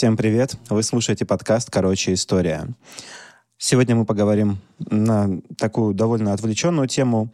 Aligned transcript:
Всем 0.00 0.16
привет! 0.16 0.56
Вы 0.70 0.82
слушаете 0.82 1.26
подкаст 1.26 1.68
«Короче, 1.70 2.14
история». 2.14 2.68
Сегодня 3.58 3.94
мы 3.94 4.06
поговорим 4.06 4.56
на 4.78 5.42
такую 5.58 5.92
довольно 5.92 6.32
отвлеченную 6.32 6.88
тему, 6.88 7.30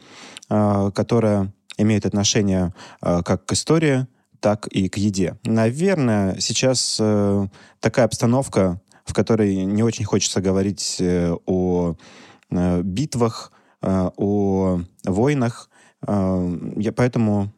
а, 0.48 0.90
которая 0.90 1.52
имеет 1.78 2.06
отношение 2.06 2.74
а, 3.00 3.22
как 3.22 3.46
к 3.46 3.52
истории, 3.52 4.08
так 4.40 4.66
и 4.66 4.88
к 4.88 4.96
еде. 4.96 5.38
Наверное, 5.44 6.40
сейчас 6.40 6.98
э, 6.98 7.46
такая 7.78 8.06
обстановка, 8.06 8.80
в 9.04 9.14
которой 9.14 9.64
не 9.64 9.84
очень 9.84 10.04
хочется 10.04 10.40
говорить 10.40 10.96
э, 10.98 11.36
о 11.46 11.94
э, 12.50 12.82
битвах, 12.82 13.52
о 13.80 14.80
войнах. 15.04 15.70
Я 16.04 16.92
поэтому 16.96 17.52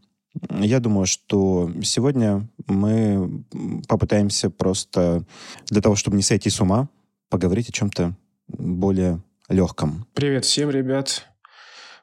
я 0.50 0.80
думаю, 0.80 1.06
что 1.06 1.70
сегодня 1.82 2.48
мы 2.66 3.44
попытаемся 3.88 4.50
просто 4.50 5.24
для 5.66 5.80
того, 5.80 5.96
чтобы 5.96 6.16
не 6.16 6.22
сойти 6.22 6.50
с 6.50 6.60
ума, 6.60 6.88
поговорить 7.28 7.68
о 7.68 7.72
чем-то 7.72 8.16
более 8.48 9.22
легком. 9.48 10.06
Привет 10.14 10.44
всем, 10.44 10.70
ребят. 10.70 11.26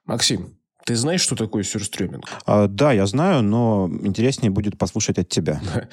Максим, 0.06 0.58
ты 0.86 0.96
знаешь, 0.96 1.22
что 1.22 1.36
такое 1.36 1.64
сюрстрёминг? 1.64 2.26
А, 2.46 2.68
да, 2.68 2.92
я 2.92 3.08
знаю, 3.08 3.42
но 3.42 3.90
интереснее 4.04 4.52
будет 4.52 4.78
послушать 4.78 5.18
от 5.18 5.30
тебя. 5.30 5.60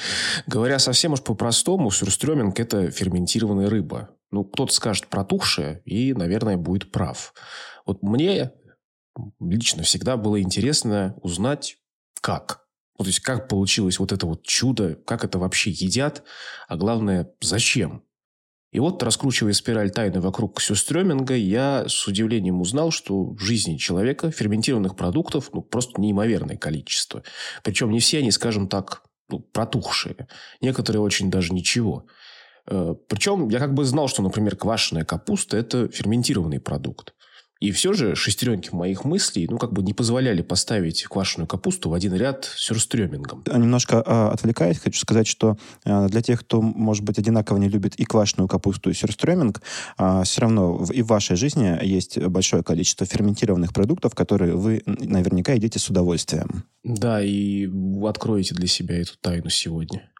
Говоря 0.46 0.78
совсем 0.78 1.12
уж 1.12 1.22
по-простому, 1.22 1.90
сюрстрёминг– 1.90 2.60
это 2.60 2.90
ферментированная 2.90 3.70
рыба. 3.70 4.10
Ну, 4.30 4.44
кто-то 4.44 4.72
скажет 4.72 5.06
протухшая 5.08 5.80
и, 5.86 6.12
наверное, 6.12 6.58
будет 6.58 6.92
прав. 6.92 7.32
Вот 7.86 8.02
мне 8.02 8.52
лично 9.40 9.82
всегда 9.82 10.16
было 10.16 10.40
интересно 10.40 11.14
узнать, 11.22 11.78
как. 12.22 12.62
Ну, 12.98 13.04
то 13.04 13.08
есть, 13.08 13.20
как 13.20 13.48
получилось 13.48 13.98
вот 13.98 14.12
это 14.12 14.26
вот 14.26 14.44
чудо, 14.44 14.94
как 15.06 15.24
это 15.24 15.38
вообще 15.38 15.70
едят, 15.70 16.22
а 16.68 16.76
главное, 16.76 17.30
зачем. 17.42 18.04
И 18.72 18.80
вот, 18.80 19.02
раскручивая 19.02 19.52
спираль 19.52 19.90
тайны 19.90 20.20
вокруг 20.20 20.60
сюстрёминга, 20.60 21.34
я 21.34 21.84
с 21.86 22.06
удивлением 22.08 22.60
узнал, 22.62 22.90
что 22.90 23.34
в 23.34 23.38
жизни 23.38 23.76
человека 23.76 24.30
ферментированных 24.30 24.96
продуктов 24.96 25.50
ну, 25.52 25.60
просто 25.60 26.00
неимоверное 26.00 26.56
количество. 26.56 27.22
Причем 27.62 27.90
не 27.90 28.00
все 28.00 28.18
они, 28.18 28.30
скажем 28.30 28.68
так, 28.68 29.02
ну, 29.28 29.40
протухшие. 29.40 30.26
Некоторые 30.62 31.02
очень 31.02 31.30
даже 31.30 31.52
ничего. 31.52 32.06
Э, 32.66 32.94
Причем 33.08 33.48
я 33.48 33.58
как 33.58 33.74
бы 33.74 33.84
знал, 33.84 34.08
что, 34.08 34.22
например, 34.22 34.56
квашеная 34.56 35.04
капуста– 35.04 35.56
это 35.58 35.88
ферментированный 35.88 36.60
продукт. 36.60 37.14
И 37.62 37.70
все 37.70 37.92
же 37.92 38.16
шестеренки 38.16 38.70
моих 38.74 39.04
мыслей, 39.04 39.46
ну, 39.48 39.56
как 39.56 39.72
бы 39.72 39.84
не 39.84 39.94
позволяли 39.94 40.42
поставить 40.42 41.04
квашеную 41.04 41.46
капусту 41.46 41.90
в 41.90 41.94
один 41.94 42.12
ряд 42.12 42.44
с 42.44 42.64
сюрстрёмингом. 42.64 43.44
Немножко 43.46 44.02
э, 44.04 44.30
отвлекаясь, 44.32 44.80
хочу 44.80 44.98
сказать, 44.98 45.28
что 45.28 45.56
э, 45.84 46.08
для 46.08 46.22
тех, 46.22 46.40
кто, 46.40 46.60
может 46.60 47.04
быть, 47.04 47.20
одинаково 47.20 47.58
не 47.58 47.68
любит 47.68 47.94
и 47.94 48.04
квашеную 48.04 48.48
капусту, 48.48 48.90
и 48.90 48.94
сюрстрёминг, 48.94 49.58
э, 49.58 49.60
а, 49.96 50.24
все 50.24 50.40
равно 50.40 50.76
в, 50.76 50.90
и 50.90 51.02
в 51.02 51.06
вашей 51.06 51.36
жизни 51.36 51.78
есть 51.86 52.18
большое 52.18 52.64
количество 52.64 53.06
ферментированных 53.06 53.72
продуктов, 53.72 54.16
которые 54.16 54.56
вы 54.56 54.82
наверняка 54.86 55.52
едите 55.52 55.78
с 55.78 55.88
удовольствием. 55.88 56.64
Да, 56.82 57.22
и 57.22 57.70
откроете 58.04 58.56
для 58.56 58.66
себя 58.66 59.00
эту 59.00 59.12
тайну 59.20 59.50
сегодня. 59.50 60.10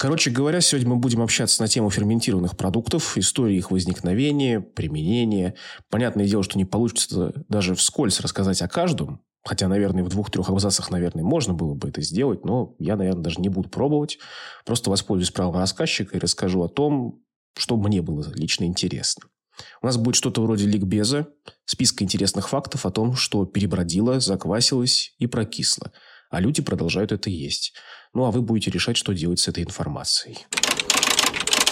Короче 0.00 0.30
говоря, 0.30 0.62
сегодня 0.62 0.88
мы 0.88 0.96
будем 0.96 1.20
общаться 1.20 1.60
на 1.60 1.68
тему 1.68 1.90
ферментированных 1.90 2.56
продуктов, 2.56 3.18
истории 3.18 3.58
их 3.58 3.70
возникновения, 3.70 4.58
применения. 4.58 5.56
Понятное 5.90 6.26
дело, 6.26 6.42
что 6.42 6.56
не 6.56 6.64
получится 6.64 7.34
даже 7.50 7.74
вскользь 7.74 8.18
рассказать 8.20 8.62
о 8.62 8.68
каждом, 8.68 9.20
хотя, 9.44 9.68
наверное, 9.68 10.02
в 10.02 10.08
двух-трех 10.08 10.48
абзацах, 10.48 10.90
наверное, 10.90 11.22
можно 11.22 11.52
было 11.52 11.74
бы 11.74 11.90
это 11.90 12.00
сделать, 12.00 12.46
но 12.46 12.74
я, 12.78 12.96
наверное, 12.96 13.24
даже 13.24 13.42
не 13.42 13.50
буду 13.50 13.68
пробовать. 13.68 14.18
Просто 14.64 14.88
воспользуюсь 14.88 15.32
правом 15.32 15.56
рассказчика 15.56 16.16
и 16.16 16.20
расскажу 16.20 16.62
о 16.62 16.68
том, 16.68 17.20
что 17.58 17.76
мне 17.76 18.00
было 18.00 18.24
лично 18.34 18.64
интересно. 18.64 19.24
У 19.82 19.86
нас 19.86 19.98
будет 19.98 20.14
что-то 20.14 20.40
вроде 20.42 20.64
ликбеза, 20.64 21.28
списка 21.66 22.04
интересных 22.04 22.48
фактов 22.48 22.86
о 22.86 22.90
том, 22.90 23.16
что 23.16 23.44
перебродило, 23.44 24.18
заквасилось 24.18 25.14
и 25.18 25.26
прокисло– 25.26 25.92
а 26.30 26.40
люди 26.40 26.62
продолжают 26.62 27.12
это 27.12 27.28
есть. 27.28 27.74
Ну, 28.12 28.24
а 28.24 28.30
вы 28.30 28.42
будете 28.42 28.70
решать, 28.70 28.96
что 28.96 29.12
делать 29.12 29.38
с 29.38 29.48
этой 29.48 29.62
информацией. 29.62 30.38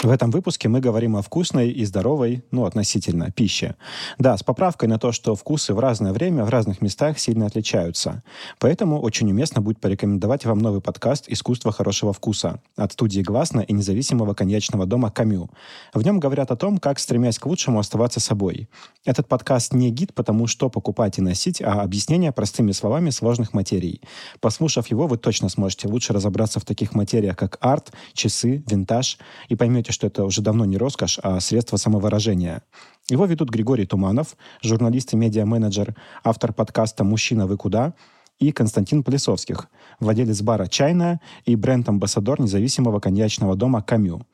В 0.01 0.11
этом 0.11 0.31
выпуске 0.31 0.69
мы 0.69 0.79
говорим 0.79 1.17
о 1.17 1.23
вкусной 1.23 1.71
и 1.71 1.85
здоровой, 1.85 2.45
ну, 2.53 2.67
относительно, 2.67 3.33
пище. 3.33 3.75
Да, 4.17 4.37
с 4.37 4.45
поправкой 4.45 4.89
на 4.89 4.97
то, 4.97 5.11
что 5.11 5.35
вкусы 5.35 5.75
в 5.75 5.81
разное 5.81 6.13
время 6.13 6.45
в 6.45 6.51
разных 6.51 6.81
местах 6.81 7.19
сильно 7.19 7.47
отличаются. 7.47 8.23
Поэтому 8.61 9.01
очень 9.01 9.29
уместно 9.29 9.61
будет 9.61 9.81
порекомендовать 9.81 10.45
вам 10.45 10.61
новый 10.61 10.81
подкаст 10.81 11.25
«Искусство 11.27 11.73
хорошего 11.73 12.13
вкуса» 12.13 12.61
от 12.77 12.93
студии 12.93 13.23
«Гласно» 13.23 13.59
и 13.59 13.73
независимого 13.73 14.35
коньячного 14.35 14.87
дома 14.87 15.11
«Камю». 15.11 15.51
В 15.93 16.05
нем 16.05 16.21
говорят 16.21 16.53
о 16.53 16.57
том, 16.57 16.79
как, 16.79 17.01
стремясь 17.01 17.41
к 17.41 17.47
лучшему, 17.47 17.81
оставаться 17.81 18.21
собой. 18.21 18.69
Этот 19.05 19.27
подкаст 19.27 19.75
не 19.75 19.91
гид 19.91 20.15
потому, 20.15 20.47
что 20.47 20.71
покупать 20.71 21.19
и 21.19 21.23
носить, 21.23 21.61
а 21.61 21.83
объяснение 21.83 22.31
простыми 22.31 22.71
словами 22.71 23.11
сложных 23.11 23.53
материй. 23.53 24.01
Послушав 24.39 24.87
его, 24.87 25.09
вы 25.09 25.19
точно 25.19 25.49
сможете 25.49 25.89
лучше 25.89 26.13
разобраться 26.13 26.61
в 26.61 26.65
таких 26.65 26.95
материях, 26.95 27.37
как 27.37 27.59
арт, 27.61 27.91
часы, 28.13 28.63
винтаж, 28.69 29.19
и 29.49 29.57
поймете, 29.57 29.88
что 29.93 30.07
это 30.07 30.25
уже 30.25 30.43
давно 30.43 30.65
не 30.65 30.77
роскошь, 30.77 31.19
а 31.23 31.41
средство 31.41 31.77
самовыражения. 31.77 32.63
Его 33.09 33.25
ведут 33.27 33.51
Григорий 33.51 33.87
Туманов, 33.87 34.37
журналист 34.63 35.13
и 35.13 35.17
медиа-менеджер, 35.17 35.95
автор 36.25 36.53
подкаста 36.53 37.05
«Мужчина, 37.05 37.47
вы 37.47 37.57
куда?» 37.57 37.95
и 38.39 38.53
Константин 38.53 39.03
Плесовских, 39.03 39.69
владелец 40.01 40.43
бара 40.43 40.67
«Чайная» 40.67 41.21
и 41.45 41.57
бренд-амбассадор 41.57 42.41
независимого 42.41 43.01
коньячного 43.01 43.57
дома 43.57 43.83
«Камю». 43.83 44.27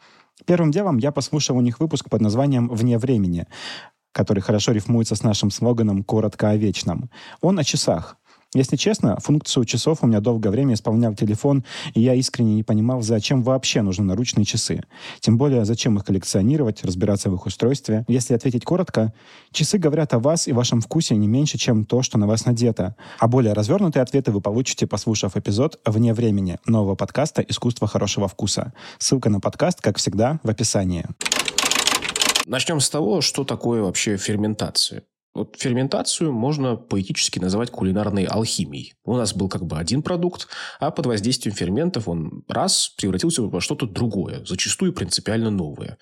Первым 0.46 0.70
делом 0.70 0.98
я 0.98 1.12
послушал 1.12 1.56
у 1.56 1.60
них 1.60 1.80
выпуск 1.80 2.10
под 2.10 2.20
названием 2.20 2.68
«Вне 2.68 2.98
времени», 2.98 3.46
который 4.12 4.40
хорошо 4.40 4.72
рифмуется 4.72 5.14
с 5.16 5.22
нашим 5.22 5.50
слоганом 5.50 6.02
«Коротко 6.04 6.50
о 6.50 6.56
вечном». 6.56 7.10
Он 7.40 7.58
о 7.58 7.64
часах. 7.64 8.16
Если 8.54 8.76
честно, 8.76 9.18
функцию 9.18 9.64
часов 9.64 9.98
у 10.02 10.06
меня 10.06 10.20
долгое 10.20 10.50
время 10.50 10.74
исполнял 10.74 11.12
телефон, 11.16 11.64
и 11.92 12.00
я 12.00 12.14
искренне 12.14 12.54
не 12.54 12.62
понимал, 12.62 13.02
зачем 13.02 13.42
вообще 13.42 13.82
нужны 13.82 14.04
наручные 14.04 14.44
часы. 14.44 14.84
Тем 15.18 15.36
более, 15.36 15.64
зачем 15.64 15.96
их 15.98 16.04
коллекционировать, 16.04 16.84
разбираться 16.84 17.30
в 17.30 17.34
их 17.34 17.46
устройстве. 17.46 18.04
Если 18.06 18.32
ответить 18.32 18.64
коротко, 18.64 19.12
часы 19.50 19.78
говорят 19.78 20.14
о 20.14 20.20
вас 20.20 20.46
и 20.46 20.52
вашем 20.52 20.80
вкусе 20.80 21.16
не 21.16 21.26
меньше, 21.26 21.58
чем 21.58 21.84
то, 21.84 22.02
что 22.02 22.16
на 22.16 22.28
вас 22.28 22.46
надето. 22.46 22.94
А 23.18 23.26
более 23.26 23.54
развернутые 23.54 24.04
ответы 24.04 24.30
вы 24.30 24.40
получите, 24.40 24.86
послушав 24.86 25.36
эпизод 25.36 25.80
«Вне 25.84 26.14
времени» 26.14 26.58
нового 26.64 26.94
подкаста 26.94 27.42
«Искусство 27.42 27.88
хорошего 27.88 28.28
вкуса». 28.28 28.72
Ссылка 28.98 29.30
на 29.30 29.40
подкаст, 29.40 29.80
как 29.80 29.98
всегда, 29.98 30.38
в 30.44 30.48
описании. 30.48 31.04
Начнем 32.46 32.78
с 32.78 32.88
того, 32.88 33.20
что 33.20 33.42
такое 33.42 33.82
вообще 33.82 34.16
ферментация. 34.16 35.02
Вот 35.34 35.56
ферментацию 35.58 36.32
можно 36.32 36.76
поэтически 36.76 37.40
называть 37.40 37.70
кулинарной 37.70 38.24
алхимией. 38.24 38.94
У 39.04 39.16
нас 39.16 39.34
был 39.34 39.48
как 39.48 39.66
бы 39.66 39.78
один 39.78 40.02
продукт, 40.02 40.46
а 40.78 40.92
под 40.92 41.06
воздействием 41.06 41.56
ферментов 41.56 42.08
он 42.08 42.44
раз 42.48 42.94
превратился 42.96 43.42
во 43.42 43.60
что-то 43.60 43.86
другое, 43.86 44.44
зачастую 44.44 44.92
принципиально 44.92 45.50
новое. 45.50 45.98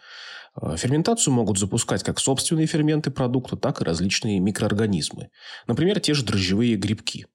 Э, 0.60 0.76
ферментацию 0.76 1.32
могут 1.32 1.58
запускать 1.58 2.02
как 2.02 2.20
собственные 2.20 2.66
ферменты 2.66 3.10
продукта, 3.10 3.56
так 3.56 3.80
и 3.80 3.84
различные 3.84 4.38
микроорганизмы. 4.38 5.30
Например, 5.66 5.98
те 5.98 6.12
же 6.12 6.24
дрожжевые 6.24 6.76
грибки. 6.76 7.26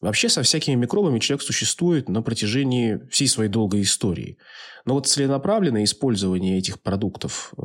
Вообще 0.00 0.28
со 0.28 0.42
всякими 0.42 0.74
микробами 0.74 1.20
человек 1.20 1.42
существует 1.42 2.08
на 2.08 2.22
протяжении 2.22 3.00
всей 3.10 3.28
своей 3.28 3.50
долгой 3.50 3.82
истории. 3.82 4.36
Но 4.84 4.94
вот 4.94 5.06
целенаправленное 5.06 5.84
использование 5.84 6.58
этих 6.58 6.80
продуктов, 6.82 7.54
э, 7.56 7.62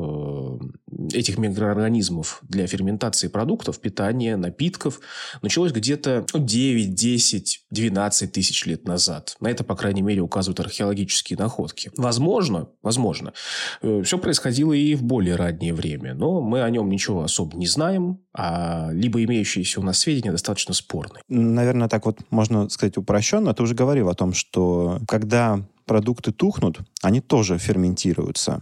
этих 1.13 1.37
микроорганизмов 1.37 2.41
для 2.47 2.67
ферментации 2.67 3.27
продуктов, 3.27 3.79
питания, 3.79 4.35
напитков 4.37 4.99
началось 5.41 5.71
где-то 5.71 6.25
9, 6.33 6.93
10, 6.93 7.65
12 7.69 8.31
тысяч 8.31 8.65
лет 8.65 8.87
назад. 8.87 9.35
На 9.39 9.49
это, 9.49 9.63
по 9.63 9.75
крайней 9.75 10.01
мере, 10.01 10.21
указывают 10.21 10.59
археологические 10.59 11.37
находки. 11.37 11.91
Возможно, 11.97 12.69
возможно, 12.81 13.33
э, 13.81 14.01
все 14.03 14.17
происходило 14.17 14.73
и 14.73 14.95
в 14.95 15.03
более 15.03 15.35
раннее 15.35 15.73
время, 15.73 16.13
но 16.13 16.41
мы 16.41 16.61
о 16.61 16.69
нем 16.69 16.89
ничего 16.89 17.23
особо 17.23 17.57
не 17.57 17.67
знаем, 17.67 18.19
а 18.33 18.89
либо 18.91 19.23
имеющиеся 19.23 19.79
у 19.79 19.83
нас 19.83 19.99
сведения 19.99 20.31
достаточно 20.31 20.73
спорны. 20.73 21.19
Наверное, 21.27 21.87
так 21.87 22.05
вот 22.05 22.19
можно 22.29 22.69
сказать 22.69 22.97
упрощенно. 22.97 23.53
Ты 23.53 23.63
уже 23.63 23.75
говорил 23.75 24.09
о 24.09 24.13
том, 24.13 24.33
что 24.33 24.99
когда 25.07 25.61
продукты 25.85 26.31
тухнут, 26.31 26.79
они 27.01 27.21
тоже 27.21 27.57
ферментируются. 27.57 28.61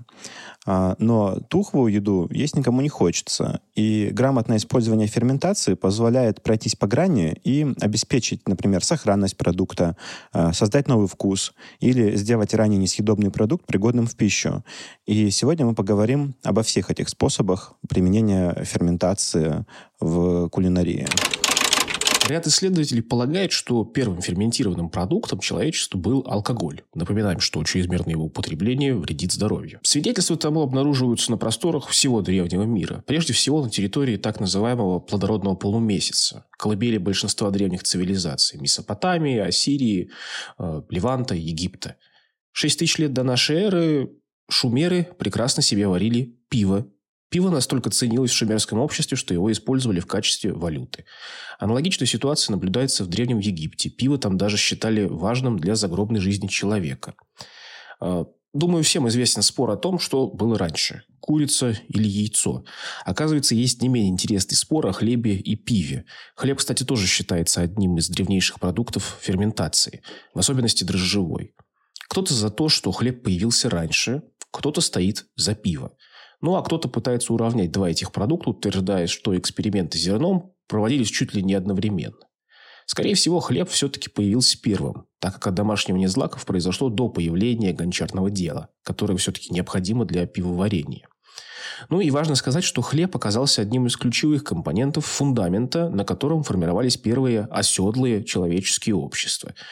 А, 0.66 0.96
но 1.00 1.40
тухлую 1.48 1.92
еду 1.92 2.28
есть 2.32 2.56
никому 2.56 2.82
не 2.82 2.90
хочется. 2.90 3.62
И 3.76 4.10
грамотное 4.12 4.58
использование 4.58 5.08
ферментации 5.08 5.74
позволяет 5.74 6.44
пройтись 6.44 6.76
по 6.76 6.86
грани 6.86 7.40
и 7.44 7.66
обеспечить, 7.82 8.48
например, 8.48 8.84
сохранность 8.84 9.38
продукта, 9.38 9.96
а, 10.32 10.54
создать 10.54 10.88
новый 10.88 11.08
вкус 11.08 11.54
или 11.80 12.16
сделать 12.16 12.54
ранее 12.54 12.80
несъедобный 12.80 13.32
продукт 13.32 13.66
пригодным 13.66 14.06
в 14.06 14.16
пищу. 14.16 14.64
И 15.06 15.30
сегодня 15.32 15.66
мы 15.66 15.76
поговорим 15.76 16.36
обо 16.44 16.62
всех 16.64 16.92
этих 16.92 17.10
способах 17.10 17.74
применения 17.88 18.64
ферментации 18.64 19.66
в 20.00 20.50
кулинарии. 20.50 21.08
Ряд 22.30 22.46
исследователей 22.46 23.02
полагает, 23.02 23.52
что 23.52 23.84
первым 23.84 24.22
ферментированным 24.22 24.92
продуктом 24.92 25.40
человечеству 25.40 26.00
был 26.00 26.24
алкоголь. 26.28 26.84
Напоминаем, 26.94 27.40
что 27.40 27.64
чрезмерное 27.64 28.12
его 28.14 28.26
употребление 28.26 28.94
вредит 28.94 29.32
здоровью. 29.32 29.80
Свидетельства 29.82 30.38
тому 30.38 30.62
обнаруживаются 30.62 31.32
на 31.32 31.38
просторах 31.38 31.90
всего 31.90 32.22
древнего 32.22 32.64
мира. 32.64 33.04
Прежде 33.08 33.34
всего 33.34 33.64
на 33.64 33.72
территории 33.72 34.18
так 34.18 34.40
называемого 34.40 35.00
плодородного 35.00 35.56
полумесяца, 35.56 36.46
колыбели 36.52 37.00
большинства 37.00 37.50
древних 37.50 37.82
цивилизаций– 37.82 38.60
Месопотамии, 38.62 39.40
Ассирии, 39.40 40.12
э, 40.60 40.82
Леванта, 40.92 41.34
Египта. 41.34 41.96
Шесть 42.52 42.78
тысяч 42.78 43.00
лет 43.00 43.12
до 43.12 43.24
нашей 43.24 43.56
эры 43.56 44.12
шумеры 44.52 45.08
прекрасно 45.18 45.64
себе 45.64 45.88
варили 45.88 46.38
пиво 46.50 46.86
Пиво 47.30 47.50
настолько 47.50 47.92
ценилось 47.92 48.32
в 48.32 48.36
шумерском 48.36 48.80
обществе, 48.80 49.16
что 49.16 49.34
его 49.34 49.52
использовали 49.52 50.00
в 50.00 50.08
качестве 50.08 50.52
валюты. 50.52 51.06
Аналогичная 51.60 52.08
ситуация 52.08 52.54
наблюдается 52.54 53.04
в 53.04 53.08
Древнем 53.08 53.40
Египте. 53.40 53.90
Пиво 53.90 54.18
там 54.18 54.38
даже 54.38 54.58
считали 54.58 55.06
важным 55.06 55.60
для 55.60 55.76
загробной 55.76 56.22
жизни 56.22 56.48
человека. 56.48 57.14
А, 58.02 58.26
думаю, 58.54 58.84
всем 58.84 59.08
известен 59.08 59.44
спор 59.44 59.70
о 59.70 59.78
том, 59.78 60.00
что 60.00 60.28
было 60.28 60.58
раньше– 60.58 61.04
курица 61.20 61.78
или 61.88 62.08
яйцо. 62.08 62.64
Оказывается, 63.06 63.54
есть 63.54 63.84
не 63.84 63.90
менее 63.90 64.10
интересный 64.10 64.56
спор 64.56 64.88
о 64.88 64.92
хлебе 64.92 65.36
и 65.36 65.56
пиве. 65.56 66.06
Хлеб, 66.36 66.58
кстати, 66.58 66.84
тоже 66.84 67.06
считается 67.06 67.62
одним 67.62 67.98
из 67.98 68.10
древнейших 68.10 68.60
продуктов 68.60 69.20
ферментации, 69.22 70.02
в 70.34 70.40
особенности 70.40 70.84
дрожжевой. 70.84 71.54
Кто-то 72.10 72.34
за 72.34 72.50
то, 72.50 72.70
что 72.70 72.92
хлеб 72.92 73.22
появился 73.22 73.70
раньше, 73.70 74.24
кто-то 74.52 74.82
стоит 74.82 75.28
за 75.36 75.54
пиво. 75.54 75.96
Ну, 76.42 76.56
а 76.56 76.64
кто-то 76.64 76.88
пытается 76.88 77.34
уравнять 77.34 77.72
два 77.72 77.90
этих 77.90 78.12
продукта, 78.12 78.52
утверждая, 78.52 79.08
что 79.08 79.38
эксперименты 79.38 79.98
с 79.98 80.02
зерном 80.02 80.54
проводились 80.68 81.10
чуть 81.10 81.34
ли 81.34 81.44
не 81.44 81.54
одновременно. 81.54 82.16
Скорее 82.86 83.14
всего, 83.14 83.40
хлеб 83.40 83.70
все-таки 83.70 84.10
появился 84.10 84.60
первым, 84.60 85.06
так 85.20 85.40
как 85.40 85.54
домашнего 85.54 86.08
злаков 86.08 86.46
произошло 86.46 86.90
до 86.90 87.10
появления 87.10 87.72
гончарного 87.72 88.32
дела, 88.32 88.70
которое 88.84 89.16
все-таки 89.18 89.54
необходимо 89.54 90.06
для 90.06 90.26
пивоварения. 90.26 91.08
Ну 91.90 92.02
и 92.02 92.10
важно 92.10 92.36
сказать, 92.36 92.64
что 92.64 92.82
хлеб 92.82 93.16
оказался 93.16 93.62
одним 93.62 93.88
из 93.88 93.96
ключевых 93.96 94.44
компонентов 94.44 95.06
фундамента, 95.06 95.90
на 95.90 96.04
котором 96.04 96.44
формировались 96.44 96.98
первые 96.98 97.42
оседлые 97.52 98.24
человеческие 98.24 98.96
общества– 98.96 99.54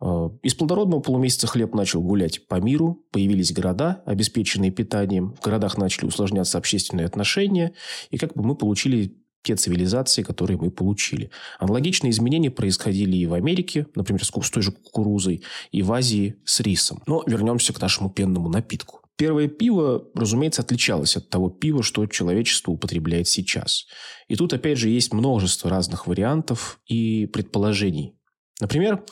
из 0.00 0.54
плодородного 0.54 1.00
полумесяца 1.00 1.46
хлеб 1.46 1.74
начал 1.74 2.02
гулять 2.02 2.46
по 2.46 2.60
миру, 2.60 3.04
появились 3.10 3.52
города, 3.52 4.02
обеспеченные 4.06 4.70
питанием, 4.70 5.34
в 5.34 5.40
городах 5.40 5.76
начали 5.76 6.06
усложняться 6.06 6.56
общественные 6.58 7.06
отношения, 7.06 7.72
и 8.10 8.18
как 8.18 8.34
бы 8.34 8.44
мы 8.44 8.54
получили 8.54 9.16
те 9.42 9.56
цивилизации, 9.56 10.22
которые 10.22 10.58
мы 10.58 10.70
получили. 10.70 11.30
Аналогичные 11.58 12.10
изменения 12.10 12.50
происходили 12.50 13.16
и 13.16 13.26
в 13.26 13.34
Америке, 13.34 13.86
например, 13.94 14.24
с 14.24 14.50
той 14.50 14.62
же 14.62 14.72
кукурузой, 14.72 15.42
и 15.72 15.82
в 15.82 15.92
Азии 15.92 16.36
с 16.44 16.60
рисом. 16.60 17.02
Но 17.06 17.22
вернемся 17.26 17.72
к 17.72 17.80
нашему 17.80 18.10
пенному 18.10 18.48
напитку. 18.48 19.00
Первое 19.16 19.48
пиво, 19.48 20.04
разумеется, 20.14 20.62
отличалось 20.62 21.16
от 21.16 21.28
того 21.28 21.50
пива, 21.50 21.82
что 21.82 22.06
человечество 22.06 22.70
употребляет 22.70 23.26
сейчас. 23.26 23.86
И 24.28 24.36
тут, 24.36 24.52
опять 24.52 24.78
же, 24.78 24.90
есть 24.90 25.12
множество 25.12 25.70
разных 25.70 26.06
вариантов 26.06 26.78
и 26.86 27.26
предположений 27.26 28.17
Например, 28.60 29.04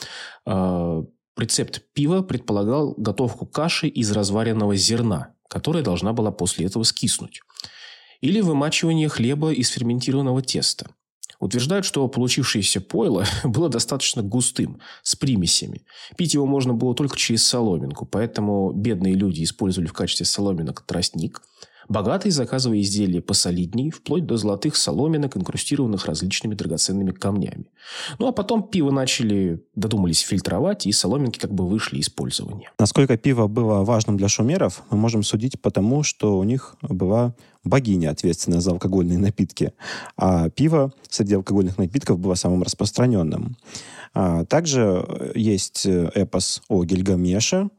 а, 0.44 1.04
рецепт 1.36 1.82
пива 1.92 2.22
предполагал 2.22 2.94
готовку 2.96 3.46
каши 3.46 3.88
из 3.88 4.10
разваренного 4.12 4.76
зерна, 4.76 5.34
которая 5.48 5.82
должна 5.82 6.12
была 6.12 6.30
после 6.30 6.66
этого 6.66 6.82
скиснуть. 6.82 7.40
Или 8.20 8.40
вымачивание 8.40 9.08
хлеба 9.08 9.52
из 9.52 9.68
ферментированного 9.68 10.42
теста. 10.42 10.90
Утверждают, 11.38 11.84
что 11.84 12.08
получившееся 12.08 12.80
пойло 12.80 13.26
было 13.44 13.68
достаточно 13.68 14.22
густым, 14.22 14.80
с 15.02 15.14
примесями. 15.14 15.84
Пить 16.16 16.34
его 16.34 16.46
можно 16.46 16.72
было 16.72 16.94
только 16.94 17.16
через 17.16 17.46
соломинку, 17.46 18.06
поэтому 18.06 18.72
бедные 18.72 19.14
люди 19.14 19.44
использовали 19.44 19.88
в 19.88 19.92
качестве 19.92 20.26
соломинок 20.26 20.82
тростник– 20.82 21.42
Богатые 21.88 22.32
заказывая 22.32 22.80
изделия 22.80 23.20
посолидней, 23.20 23.90
вплоть 23.90 24.26
до 24.26 24.36
золотых 24.36 24.76
соломинок, 24.76 25.36
инкрустированных 25.36 26.06
различными 26.06 26.54
драгоценными 26.54 27.10
камнями. 27.12 27.66
Ну, 28.18 28.28
а 28.28 28.32
потом 28.32 28.62
пиво 28.62 28.90
начали, 28.90 29.62
додумались 29.74 30.20
фильтровать, 30.20 30.86
и 30.86 30.92
соломинки 30.92 31.38
как 31.38 31.52
бы 31.52 31.66
вышли 31.66 31.98
из 31.98 32.08
пользования. 32.08 32.72
Насколько 32.78 33.16
пиво 33.16 33.46
было 33.46 33.84
важным 33.84 34.16
для 34.16 34.28
шумеров, 34.28 34.82
мы 34.90 34.98
можем 34.98 35.22
судить 35.22 35.60
потому, 35.60 36.02
что 36.02 36.38
у 36.38 36.44
них 36.44 36.76
была 36.82 37.34
богиня, 37.64 38.10
ответственная 38.10 38.60
за 38.60 38.70
алкогольные 38.70 39.18
напитки. 39.18 39.72
А 40.16 40.50
пиво 40.50 40.92
среди 41.08 41.34
алкогольных 41.34 41.78
напитков 41.78 42.18
было 42.18 42.34
самым 42.34 42.62
распространенным. 42.62 43.56
А 44.14 44.44
также 44.44 45.32
есть 45.34 45.84
эпос 45.84 46.62
о 46.68 46.84
Гильгамеше, 46.84 47.70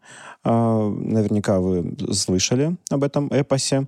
наверняка 0.50 1.60
вы 1.60 1.96
слышали 2.14 2.78
об 2.90 3.04
этом 3.04 3.28
эпосе. 3.32 3.88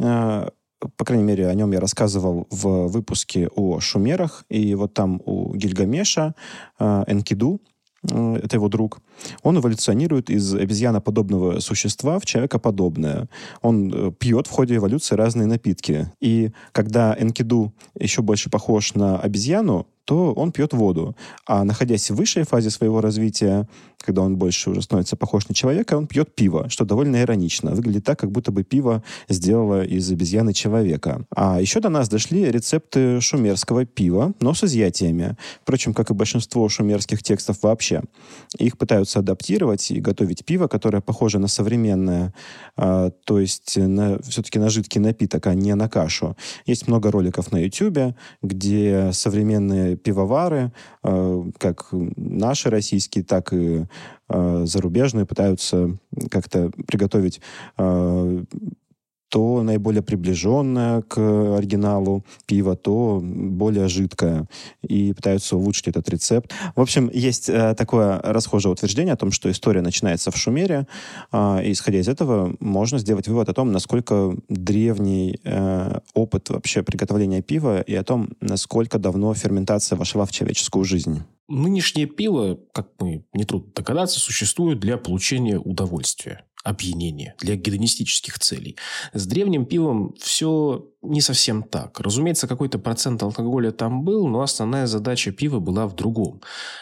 А, 0.00 0.50
по 0.96 1.04
крайней 1.04 1.24
мере, 1.24 1.48
о 1.48 1.54
нем 1.54 1.72
я 1.72 1.80
рассказывал 1.80 2.46
в 2.50 2.88
выпуске 2.88 3.48
о 3.54 3.80
шумерах. 3.80 4.44
И 4.48 4.74
вот 4.74 4.94
там 4.94 5.20
у 5.24 5.54
Гильгамеша 5.54 6.34
а, 6.78 7.04
Энкиду, 7.06 7.60
это 8.04 8.56
его 8.56 8.68
друг, 8.68 9.00
он 9.42 9.58
эволюционирует 9.58 10.30
из 10.30 10.54
обезьяноподобного 10.54 11.60
существа 11.60 12.18
в 12.18 12.26
человекоподобное. 12.26 13.28
Он 13.60 13.92
э, 13.92 14.12
пьет 14.12 14.46
в 14.46 14.50
ходе 14.50 14.76
эволюции 14.76 15.14
разные 15.14 15.46
напитки. 15.46 16.10
И 16.20 16.50
когда 16.72 17.16
Энкиду 17.18 17.72
еще 17.98 18.22
больше 18.22 18.50
похож 18.50 18.94
на 18.94 19.18
обезьяну, 19.18 19.86
то 20.04 20.32
он 20.32 20.52
пьет 20.52 20.72
воду. 20.72 21.16
А 21.46 21.64
находясь 21.64 22.10
в 22.10 22.16
высшей 22.16 22.44
фазе 22.44 22.70
своего 22.70 23.00
развития, 23.00 23.68
когда 24.04 24.22
он 24.22 24.36
больше 24.36 24.70
уже 24.70 24.82
становится 24.82 25.16
похож 25.16 25.48
на 25.48 25.54
человека, 25.54 25.96
он 25.96 26.06
пьет 26.06 26.34
пиво, 26.34 26.68
что 26.68 26.84
довольно 26.84 27.22
иронично. 27.22 27.70
Выглядит 27.72 28.04
так, 28.04 28.18
как 28.18 28.30
будто 28.30 28.50
бы 28.50 28.64
пиво 28.64 29.02
сделало 29.28 29.84
из 29.84 30.10
обезьяны 30.10 30.52
человека. 30.52 31.24
А 31.34 31.60
еще 31.60 31.80
до 31.80 31.88
нас 31.88 32.08
дошли 32.08 32.50
рецепты 32.50 33.20
шумерского 33.20 33.84
пива, 33.84 34.32
но 34.40 34.54
с 34.54 34.64
изъятиями. 34.64 35.36
Впрочем, 35.62 35.94
как 35.94 36.10
и 36.10 36.14
большинство 36.14 36.68
шумерских 36.68 37.22
текстов 37.22 37.58
вообще. 37.62 38.02
Их 38.58 38.76
пытаются 38.78 39.01
адаптировать 39.16 39.90
и 39.90 40.00
готовить 40.00 40.44
пиво, 40.44 40.68
которое 40.68 41.00
похоже 41.00 41.38
на 41.38 41.48
современное, 41.48 42.32
а, 42.76 43.10
то 43.24 43.38
есть 43.38 43.76
на, 43.76 44.20
все-таки 44.22 44.58
на 44.58 44.70
жидкий 44.70 45.00
напиток, 45.00 45.46
а 45.46 45.54
не 45.54 45.74
на 45.74 45.88
кашу. 45.88 46.36
Есть 46.66 46.88
много 46.88 47.10
роликов 47.10 47.52
на 47.52 47.58
YouTube, 47.58 48.14
где 48.42 49.10
современные 49.12 49.96
пивовары, 49.96 50.72
а, 51.02 51.44
как 51.58 51.88
наши 52.16 52.70
российские, 52.70 53.24
так 53.24 53.52
и 53.52 53.86
э, 54.28 54.62
зарубежные 54.66 55.26
пытаются 55.26 55.96
как-то 56.30 56.70
приготовить 56.86 57.40
э, 57.78 58.44
то 59.32 59.62
наиболее 59.62 60.02
приближенное 60.02 61.00
к 61.00 61.16
оригиналу 61.56 62.22
пиво, 62.44 62.76
то 62.76 63.18
более 63.22 63.88
жидкое. 63.88 64.46
И 64.86 65.14
пытаются 65.14 65.56
улучшить 65.56 65.88
этот 65.88 66.06
рецепт. 66.10 66.52
В 66.76 66.80
общем, 66.82 67.10
есть 67.10 67.48
э, 67.48 67.74
такое 67.74 68.20
расхожее 68.22 68.72
утверждение 68.72 69.14
о 69.14 69.16
том, 69.16 69.32
что 69.32 69.50
история 69.50 69.80
начинается 69.80 70.30
в 70.30 70.36
Шумере. 70.36 70.86
Э, 71.32 71.64
и 71.64 71.72
исходя 71.72 72.00
из 72.00 72.08
этого, 72.08 72.54
можно 72.60 72.98
сделать 72.98 73.26
вывод 73.26 73.48
о 73.48 73.54
том, 73.54 73.72
насколько 73.72 74.36
древний 74.50 75.40
э, 75.44 76.00
опыт 76.12 76.50
вообще 76.50 76.82
приготовления 76.82 77.40
пива 77.40 77.80
и 77.80 77.94
о 77.94 78.04
том, 78.04 78.28
насколько 78.42 78.98
давно 78.98 79.32
ферментация 79.32 79.96
вошла 79.96 80.26
в 80.26 80.30
человеческую 80.30 80.84
жизнь. 80.84 81.22
Нынешнее 81.48 82.04
пиво, 82.04 82.58
как 82.74 82.88
мы 83.00 83.24
нетрудно 83.32 83.72
догадаться, 83.74 84.20
существует 84.20 84.78
для 84.78 84.98
получения 84.98 85.58
удовольствия 85.58 86.44
опьянения, 86.62 87.34
для 87.40 87.56
гедонистических 87.56 88.38
целей. 88.38 88.76
С 89.12 89.26
древним 89.26 89.66
пивом 89.66 90.14
все 90.20 90.88
не 91.02 91.20
совсем 91.20 91.64
так. 91.64 91.98
Разумеется, 92.00 92.46
какой-то 92.46 92.78
процент 92.78 93.22
алкоголя 93.22 93.72
там 93.72 94.04
был, 94.04 94.28
но 94.28 94.40
основная 94.40 94.86
задача 94.86 95.32
пива 95.32 95.58
была 95.58 95.86
в 95.86 95.96
другом. 95.96 96.40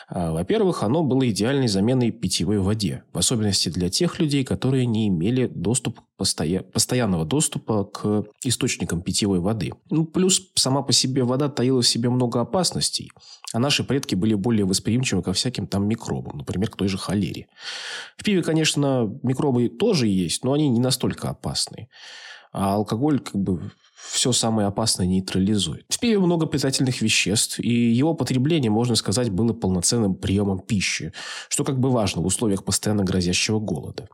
А, 0.09 0.33
во-первых, 0.33 0.83
оно 0.83 1.03
было 1.03 1.29
идеальной 1.29 1.69
заменой 1.69 2.11
питьевой 2.11 2.59
воде, 2.59 3.03
в 3.13 3.19
особенности 3.19 3.71
для 3.71 3.89
тех 3.89 4.21
людей, 4.21 4.45
которые 4.45 4.85
не 4.85 5.09
имели 5.09 5.47
доступ, 5.47 6.01
постоя... 6.19 6.63
постоянного 6.63 7.25
доступа 7.25 7.85
к 7.85 8.27
источникам 8.45 9.01
питьевой 9.01 9.41
воды. 9.41 9.73
Ну, 9.89 10.05
плюс 10.05 10.51
сама 10.55 10.83
по 10.83 10.93
себе 10.93 11.25
вода 11.25 11.49
таила 11.49 11.81
в 11.81 11.89
себе 11.89 12.11
много 12.11 12.41
опасностей, 12.41 13.11
а 13.55 13.59
наши 13.59 13.85
предки 13.85 14.15
были 14.15 14.35
более 14.35 14.67
восприимчивы 14.67 15.23
ко 15.23 15.33
всяким 15.33 15.67
там 15.67 15.89
микробам, 15.89 16.39
например, 16.39 16.71
к 16.71 16.77
той 16.77 16.89
же 16.89 16.99
холере. 16.99 17.47
В 18.19 18.23
пиве, 18.23 18.43
конечно, 18.43 19.11
микробы 19.23 19.69
тоже 19.69 20.09
есть, 20.09 20.45
но 20.45 20.53
они 20.53 20.69
не 20.69 20.81
настолько 20.81 21.31
опасные. 21.31 21.89
А 22.53 22.75
алкоголь 22.75 23.21
как 23.21 23.37
бы 23.37 23.71
все 24.09 24.33
самое 24.33 24.69
опасное 24.69 25.07
нейтрализует. 25.07 25.85
В 25.89 25.99
пиве 25.99 26.19
много 26.19 26.47
питательных 26.47 27.01
веществ, 27.01 27.59
и 27.59 27.69
его 27.69 28.15
потребление, 28.15 28.71
можно 28.71 28.95
сказать, 28.95 29.31
было 29.31 29.53
полноценным 29.53 30.15
приемом 30.15 30.61
пищи, 30.61 31.13
что 31.49 31.65
как 31.65 31.79
бы 31.79 31.91
важно 31.91 32.23
в 32.23 32.27
условиях 32.27 32.65
постоянно 32.65 33.05
грозящего 33.05 33.59
голода. 33.61 34.09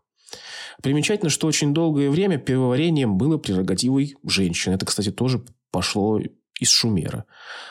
Примечательно, 0.82 1.30
что 1.30 1.46
очень 1.46 1.72
долгое 1.72 2.10
время 2.10 2.38
пивоварением 2.38 3.16
было 3.16 3.38
прерогативой 3.38 4.14
женщин. 4.24 4.72
Это, 4.72 4.84
кстати, 4.84 5.10
тоже 5.10 5.44
пошло 5.70 6.20
из 6.60 6.68
Шумера. 6.68 7.24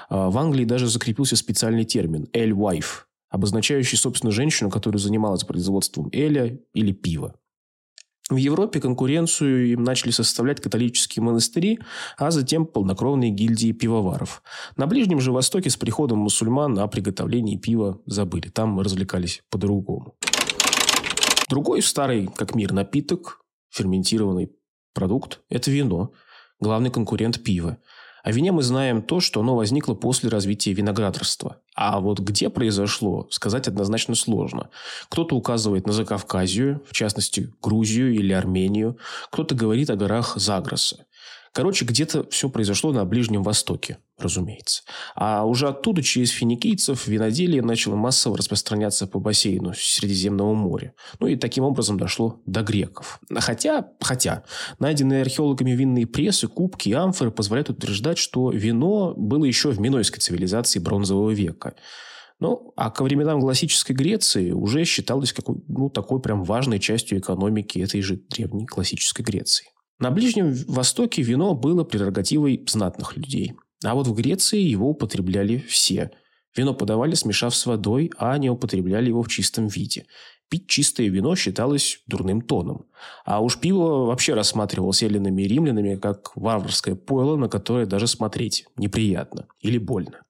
А, 0.10 0.30
в 0.30 0.38
Англии 0.38 0.66
даже 0.66 0.88
закрепился 0.88 1.36
специальный 1.36 1.86
термин 1.86 2.28
«эль-вайф», 2.34 3.08
обозначающий, 3.30 3.98
собственно, 3.98 4.32
женщину, 4.32 4.70
которая 4.70 5.00
занималась 5.00 5.44
производством 5.44 6.10
эля 6.12 6.60
или 6.74 6.92
пива. 6.92 7.36
В 8.30 8.38
Европе 8.38 8.80
конкуренцию 8.80 9.68
им 9.68 9.84
начали 9.84 10.10
составлять 10.10 10.60
католические 10.60 11.22
монастыри, 11.22 11.80
а 12.18 12.32
затем 12.32 12.66
полнокровные 12.66 13.30
гильдии 13.30 13.72
пивоваров. 13.72 14.42
На 14.78 14.88
Ближнем 14.88 15.20
же 15.20 15.32
Востоке 15.32 15.70
с 15.70 15.78
приходом 15.78 16.20
мусульман 16.20 16.80
о 16.80 16.88
приготовлении 16.88 17.56
пива 17.56 18.02
забыли. 18.08 18.50
Там 18.50 18.70
мы 18.70 18.84
развлекались 18.84 19.44
по-другому. 19.52 20.16
Другой 21.50 21.84
старый, 21.84 22.28
как 22.36 22.56
мир, 22.56 22.74
напиток, 22.74 23.42
ферментированный 23.70 24.52
продукт– 24.96 25.42
это 25.50 25.70
вино, 25.70 26.12
главный 26.60 26.90
конкурент 26.90 27.44
пива. 27.44 27.78
О 28.26 28.32
вине 28.32 28.52
мы 28.52 28.64
знаем 28.64 29.04
то, 29.04 29.20
что 29.20 29.42
оно 29.42 29.56
возникло 29.56 29.94
после 29.94 30.32
развития 30.32 30.74
виноградарства. 30.74 31.58
А 31.76 32.00
вот 32.00 32.20
где 32.20 32.50
произошло, 32.50 33.28
сказать 33.30 33.68
однозначно 33.68 34.16
сложно. 34.16 34.72
Кто-то 35.10 35.36
указывает 35.36 35.86
на 35.86 35.94
Закавказью, 35.94 36.82
в 36.90 36.94
частности, 36.94 37.54
Грузию 37.62 38.16
или 38.16 38.34
Армению. 38.34 38.98
Кто-то 39.30 39.54
говорит 39.54 39.92
о 39.92 39.96
горах 39.96 40.38
Загроса. 40.38 41.06
Короче, 41.56 41.86
где-то 41.86 42.28
все 42.32 42.50
произошло 42.50 42.92
на 42.92 43.06
Ближнем 43.06 43.42
Востоке, 43.42 44.00
разумеется. 44.18 44.84
А 45.16 45.46
уже 45.46 45.70
оттуда, 45.70 46.04
через 46.04 46.32
финикийцев, 46.32 47.08
виноделие 47.08 47.62
начало 47.62 47.96
массово 47.96 48.38
распространяться 48.38 49.08
по 49.08 49.20
бассейну 49.20 49.74
Средиземного 49.74 50.54
моря. 50.54 50.94
Ну 51.22 51.28
и 51.28 51.38
таким 51.38 51.64
образом 51.64 51.98
дошло 51.98 52.42
до 52.46 52.62
греков. 52.62 53.22
Хотя, 53.34 53.88
хотя 54.02 54.44
найденные 54.80 55.22
археологами 55.22 55.72
винные 55.72 56.06
прессы, 56.06 56.50
кубки 56.50 56.90
и 56.90 56.94
амфоры 56.94 57.32
позволяют 57.32 57.70
утверждать, 57.70 58.18
что 58.18 58.52
вино 58.52 59.14
было 59.16 59.46
еще 59.46 59.70
в 59.70 59.80
минойской 59.80 60.20
цивилизации 60.20 60.80
бронзового 60.80 61.32
века. 61.32 61.76
Ну, 62.42 62.74
а 62.76 62.92
ко 62.92 63.06
временам 63.06 63.40
классической 63.40 63.94
Греции 63.96 64.52
уже 64.52 64.84
считалось 64.84 65.32
какой, 65.32 65.56
ну, 65.70 65.90
такой 65.90 66.22
прям 66.22 66.44
важной 66.44 66.80
частью 66.80 67.20
экономики 67.20 67.80
этой 67.80 68.02
же 68.02 68.18
древней 68.18 68.66
классической 68.66 69.24
Греции. 69.24 69.68
На 70.00 70.12
Ближнем 70.12 70.54
Востоке 70.68 71.22
вино 71.22 71.56
было 71.56 71.84
прерогативой 71.84 72.64
знатных 72.68 73.16
людей. 73.16 73.54
А 73.84 73.96
вот 73.96 74.08
в 74.08 74.14
Греции 74.14 74.60
его 74.60 74.90
употребляли 74.90 75.58
все. 75.70 76.12
Вино 76.56 76.74
подавали, 76.74 77.16
смешав 77.16 77.56
с 77.56 77.66
водой, 77.66 78.12
а 78.18 78.38
не 78.38 78.50
употребляли 78.50 79.08
его 79.08 79.24
в 79.24 79.28
чистом 79.28 79.68
виде. 79.68 80.06
Пить 80.50 80.68
чистое 80.68 81.10
вино 81.10 81.36
считалось 81.36 82.02
дурным 82.08 82.42
тоном. 82.42 82.86
А 83.26 83.42
уж 83.42 83.58
пиво 83.60 84.06
вообще 84.06 84.34
рассматривалось 84.34 85.02
эллинами 85.02 85.44
римлянами 85.44 85.96
как 85.96 86.36
варварское 86.36 86.96
пойло, 86.96 87.36
на 87.36 87.50
которое 87.50 87.86
даже 87.86 88.08
смотреть 88.08 88.66
неприятно 88.78 89.48
или 89.62 89.78
больно. 89.78 90.22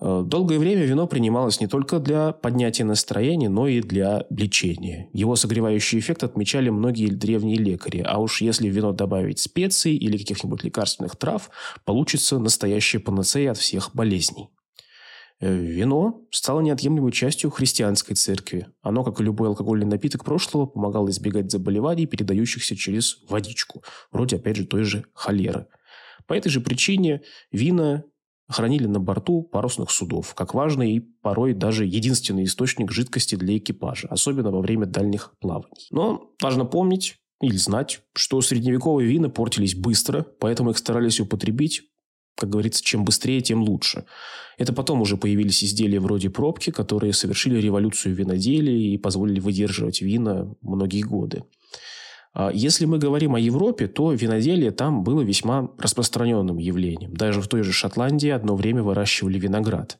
Э, 0.00 0.22
долгое 0.24 0.58
время 0.58 0.84
вино 0.84 1.06
принималось 1.06 1.60
не 1.60 1.66
только 1.66 1.98
для 1.98 2.32
поднятия 2.32 2.84
настроения, 2.84 3.48
но 3.48 3.68
и 3.68 3.80
для 3.80 4.26
лечения. 4.30 5.10
Его 5.12 5.36
согревающий 5.36 5.98
эффект 5.98 6.24
отмечали 6.24 6.70
многие 6.70 7.08
древние 7.08 7.58
лекари, 7.58 8.02
а 8.06 8.18
уж 8.18 8.40
если 8.40 8.70
в 8.70 8.72
вино 8.72 8.92
добавить 8.92 9.38
специй 9.38 9.94
или 9.94 10.16
каких-нибудь 10.16 10.64
лекарственных 10.64 11.16
трав, 11.16 11.50
получится 11.84 12.38
настоящая 12.38 13.00
панацея 13.00 13.50
от 13.50 13.58
всех 13.58 13.90
болезней. 13.94 14.48
Э, 15.40 15.54
вино 15.54 16.22
стало 16.30 16.60
неотъемлемой 16.60 17.12
частью 17.12 17.50
христианской 17.50 18.16
церкви. 18.16 18.68
Оно, 18.80 19.04
как 19.04 19.20
и 19.20 19.24
любой 19.24 19.48
алкогольный 19.48 19.86
напиток 19.86 20.24
прошлого, 20.24 20.66
помогало 20.66 21.10
избегать 21.10 21.50
заболеваний, 21.50 22.06
передающихся 22.06 22.76
через 22.76 23.18
водичку, 23.28 23.82
вроде, 24.10 24.36
опять 24.36 24.56
же, 24.56 24.66
той 24.66 24.84
же 24.84 25.04
холеры. 25.12 25.66
По 26.26 26.34
этой 26.34 26.48
же 26.48 26.60
причине 26.60 27.22
вина 27.50 28.04
хранили 28.52 28.86
на 28.86 29.00
борту 29.00 29.42
парусных 29.42 29.90
судов, 29.90 30.34
как 30.34 30.54
важный 30.54 30.92
и 30.92 31.00
порой 31.00 31.54
даже 31.54 31.84
единственный 31.84 32.44
источник 32.44 32.92
жидкости 32.92 33.34
для 33.34 33.58
экипажа, 33.58 34.08
особенно 34.08 34.50
во 34.50 34.60
время 34.60 34.86
дальних 34.86 35.34
плаваний. 35.40 35.88
Но 35.90 36.30
важно 36.40 36.64
помнить 36.64 37.16
или 37.40 37.56
знать, 37.56 38.02
что 38.14 38.40
средневековые 38.40 39.08
вина 39.08 39.28
портились 39.28 39.74
быстро, 39.74 40.24
поэтому 40.38 40.70
их 40.70 40.78
старались 40.78 41.20
употребить 41.20 41.82
как 42.34 42.50
говорится, 42.50 42.82
чем 42.82 43.04
быстрее, 43.04 43.40
тем 43.40 43.62
лучше. 43.62 44.04
Это 44.58 44.72
потом 44.72 45.00
уже 45.00 45.16
появились 45.16 45.62
изделия 45.62 46.00
вроде 46.00 46.30
пробки, 46.30 46.70
которые 46.70 47.12
совершили 47.12 47.60
революцию 47.60 48.14
виноделия 48.14 48.94
и 48.94 48.98
позволили 48.98 49.38
выдерживать 49.38 50.00
вина 50.00 50.52
многие 50.60 51.02
годы. 51.02 51.44
А 52.34 52.50
если 52.52 52.86
мы 52.86 52.98
говорим 52.98 53.34
о 53.34 53.40
Европе, 53.40 53.88
то 53.88 54.12
виноделие 54.12 54.70
там 54.70 55.04
было 55.04 55.20
весьма 55.20 55.70
распространенным 55.78 56.58
явлением. 56.58 57.14
Даже 57.14 57.40
в 57.42 57.48
той 57.48 57.62
же 57.62 57.72
Шотландии 57.72 58.30
одно 58.30 58.56
время 58.56 58.82
выращивали 58.82 59.38
виноград. 59.38 59.98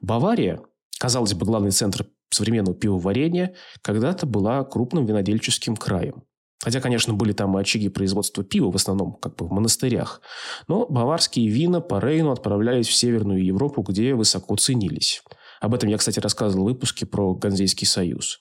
Бавария, 0.00 0.60
казалось 0.98 1.34
бы, 1.34 1.44
главный 1.44 1.70
центр 1.70 2.06
современного 2.30 2.76
пивоварения, 2.76 3.54
когда-то 3.82 4.26
была 4.26 4.64
крупным 4.64 5.06
винодельческим 5.06 5.76
краем. 5.76 6.24
Хотя, 6.62 6.80
конечно, 6.80 7.12
были 7.12 7.32
там 7.32 7.56
и 7.56 7.60
очаги 7.60 7.88
производства 7.88 8.42
пива, 8.42 8.70
в 8.70 8.76
основном 8.76 9.12
как 9.20 9.36
бы 9.36 9.46
в 9.46 9.52
монастырях. 9.52 10.22
Но 10.68 10.86
баварские 10.86 11.48
вина 11.48 11.80
по 11.80 12.00
Рейну 12.00 12.32
отправлялись 12.32 12.88
в 12.88 12.94
Северную 12.94 13.44
Европу, 13.44 13.82
где 13.82 14.14
высоко 14.14 14.56
ценились. 14.56 15.22
Об 15.60 15.74
этом 15.74 15.88
я, 15.88 15.96
кстати, 15.96 16.20
рассказывал 16.20 16.64
в 16.64 16.68
выпуске 16.68 17.06
про 17.06 17.34
Ганзейский 17.34 17.86
союз. 17.86 18.38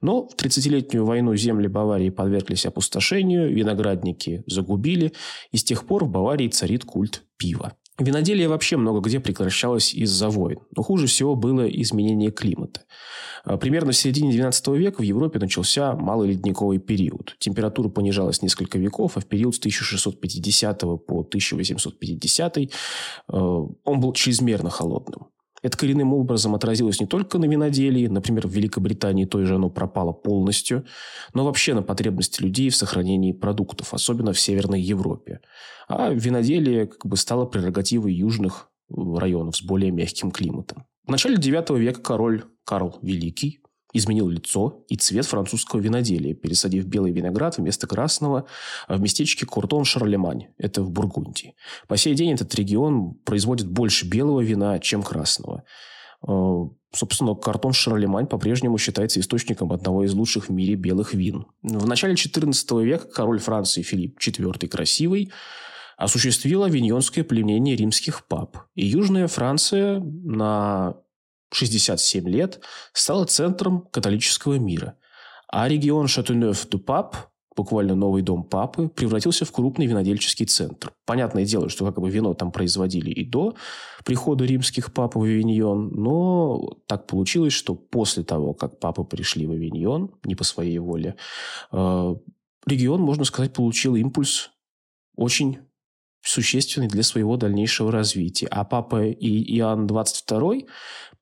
Но 0.00 0.28
в 0.28 0.34
30-летнюю 0.34 1.04
войну 1.04 1.34
земли 1.36 1.68
Баварии 1.68 2.10
подверглись 2.10 2.66
опустошению, 2.66 3.54
виноградники 3.54 4.42
загубили, 4.46 5.12
и 5.52 5.56
с 5.56 5.64
тех 5.64 5.86
пор 5.86 6.04
в 6.04 6.10
Баварии 6.10 6.48
царит 6.48 6.84
культ 6.84 7.24
пива. 7.36 7.72
Виноделие 8.00 8.48
вообще 8.48 8.78
много 8.78 9.00
где 9.06 9.20
прекращалось 9.20 9.92
из-за 9.92 10.30
войн, 10.30 10.60
но 10.74 10.82
хуже 10.82 11.06
всего 11.06 11.36
было 11.36 11.68
изменение 11.68 12.30
климата. 12.30 12.84
А, 13.44 13.58
примерно 13.58 13.92
в 13.92 13.96
середине 13.96 14.32
12 14.32 14.68
века 14.68 15.00
в 15.00 15.04
Европе 15.04 15.38
начался 15.38 15.94
малый 15.94 16.30
ледниковый 16.30 16.78
период. 16.78 17.36
Температура 17.38 17.90
понижалась 17.90 18.40
несколько 18.40 18.78
веков, 18.78 19.16
а 19.16 19.20
в 19.20 19.26
период 19.26 19.54
с 19.54 19.58
1650 19.58 20.80
по 20.80 21.20
1850 21.20 22.56
э, 22.56 22.68
он 23.28 24.00
был 24.00 24.12
чрезмерно 24.14 24.70
холодным. 24.70 25.28
Это 25.62 25.76
коренным 25.76 26.14
образом 26.14 26.54
отразилось 26.54 27.00
не 27.00 27.06
только 27.06 27.38
на 27.38 27.44
виноделии, 27.44 28.06
например, 28.06 28.48
в 28.48 28.52
Великобритании 28.52 29.26
той 29.26 29.44
же 29.44 29.56
оно 29.56 29.68
пропало 29.68 30.12
полностью, 30.12 30.84
но 31.34 31.44
вообще 31.44 31.74
на 31.74 31.82
потребности 31.82 32.42
людей 32.42 32.70
в 32.70 32.76
сохранении 32.76 33.32
продуктов, 33.32 33.92
особенно 33.92 34.32
в 34.32 34.40
Северной 34.40 34.80
Европе. 34.80 35.40
А 35.88 36.10
виноделие 36.10 36.86
как 36.86 37.04
бы 37.06 37.16
стало 37.16 37.44
прерогативой 37.44 38.14
южных 38.14 38.70
районов 38.88 39.56
с 39.56 39.62
более 39.62 39.90
мягким 39.90 40.30
климатом. 40.30 40.86
В 41.06 41.10
начале 41.10 41.36
IX 41.36 41.78
века 41.78 42.00
король 42.00 42.44
Карл 42.64 42.98
Великий 43.02 43.59
изменил 43.92 44.28
лицо 44.28 44.84
и 44.88 44.96
цвет 44.96 45.26
французского 45.26 45.80
виноделия, 45.80 46.34
пересадив 46.34 46.86
белый 46.86 47.12
виноград 47.12 47.58
вместо 47.58 47.86
красного 47.86 48.46
в 48.88 49.00
местечке 49.00 49.46
Куртон-Шарлемань. 49.46 50.48
Это 50.58 50.82
в 50.82 50.90
Бургундии. 50.90 51.54
По 51.88 51.96
сей 51.96 52.14
день 52.14 52.32
этот 52.32 52.54
регион 52.54 53.14
производит 53.24 53.68
больше 53.68 54.06
белого 54.06 54.40
вина, 54.40 54.78
чем 54.78 55.02
красного. 55.02 55.64
Э, 56.26 56.64
собственно, 56.92 57.34
картон 57.34 57.72
Шарлемань 57.72 58.26
по-прежнему 58.26 58.78
считается 58.78 59.20
источником 59.20 59.72
одного 59.72 60.04
из 60.04 60.12
лучших 60.12 60.48
в 60.48 60.52
мире 60.52 60.74
белых 60.74 61.14
вин. 61.14 61.46
В 61.62 61.86
начале 61.86 62.14
XIV 62.14 62.84
века 62.84 63.08
король 63.08 63.38
Франции 63.38 63.82
Филипп 63.82 64.18
IV 64.18 64.68
Красивый 64.68 65.32
осуществил 65.96 66.64
авиньонское 66.64 67.24
пленение 67.24 67.76
римских 67.76 68.26
пап. 68.26 68.56
И 68.74 68.86
Южная 68.86 69.28
Франция 69.28 70.00
на 70.00 70.96
67 71.52 72.28
лет 72.28 72.60
стала 72.92 73.24
центром 73.24 73.88
католического 73.90 74.54
мира, 74.54 74.96
а 75.48 75.68
регион 75.68 76.06
Шатунёв-ду-Пап, 76.06 77.16
буквально 77.56 77.94
новый 77.94 78.22
дом 78.22 78.44
папы, 78.44 78.88
превратился 78.88 79.44
в 79.44 79.52
крупный 79.52 79.86
винодельческий 79.86 80.46
центр. 80.46 80.92
Понятное 81.04 81.44
дело, 81.44 81.68
что 81.68 81.84
как 81.84 82.00
бы 82.00 82.08
вино 82.08 82.34
там 82.34 82.52
производили 82.52 83.10
и 83.10 83.24
до 83.24 83.54
прихода 84.04 84.44
римских 84.44 84.92
пап 84.92 85.16
в 85.16 85.22
Авиньон, 85.22 85.90
но 85.90 86.78
так 86.86 87.06
получилось, 87.06 87.52
что 87.52 87.74
после 87.74 88.22
того, 88.22 88.54
как 88.54 88.78
папы 88.78 89.04
пришли 89.04 89.46
в 89.46 89.50
Авиньон, 89.50 90.12
не 90.24 90.36
по 90.36 90.44
своей 90.44 90.78
воле, 90.78 91.16
э, 91.72 92.14
регион, 92.66 93.00
можно 93.00 93.24
сказать, 93.24 93.52
получил 93.52 93.96
импульс 93.96 94.50
очень 95.16 95.58
существенный 96.22 96.88
для 96.88 97.02
своего 97.02 97.36
дальнейшего 97.36 97.90
развития. 97.90 98.46
А 98.50 98.64
папа 98.64 99.06
и 99.06 99.56
Иоанн 99.56 99.86
XXII 99.86 100.66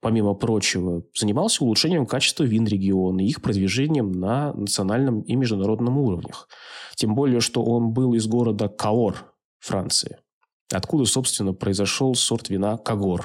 помимо 0.00 0.34
прочего, 0.34 1.02
занимался 1.14 1.64
улучшением 1.64 2.06
качества 2.06 2.44
вин 2.44 2.66
региона 2.66 3.20
и 3.20 3.26
их 3.26 3.42
продвижением 3.42 4.12
на 4.12 4.52
национальном 4.52 5.22
и 5.22 5.34
международном 5.34 5.98
уровнях. 5.98 6.48
Тем 6.94 7.14
более, 7.14 7.40
что 7.40 7.64
он 7.64 7.92
был 7.92 8.14
из 8.14 8.26
города 8.26 8.68
Каор, 8.68 9.34
Франции, 9.58 10.18
откуда, 10.72 11.04
собственно, 11.04 11.52
произошел 11.52 12.14
сорт 12.14 12.48
вина 12.48 12.76
Кагор. 12.76 13.24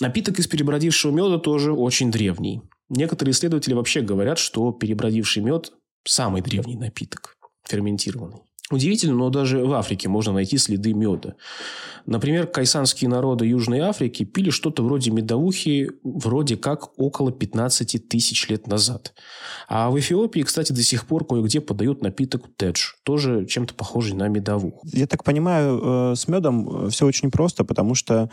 Напиток 0.00 0.38
из 0.38 0.46
перебродившего 0.46 1.12
меда 1.12 1.38
тоже 1.38 1.72
очень 1.72 2.10
древний. 2.10 2.62
Некоторые 2.88 3.32
исследователи 3.32 3.74
вообще 3.74 4.00
говорят, 4.00 4.38
что 4.38 4.72
перебродивший 4.72 5.42
мед– 5.42 5.72
самый 6.06 6.42
древний 6.42 6.76
напиток, 6.76 7.36
ферментированный. 7.66 8.42
Удивительно, 8.70 9.14
но 9.14 9.28
даже 9.28 9.62
в 9.62 9.74
Африке 9.74 10.08
можно 10.08 10.32
найти 10.32 10.56
следы 10.56 10.94
меда. 10.94 11.34
Например, 12.06 12.46
кайсанские 12.46 13.10
народы 13.10 13.46
Южной 13.46 13.80
Африки 13.80 14.24
пили 14.24 14.48
что-то 14.48 14.82
вроде 14.82 15.10
медовухи 15.10 15.90
вроде 16.02 16.56
как 16.56 16.98
около 16.98 17.30
15 17.30 18.08
тысяч 18.08 18.48
лет 18.48 18.66
назад. 18.66 19.14
А 19.68 19.90
в 19.90 19.98
Эфиопии, 19.98 20.40
кстати, 20.40 20.72
до 20.72 20.82
сих 20.82 21.06
пор 21.06 21.26
кое-где 21.26 21.60
подают 21.60 22.02
напиток 22.02 22.44
тедж, 22.56 22.94
тоже 23.02 23.44
чем-то 23.46 23.74
похожий 23.74 24.14
на 24.14 24.28
медовуху. 24.28 24.86
Я 24.92 25.06
так 25.06 25.24
понимаю, 25.24 26.12
э, 26.12 26.14
с 26.16 26.26
медом 26.26 26.88
все 26.88 27.06
очень 27.06 27.30
просто, 27.30 27.64
потому 27.64 27.94
что 27.94 28.30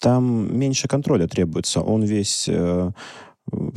там 0.00 0.58
меньше 0.58 0.88
контроля 0.88 1.28
требуется. 1.28 1.80
Он 1.80 2.02
весь 2.02 2.48
э, 2.48 2.90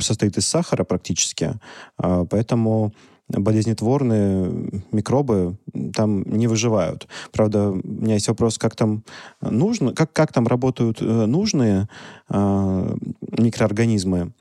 состоит 0.00 0.36
из 0.38 0.46
сахара 0.46 0.84
практически, 0.84 1.54
а, 1.98 2.24
поэтому 2.24 2.92
болезнетворные 3.28 4.82
микробы 4.92 5.56
там 5.94 6.22
не 6.22 6.46
выживают. 6.46 7.08
Правда, 7.32 7.70
у 7.70 7.82
меня 7.82 8.14
есть 8.14 8.28
вопрос, 8.28 8.58
как 8.58 8.76
там 8.76 9.04
нужно, 9.40 9.94
как, 9.94 10.12
как 10.12 10.32
там 10.32 10.46
работают 10.46 11.00
э, 11.00 11.26
нужные 11.26 11.88
э, 12.28 12.96
микроорганизмы. 13.38 14.32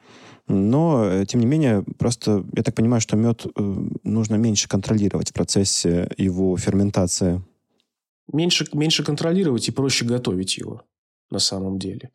Но, 0.47 1.05
э, 1.05 1.25
тем 1.25 1.39
не 1.39 1.45
менее, 1.45 1.83
просто 1.97 2.45
я 2.53 2.63
так 2.63 2.75
понимаю, 2.75 3.01
что 3.01 3.15
мед 3.15 3.45
э, 3.45 3.49
нужно 4.03 4.35
меньше 4.35 4.67
контролировать 4.67 5.29
в 5.29 5.33
процессе 5.33 6.09
его 6.17 6.57
ферментации. 6.57 7.41
Меньше, 8.31 8.67
меньше 8.73 9.03
контролировать 9.03 9.67
и 9.67 9.71
проще 9.71 10.05
готовить 10.05 10.57
его 10.57 10.83
на 11.29 11.39
самом 11.39 11.79
деле. 11.79 12.11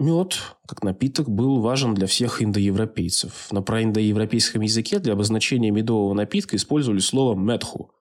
Мед, 0.00 0.38
как 0.66 0.82
напиток, 0.82 1.28
был 1.28 1.60
важен 1.60 1.92
для 1.92 2.06
всех 2.06 2.42
индоевропейцев. 2.42 3.52
На 3.52 3.60
проиндоевропейском 3.60 4.62
языке 4.62 4.98
для 4.98 5.12
обозначения 5.12 5.70
медового 5.70 6.14
напитка 6.14 6.56
использовали 6.56 7.00
слово 7.00 7.38
«медху». 7.38 7.92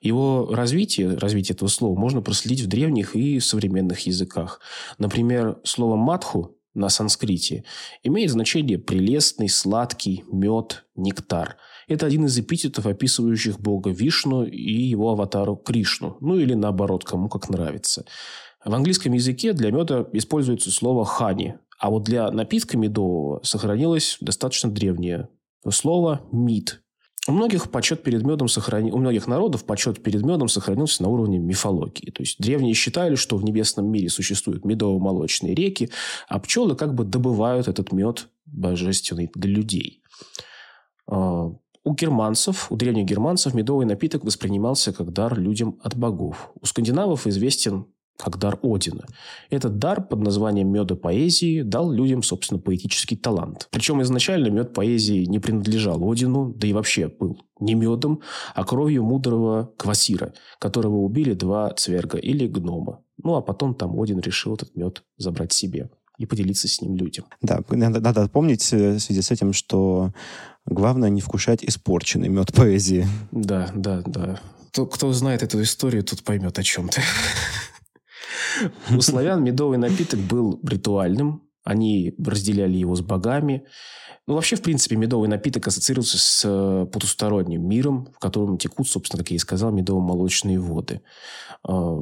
Его 0.00 0.48
развитие, 0.52 1.16
развитие 1.16 1.56
этого 1.56 1.68
слова 1.68 1.98
можно 1.98 2.22
проследить 2.22 2.60
в 2.60 2.68
древних 2.68 3.16
и 3.16 3.40
современных 3.40 4.06
языках. 4.06 4.60
Например, 4.98 5.58
слово 5.64 5.96
«мадху» 5.96 6.56
на 6.72 6.88
санскрите 6.88 7.64
имеет 8.04 8.30
значение 8.30 8.78
«прелестный», 8.78 9.48
«сладкий», 9.48 10.22
«мед», 10.30 10.84
«нектар». 10.94 11.56
Это 11.88 12.06
один 12.06 12.26
из 12.26 12.38
эпитетов, 12.38 12.86
описывающих 12.86 13.58
бога 13.58 13.90
Вишну 13.90 14.44
и 14.44 14.82
его 14.82 15.10
аватару 15.10 15.56
Кришну. 15.56 16.16
Ну 16.20 16.38
или 16.38 16.54
наоборот, 16.54 17.02
кому 17.02 17.28
как 17.28 17.48
нравится. 17.48 18.04
В 18.64 18.74
английском 18.74 19.12
языке 19.12 19.52
для 19.52 19.70
меда 19.70 20.06
используется 20.12 20.70
слово 20.70 21.04
«хани», 21.04 21.54
а 21.78 21.88
вот 21.90 22.04
для 22.04 22.30
напитка 22.30 22.76
медового 22.76 23.40
сохранилось 23.42 24.18
достаточно 24.20 24.70
древнее 24.70 25.28
слово 25.68 26.20
«мид». 26.30 26.82
У 27.28 27.32
многих 27.32 27.70
почет 27.70 28.02
перед 28.02 28.22
медом 28.22 28.48
сохрани... 28.48 28.90
у 28.90 28.98
многих 28.98 29.26
народов 29.26 29.64
почет 29.64 30.02
перед 30.02 30.22
медом 30.22 30.48
сохранился 30.48 31.02
на 31.02 31.10
уровне 31.10 31.38
мифологии. 31.38 32.10
То 32.10 32.22
есть 32.22 32.38
древние 32.38 32.74
считали, 32.74 33.14
что 33.14 33.36
в 33.36 33.44
небесном 33.44 33.90
мире 33.90 34.08
существуют 34.08 34.64
медово-молочные 34.64 35.54
реки, 35.54 35.90
а 36.28 36.38
пчелы 36.38 36.76
как 36.76 36.94
бы 36.94 37.04
добывают 37.04 37.68
этот 37.68 37.92
мед 37.92 38.28
божественный 38.46 39.30
для 39.34 39.50
людей. 39.50 40.02
А, 41.06 41.52
у 41.84 41.94
германцев, 41.94 42.72
у 42.72 42.76
древних 42.76 43.04
германцев 43.04 43.52
медовый 43.54 43.86
напиток 43.86 44.24
воспринимался 44.24 44.92
как 44.92 45.12
дар 45.12 45.38
людям 45.38 45.78
от 45.82 45.96
богов. 45.96 46.50
У 46.60 46.66
скандинавов 46.66 47.26
известен 47.26 47.86
как 48.20 48.38
дар 48.38 48.58
Одина. 48.62 49.04
Этот 49.48 49.78
дар 49.78 50.06
под 50.06 50.20
названием 50.20 50.68
меда 50.68 50.94
поэзии 50.94 51.62
дал 51.62 51.90
людям, 51.90 52.22
собственно, 52.22 52.60
поэтический 52.60 53.16
талант. 53.16 53.68
Причем 53.70 54.02
изначально 54.02 54.48
мед 54.48 54.74
поэзии 54.74 55.24
не 55.24 55.38
принадлежал 55.38 56.10
Одину, 56.10 56.52
да 56.52 56.66
и 56.66 56.72
вообще 56.72 57.08
был 57.08 57.38
не 57.58 57.74
медом, 57.74 58.20
а 58.54 58.64
кровью 58.64 59.04
мудрого 59.04 59.72
Квасира, 59.76 60.34
которого 60.58 60.96
убили 60.96 61.32
два 61.32 61.70
цверга 61.70 62.18
или 62.18 62.46
гнома. 62.46 63.00
Ну, 63.22 63.34
а 63.36 63.42
потом 63.42 63.74
там 63.74 64.00
Один 64.00 64.20
решил 64.20 64.54
этот 64.54 64.76
мед 64.76 65.02
забрать 65.16 65.52
себе 65.52 65.90
и 66.18 66.26
поделиться 66.26 66.68
с 66.68 66.82
ним 66.82 66.96
людям. 66.96 67.24
Да, 67.40 67.60
надо, 67.70 68.00
надо 68.00 68.28
помнить 68.28 68.70
э, 68.72 68.96
в 68.96 69.00
связи 69.00 69.22
с 69.22 69.30
этим, 69.30 69.54
что 69.54 70.12
главное 70.66 71.08
не 71.08 71.22
вкушать 71.22 71.64
испорченный 71.64 72.28
мед 72.28 72.52
поэзии. 72.52 73.06
Да, 73.30 73.70
да, 73.74 74.02
да. 74.04 74.40
Кто, 74.68 74.86
кто 74.86 75.12
знает 75.12 75.42
эту 75.42 75.62
историю, 75.62 76.04
тот 76.04 76.22
поймет, 76.22 76.58
о 76.58 76.62
чем 76.62 76.88
ты. 76.88 77.00
У 78.90 79.00
славян 79.00 79.42
медовый 79.42 79.78
напиток 79.78 80.20
был 80.20 80.60
ритуальным. 80.62 81.48
Они 81.64 82.14
разделяли 82.18 82.76
его 82.76 82.94
с 82.96 83.00
богами. 83.00 83.66
Ну, 84.26 84.34
вообще, 84.34 84.56
в 84.56 84.62
принципе, 84.62 84.96
медовый 84.96 85.28
напиток 85.28 85.66
ассоциировался 85.66 86.18
с 86.18 86.42
э, 86.44 86.86
потусторонним 86.86 87.66
миром, 87.66 88.08
в 88.14 88.18
котором 88.18 88.58
текут, 88.58 88.88
собственно, 88.88 89.22
как 89.22 89.30
я 89.30 89.36
и 89.36 89.40
сказал, 89.40 89.72
медово-молочные 89.72 90.58
воды. 90.58 91.02
А, 91.64 91.98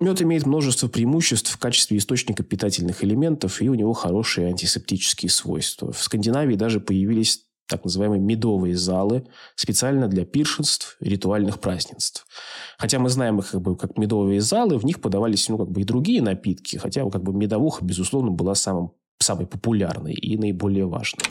мед 0.00 0.22
имеет 0.22 0.46
множество 0.46 0.88
преимуществ 0.88 1.52
в 1.52 1.58
качестве 1.58 1.98
источника 1.98 2.42
питательных 2.42 3.02
элементов, 3.02 3.60
и 3.60 3.68
у 3.68 3.74
него 3.74 3.92
хорошие 3.92 4.48
антисептические 4.48 5.30
свойства. 5.30 5.92
В 5.92 6.02
Скандинавии 6.02 6.54
даже 6.54 6.80
появились 6.80 7.46
так 7.72 7.84
называемые 7.84 8.20
медовые 8.20 8.76
залы, 8.76 9.26
специально 9.54 10.06
для 10.06 10.26
пиршенств, 10.26 10.98
ритуальных 11.00 11.58
празднеств. 11.58 12.26
Хотя 12.76 12.98
мы 12.98 13.08
знаем 13.08 13.38
их 13.38 13.50
как, 13.50 13.62
бы, 13.62 13.76
как 13.78 13.96
медовые 13.96 14.42
залы, 14.42 14.76
в 14.76 14.84
них 14.84 15.00
подавались 15.00 15.48
ну, 15.48 15.56
как 15.56 15.70
бы 15.70 15.80
и 15.80 15.84
другие 15.84 16.20
напитки, 16.20 16.76
хотя 16.76 17.08
как 17.08 17.22
бы 17.22 17.32
медовуха, 17.32 17.82
безусловно, 17.82 18.30
была 18.30 18.54
самым, 18.54 18.92
самой 19.18 19.46
популярной 19.46 20.12
и 20.12 20.36
наиболее 20.36 20.84
важной. 20.84 21.24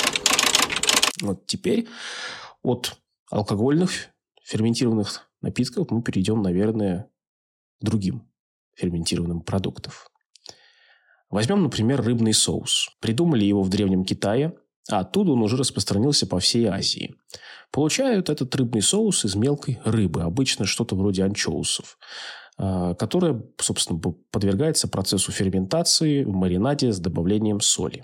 Вот 1.22 1.46
теперь 1.46 1.88
от 2.64 2.98
алкогольных 3.30 3.92
ферментированных 4.44 5.30
напитков 5.44 5.92
мы 5.92 6.02
перейдем, 6.02 6.42
наверное, 6.42 7.08
к 7.80 7.86
другим 7.86 8.28
ферментированным 8.78 9.42
продуктам. 9.42 9.94
Возьмем, 11.30 11.62
например, 11.62 12.02
рыбный 12.02 12.34
соус. 12.34 12.90
Придумали 13.00 13.46
его 13.46 13.62
в 13.62 13.70
Древнем 13.70 14.04
Китае– 14.06 14.56
а 14.90 15.00
оттуда 15.00 15.32
он 15.32 15.42
уже 15.42 15.58
распространился 15.58 16.28
по 16.28 16.40
всей 16.40 16.66
Азии. 16.68 17.16
Получают 17.72 18.30
этот 18.30 18.54
рыбный 18.56 18.82
соус 18.82 19.26
из 19.26 19.36
мелкой 19.36 19.80
рыбы, 19.86 20.24
обычно 20.24 20.66
что-то 20.66 20.96
вроде 20.96 21.24
анчоусов, 21.24 21.98
а, 22.58 22.94
которая, 22.96 23.42
собственно, 23.60 24.00
подвергается 24.32 24.88
процессу 24.88 25.32
ферментации 25.32 26.24
в 26.24 26.34
маринаде 26.34 26.92
с 26.92 27.00
добавлением 27.00 27.62
соли. 27.62 28.04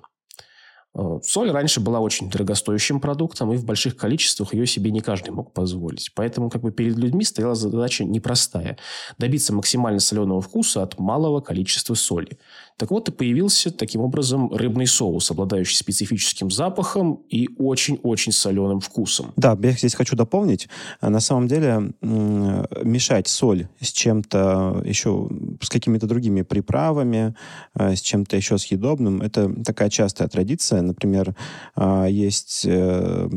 Э, 0.97 1.19
соль 1.23 1.51
раньше 1.51 1.79
была 1.79 1.99
очень 1.99 2.29
дорогостоящим 2.29 2.99
продуктом, 2.99 3.53
и 3.53 3.57
в 3.57 3.65
больших 3.65 3.95
количествах 3.95 4.53
ее 4.53 4.65
себе 4.65 4.89
не 4.89 5.01
каждый 5.01 5.29
мог 5.29 5.53
позволить. 5.53 6.11
Поэтому 6.15 6.49
как 6.49 6.63
бы 6.63 6.71
перед 6.71 6.97
людьми 6.97 7.23
стояла 7.23 7.53
задача 7.53 8.03
непростая– 8.03 8.77
добиться 9.19 9.53
максимально 9.53 9.99
соленого 9.99 10.41
вкуса 10.41 10.81
от 10.81 10.97
малого 10.97 11.39
количества 11.39 11.93
соли. 11.93 12.39
Так 12.77 12.91
вот 12.91 13.09
и 13.09 13.11
появился 13.11 13.71
таким 13.71 14.01
образом 14.01 14.53
рыбный 14.53 14.85
соус, 14.85 15.31
обладающий 15.31 15.75
специфическим 15.75 16.51
запахом 16.51 17.23
и 17.27 17.49
очень-очень 17.57 18.31
соленым 18.31 18.81
вкусом. 18.81 19.33
Да, 19.35 19.57
я 19.61 19.71
здесь 19.71 19.95
хочу 19.95 20.15
дополнить. 20.15 20.69
На 21.01 21.19
самом 21.19 21.47
деле 21.47 21.93
мешать 22.01 23.27
соль 23.27 23.67
с 23.79 23.91
чем-то 23.91 24.83
еще, 24.85 25.27
с 25.61 25.69
какими-то 25.69 26.05
другими 26.05 26.43
приправами, 26.43 27.35
э, 27.75 27.95
с 27.95 28.01
чем-то 28.01 28.35
еще 28.35 28.57
съедобным– 28.57 29.21
это 29.23 29.51
такая 29.63 29.89
частая 29.89 30.27
традиция 30.27 30.81
Например, 30.81 31.35
а, 31.75 32.05
есть 32.05 32.65
э, 32.65 33.29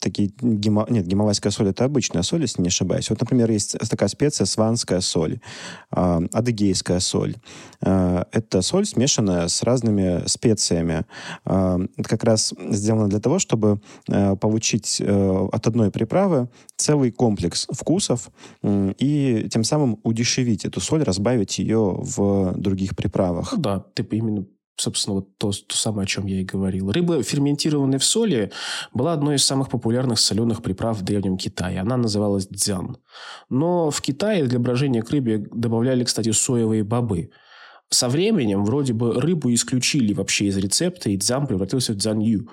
такие 0.00 0.30
гимо... 0.40 0.86
нет, 0.88 1.06
гималайская 1.06 1.52
соль 1.52 1.68
это 1.68 1.84
обычная 1.84 2.22
соль, 2.22 2.42
если 2.42 2.62
не 2.62 2.68
ошибаюсь. 2.68 3.10
Вот, 3.10 3.20
например, 3.20 3.50
есть 3.50 3.78
такая 3.88 4.08
специя 4.08 4.46
сванская 4.46 5.00
соль, 5.00 5.40
э, 5.94 6.20
адыгейская 6.32 7.00
соль. 7.00 7.36
Э, 7.82 8.24
это 8.32 8.62
соль, 8.62 8.86
смешанная 8.86 9.48
с 9.48 9.62
разными 9.62 10.26
специями. 10.26 11.04
Э, 11.44 11.78
это 11.96 12.08
как 12.08 12.24
раз 12.24 12.54
сделано 12.70 13.08
для 13.08 13.20
того, 13.20 13.38
чтобы 13.38 13.80
э, 14.08 14.36
получить 14.36 15.00
э, 15.00 15.48
от 15.52 15.66
одной 15.66 15.90
приправы 15.90 16.48
целый 16.76 17.10
комплекс 17.10 17.66
вкусов 17.70 18.30
э, 18.62 18.94
и 18.98 19.48
тем 19.50 19.64
самым 19.64 20.00
удешевить 20.02 20.64
эту 20.64 20.80
соль, 20.80 21.02
разбавить 21.02 21.58
ее 21.58 21.96
в 21.98 22.54
других 22.56 22.96
приправах. 22.96 23.52
Ну 23.52 23.58
да, 23.58 23.84
ты 23.94 24.02
именно 24.10 24.46
собственно, 24.80 25.16
вот 25.16 25.36
то, 25.38 25.50
то 25.50 25.76
самое, 25.76 26.04
о 26.04 26.06
чем 26.06 26.26
я 26.26 26.40
и 26.40 26.44
говорил. 26.44 26.90
Рыба, 26.90 27.22
ферментированная 27.22 27.98
в 27.98 28.04
соли, 28.04 28.50
была 28.92 29.12
одной 29.12 29.36
из 29.36 29.44
самых 29.44 29.68
популярных 29.68 30.18
соленых 30.18 30.62
приправ 30.62 30.98
в 30.98 31.02
Древнем 31.02 31.36
Китае. 31.36 31.80
Она 31.80 31.96
называлась 31.96 32.46
дзян. 32.48 32.96
Но 33.48 33.90
в 33.90 34.00
Китае 34.00 34.44
для 34.44 34.58
брожения 34.58 35.02
к 35.02 35.10
рыбе 35.10 35.38
добавляли, 35.52 36.04
кстати, 36.04 36.30
соевые 36.30 36.84
бобы. 36.84 37.30
Со 37.90 38.08
временем 38.08 38.64
вроде 38.64 38.92
бы 38.92 39.20
рыбу 39.20 39.52
исключили 39.52 40.12
вообще 40.12 40.46
из 40.46 40.56
рецепта, 40.56 41.10
и 41.10 41.16
дзян 41.16 41.46
превратился 41.46 41.92
в 41.92 41.96
дзянью. 41.96 42.48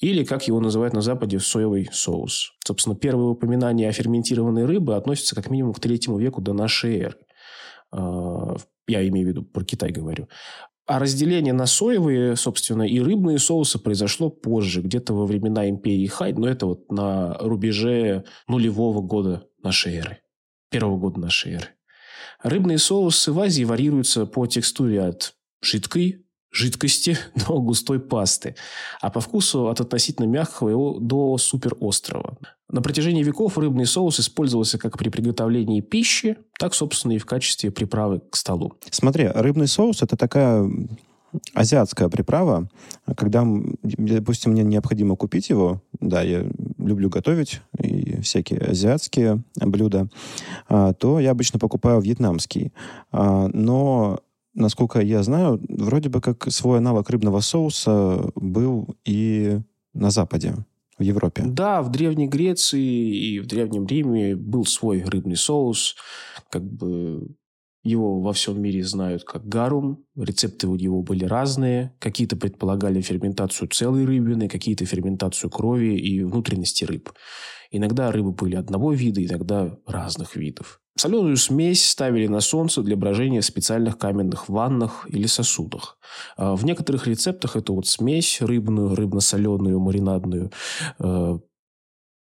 Или, 0.00 0.24
как 0.24 0.48
его 0.48 0.60
называют 0.60 0.94
на 0.94 1.02
Западе, 1.02 1.38
соевый 1.40 1.88
соус. 1.92 2.52
Собственно, 2.64 2.96
первые 2.96 3.28
упоминания 3.28 3.88
о 3.88 3.92
ферментированной 3.92 4.64
рыбе 4.64 4.94
относятся 4.94 5.34
как 5.34 5.50
минимум 5.50 5.74
к 5.74 5.80
третьему 5.80 6.18
веку 6.18 6.40
до 6.40 6.54
нашей 6.54 7.00
эры. 7.00 7.16
А, 7.92 8.56
я 8.88 9.06
имею 9.08 9.26
в 9.26 9.28
виду, 9.30 9.42
про 9.42 9.64
Китай 9.64 9.92
говорю. 9.92 10.28
А 10.90 10.98
разделение 10.98 11.52
на 11.52 11.66
соевые, 11.66 12.34
собственно, 12.34 12.82
и 12.82 12.98
рыбные 12.98 13.38
соусы 13.38 13.78
произошло 13.78 14.28
позже, 14.28 14.82
где-то 14.82 15.14
во 15.14 15.24
времена 15.24 15.70
империи 15.70 16.08
Хай, 16.08 16.32
но 16.32 16.48
это 16.48 16.66
вот 16.66 16.90
на 16.90 17.34
рубеже 17.38 18.24
нулевого 18.48 19.00
года 19.00 19.46
нашей 19.62 19.94
эры, 19.98 20.18
первого 20.68 20.98
года 20.98 21.20
нашей 21.20 21.52
эры. 21.52 21.68
Рыбные 22.42 22.78
соусы 22.78 23.30
в 23.30 23.38
Азии 23.38 23.62
варьируются 23.62 24.26
по 24.26 24.48
текстуре 24.48 25.02
от 25.02 25.34
жидкой 25.62 26.26
жидкости 26.50 27.16
до 27.34 27.60
густой 27.60 28.00
пасты, 28.00 28.54
а 29.00 29.10
по 29.10 29.20
вкусу 29.20 29.68
от 29.68 29.80
относительно 29.80 30.26
мягкого 30.26 31.00
до 31.00 31.38
суперострого. 31.38 32.36
На 32.68 32.82
протяжении 32.82 33.22
веков 33.22 33.58
рыбный 33.58 33.86
соус 33.86 34.20
использовался 34.20 34.78
как 34.78 34.96
при 34.96 35.08
приготовлении 35.08 35.80
пищи, 35.80 36.36
так, 36.58 36.74
собственно, 36.74 37.12
и 37.12 37.18
в 37.18 37.26
качестве 37.26 37.70
приправы 37.70 38.20
к 38.30 38.36
столу. 38.36 38.74
Смотри, 38.90 39.26
рыбный 39.26 39.66
соус– 39.66 40.02
это 40.02 40.16
такая 40.16 40.70
азиатская 41.54 42.08
приправа, 42.08 42.68
когда, 43.16 43.46
допустим, 43.82 44.52
мне 44.52 44.62
необходимо 44.62 45.16
купить 45.16 45.48
его, 45.50 45.82
да, 46.00 46.22
я 46.22 46.44
люблю 46.78 47.08
готовить 47.08 47.60
и 47.78 48.20
всякие 48.20 48.60
азиатские 48.60 49.42
блюда, 49.56 50.08
а, 50.68 50.92
то 50.92 51.20
я 51.20 51.30
обычно 51.30 51.58
покупаю 51.58 52.00
вьетнамский. 52.00 52.72
А, 53.12 53.48
но 53.52 54.20
насколько 54.54 55.00
я 55.00 55.22
знаю, 55.22 55.60
вроде 55.68 56.08
бы 56.08 56.20
как 56.20 56.50
свой 56.50 56.78
аналог 56.78 57.08
рыбного 57.10 57.40
соуса 57.40 58.30
был 58.34 58.96
и 59.04 59.60
на 59.92 60.10
Западе, 60.10 60.54
в 60.98 61.02
Европе. 61.02 61.42
Да, 61.46 61.82
в 61.82 61.90
Древней 61.90 62.28
Греции 62.28 63.16
и 63.16 63.40
в 63.40 63.46
Древнем 63.46 63.86
Риме 63.86 64.36
был 64.36 64.64
свой 64.64 65.02
рыбный 65.02 65.36
соус. 65.36 65.96
Как 66.50 66.62
бы 66.62 67.26
его 67.82 68.20
во 68.20 68.34
всем 68.34 68.60
мире 68.60 68.84
знают 68.84 69.24
как 69.24 69.48
гарум. 69.48 70.04
Рецепты 70.14 70.68
у 70.68 70.76
него 70.76 71.02
были 71.02 71.24
разные. 71.24 71.94
Какие-то 71.98 72.36
предполагали 72.36 73.00
ферментацию 73.00 73.68
целой 73.68 74.04
рыбины, 74.04 74.48
какие-то 74.48 74.84
ферментацию 74.84 75.50
крови 75.50 75.96
и 75.96 76.22
внутренности 76.22 76.84
рыб. 76.84 77.10
Иногда 77.70 78.12
рыбы 78.12 78.32
были 78.32 78.56
одного 78.56 78.92
вида, 78.92 79.24
иногда 79.24 79.78
разных 79.86 80.36
видов. 80.36 80.79
Соленую 81.00 81.38
смесь 81.38 81.88
ставили 81.88 82.26
на 82.26 82.40
солнце 82.40 82.82
для 82.82 82.94
брожения 82.94 83.40
в 83.40 83.44
специальных 83.46 83.96
каменных 83.96 84.50
ваннах 84.50 85.06
или 85.08 85.26
сосудах. 85.26 85.96
А 86.36 86.54
в 86.54 86.66
некоторых 86.66 87.06
рецептах 87.06 87.56
эту 87.56 87.72
вот 87.72 87.86
смесь 87.86 88.42
рыбную, 88.42 88.94
рыбно-соленую, 88.94 89.80
маринадную 89.80 90.52
э, 90.98 91.38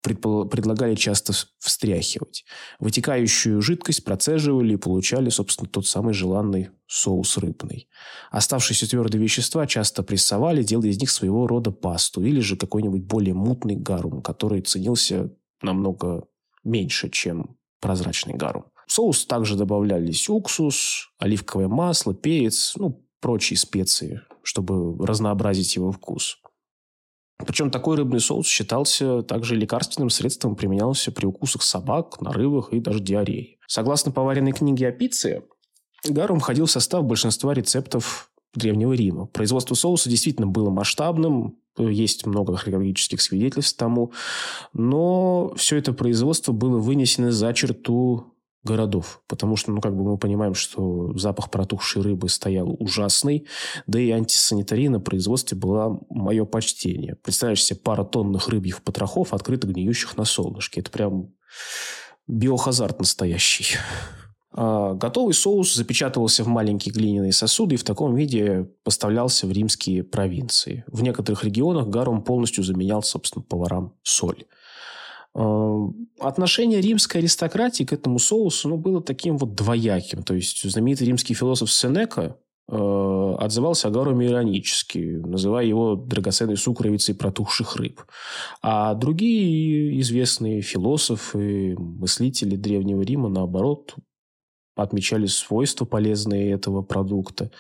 предлагали 0.03 0.95
часто 0.95 1.35
встряхивать. 1.59 2.47
Вытекающую 2.81 3.61
жидкость 3.61 4.05
процеживали 4.05 4.73
и 4.73 4.79
получали, 4.79 5.29
собственно, 5.29 5.69
тот 5.69 5.87
самый 5.87 6.15
желанный 6.15 6.71
соус 6.87 7.37
рыбный. 7.37 7.91
Оставшиеся 8.31 8.89
твердые 8.89 9.23
вещества 9.23 9.67
часто 9.67 10.03
прессовали, 10.03 10.63
делая 10.63 10.89
из 10.89 10.99
них 10.99 11.11
своего 11.11 11.47
рода 11.47 11.73
пасту 11.73 12.25
или 12.25 12.41
же 12.41 12.57
какой-нибудь 12.57 13.03
более 13.03 13.35
мутный 13.35 13.77
гарум, 13.77 14.23
который 14.23 14.63
ценился 14.63 15.31
намного 15.61 16.25
меньше, 16.65 17.11
чем 17.11 17.59
прозрачный 17.83 18.35
гарум. 18.35 18.65
В 18.87 18.93
соус 18.93 19.27
также 19.27 19.57
добавлялись 19.57 20.29
уксус, 20.31 21.11
оливковое 21.19 21.69
масло, 21.69 22.15
перец, 22.15 22.75
ну, 22.77 23.05
прочие 23.21 23.59
специи, 23.59 24.23
чтобы 24.43 24.97
разнообразить 25.05 25.77
его 25.77 25.93
вкус. 25.93 26.39
Причем 27.45 27.71
такой 27.71 27.97
рыбный 27.97 28.21
соус 28.21 28.47
считался 28.47 29.23
также 29.23 29.57
лекарственным 29.57 30.11
средством, 30.11 30.55
применялся 30.55 31.11
при 31.11 31.27
укусах 31.27 31.63
собак, 31.63 32.21
нарывах 32.21 32.73
и 32.73 32.81
даже 32.81 33.01
диарее. 33.01 33.57
Согласно 33.67 34.13
поваренной 34.13 34.53
книге 34.53 34.89
о 34.89 34.93
пицце, 34.93 35.43
гарум 36.09 36.39
входил 36.39 36.67
в 36.67 36.71
состав 36.71 37.05
большинства 37.05 37.53
рецептов 37.53 38.31
Древнего 38.55 38.93
Рима. 38.93 39.27
Производство 39.27 39.75
соуса 39.75 40.11
действительно 40.11 40.47
было 40.47 40.71
масштабным, 40.71 41.59
есть 41.79 42.27
много 42.27 42.55
археологических 42.55 43.21
свидетельств 43.21 43.77
тому, 43.77 44.13
но 44.73 45.53
все 45.57 45.77
это 45.77 45.93
производство 45.93 46.53
было 46.53 46.79
вынесено 46.79 47.33
за 47.33 47.53
черту 47.55 48.33
городов, 48.65 49.23
потому 49.27 49.57
что, 49.57 49.73
ну, 49.73 49.81
как 49.81 49.97
бы 49.97 50.05
мы 50.05 50.19
понимаем, 50.19 50.55
что 50.55 51.17
запах 51.17 51.51
протухшей 51.51 52.03
рыбы 52.03 52.29
стоял 52.29 52.77
ужасный, 52.79 53.47
да 53.87 53.99
и 53.99 54.11
антисанитария 54.11 54.89
на 54.89 55.01
производстве 55.01 55.59
была 55.59 55.99
мое 56.09 56.45
почтение. 56.45 57.17
Представляешь 57.17 57.65
себе 57.65 57.81
пара 57.81 58.05
тонных 58.05 58.49
рыбьих 58.49 58.83
потрохов, 58.83 59.35
открыто 59.35 59.67
гниющих 59.67 60.17
на 60.17 60.25
солнышке. 60.25 60.81
Это 60.81 60.91
прям 60.91 61.33
биохазард 62.29 63.01
настоящий. 63.01 63.77
А 64.55 64.95
готовый 64.95 65.35
соус 65.35 65.75
запечатывался 65.75 66.45
в 66.45 66.49
маленькие 66.49 66.93
глиняные 66.93 67.33
сосуды 67.33 67.75
и 67.75 67.79
в 67.79 67.85
таком 67.85 68.15
виде 68.15 68.69
поставлялся 68.85 69.47
в 69.47 69.53
римские 69.53 70.03
провинции. 70.03 70.85
В 70.87 71.03
некоторых 71.03 71.45
регионах 71.45 71.89
гарум 71.89 72.23
полностью 72.23 72.63
заменял, 72.63 73.03
собственно, 73.03 73.43
поварам 73.43 73.95
соль. 74.03 74.45
Эм, 75.35 76.09
отношение 76.19 76.83
римской 76.83 77.23
аристократии 77.23 77.85
к 77.85 77.93
этому 77.95 78.19
соусу 78.19 78.69
ну, 78.69 78.77
было 78.77 79.03
таким 79.03 79.39
вот 79.39 79.55
двояким. 79.55 80.23
То 80.23 80.35
есть 80.35 80.69
знаменитый 80.71 81.07
римский 81.07 81.33
философ 81.33 81.73
Сенека 81.73 82.37
э, 82.69 83.35
отзывался 83.39 83.89
о 83.89 83.91
Гаруме 83.91 84.27
иронически, 84.27 84.99
называя 85.25 85.65
его 85.65 85.95
драгоценной 85.97 86.59
сукровицей 86.59 87.15
протухших 87.15 87.77
рыб. 87.77 88.03
А 88.61 88.93
другие 88.93 89.99
известные 90.03 90.61
философы, 90.61 91.77
мыслители 91.79 92.57
Древнего 92.57 93.01
Рима, 93.01 93.31
наоборот, 93.31 93.95
отмечали 94.75 95.27
свойства 95.27 95.85
полезные 95.85 96.53
этого 96.53 96.83
продукта. 96.83 97.51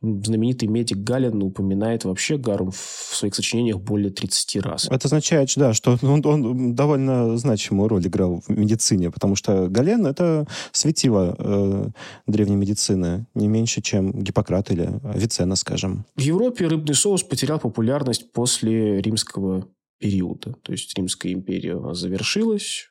Знаменитый 0.00 0.68
медик 0.68 0.98
Галин 0.98 1.42
упоминает 1.42 2.04
вообще 2.04 2.38
гарум 2.38 2.70
в 2.70 2.76
своих 3.14 3.34
сочинениях 3.34 3.80
более 3.80 4.10
30 4.10 4.56
раз. 4.62 4.88
Это 4.90 5.08
означает, 5.08 5.50
да, 5.56 5.74
что 5.74 5.98
он, 6.02 6.24
он 6.24 6.74
довольно 6.74 7.36
значимую 7.36 7.88
роль 7.88 8.06
играл 8.06 8.40
в 8.46 8.48
медицине, 8.50 9.10
потому 9.10 9.36
что 9.36 9.68
Гален— 9.68 10.06
это 10.06 10.46
светило 10.72 11.36
э, 11.38 11.88
древней 12.26 12.56
медицины, 12.56 13.26
не 13.34 13.48
меньше, 13.48 13.82
чем 13.82 14.12
Гиппократ 14.12 14.70
или 14.70 15.00
Авиценна, 15.04 15.56
скажем. 15.56 16.06
В 16.16 16.20
Европе 16.20 16.66
рыбный 16.66 16.94
соус 16.94 17.22
потерял 17.22 17.58
популярность 17.58 18.32
после 18.32 19.00
римского 19.00 19.68
периода. 19.98 20.54
То 20.62 20.72
есть 20.72 20.96
Римская 20.96 21.32
империя 21.32 21.78
завершилась, 21.94 22.90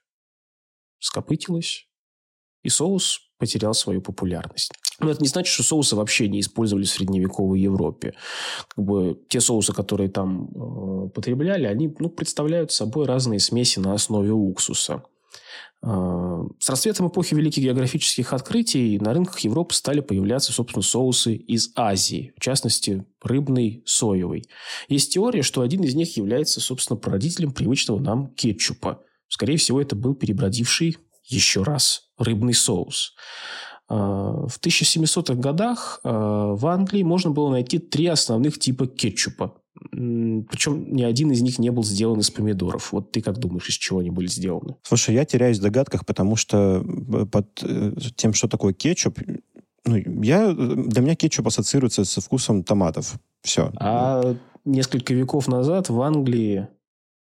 скопытилась, 1.00 1.88
и 2.64 2.70
соус 2.70 3.20
потерял 3.38 3.74
свою 3.74 4.02
популярность. 4.02 4.72
Но 5.00 5.10
это 5.10 5.22
не 5.22 5.28
значит, 5.28 5.54
что 5.54 5.64
соусы 5.64 5.96
вообще 5.96 6.28
не 6.28 6.40
использовались 6.40 6.92
в 6.92 6.94
средневековой 6.94 7.60
Европе. 7.60 8.14
Как 8.70 8.84
бы 8.84 9.20
те 9.28 9.42
соусы, 9.42 9.74
которые 9.74 10.10
там 10.10 10.48
э, 10.48 11.10
потребляли, 11.10 11.66
они 11.66 11.94
ну, 12.00 12.10
представляют 12.10 12.72
собой 12.72 13.06
разные 13.06 13.40
смеси 13.40 13.80
на 13.80 13.94
основе 13.94 14.32
уксуса. 14.32 15.04
Э, 15.84 16.44
с 16.60 16.70
расцветом 16.70 17.10
эпохи 17.10 17.34
великих 17.34 17.64
географических 17.64 18.34
открытий 18.34 19.00
на 19.00 19.14
рынках 19.14 19.40
Европы 19.40 19.74
стали 19.74 20.00
появляться, 20.00 20.54
собственно, 20.54 20.84
соусы 20.84 21.36
из 21.36 21.72
Азии, 21.76 22.34
в 22.38 22.42
частности, 22.42 23.06
рыбный, 23.22 23.84
соевый. 23.86 24.46
Есть 24.88 25.14
теория, 25.14 25.42
что 25.42 25.62
один 25.62 25.84
из 25.84 25.96
них 25.96 26.16
является, 26.16 26.62
собственно, 26.62 26.98
породителем 26.98 27.52
привычного 27.52 28.00
нам 28.00 28.34
кетчупа. 28.34 29.02
Скорее 29.28 29.58
всего, 29.58 29.82
это 29.82 29.96
был 29.96 30.14
перебродивший 30.14 30.98
еще 31.26 31.64
раз 31.64 32.03
рыбный 32.24 32.54
соус. 32.54 33.14
А, 33.90 34.48
в 34.48 34.60
1700-х 34.60 35.36
годах 35.36 36.00
а, 36.04 36.54
в 36.54 36.66
Англии 36.68 37.04
можно 37.04 37.32
было 37.32 37.50
найти 37.50 37.80
три 37.80 38.08
основных 38.08 38.60
типа 38.60 38.88
кетчупа. 38.88 39.56
Причем 39.92 40.94
ни 40.94 41.04
один 41.04 41.32
из 41.32 41.42
них 41.42 41.60
не 41.60 41.70
был 41.70 41.84
сделан 41.84 42.20
из 42.20 42.30
помидоров. 42.30 42.92
Вот 42.92 43.12
ты 43.12 43.22
как 43.22 43.38
думаешь, 43.38 43.68
из 43.70 43.76
чего 43.76 44.00
они 44.00 44.12
были 44.12 44.28
сделаны? 44.28 44.76
Слушай, 44.84 45.16
я 45.16 45.26
теряюсь 45.26 45.60
в 45.60 45.62
догадках, 45.62 46.06
потому 46.06 46.36
что 46.36 46.84
э, 46.86 47.26
под 47.26 47.48
э, 47.64 47.94
тем, 48.16 48.34
что 48.34 48.48
такое 48.48 48.74
кетчуп, 48.74 49.20
ну, 49.86 49.96
я, 50.24 50.54
для 50.54 51.02
меня 51.02 51.16
кетчуп 51.16 51.48
ассоциируется 51.48 52.06
со 52.06 52.22
вкусом 52.22 52.64
томатов. 52.64 53.16
Все. 53.42 53.72
А 53.80 54.36
несколько 54.64 55.14
веков 55.14 55.48
назад 55.48 55.90
в 55.90 56.02
Англии 56.02 56.68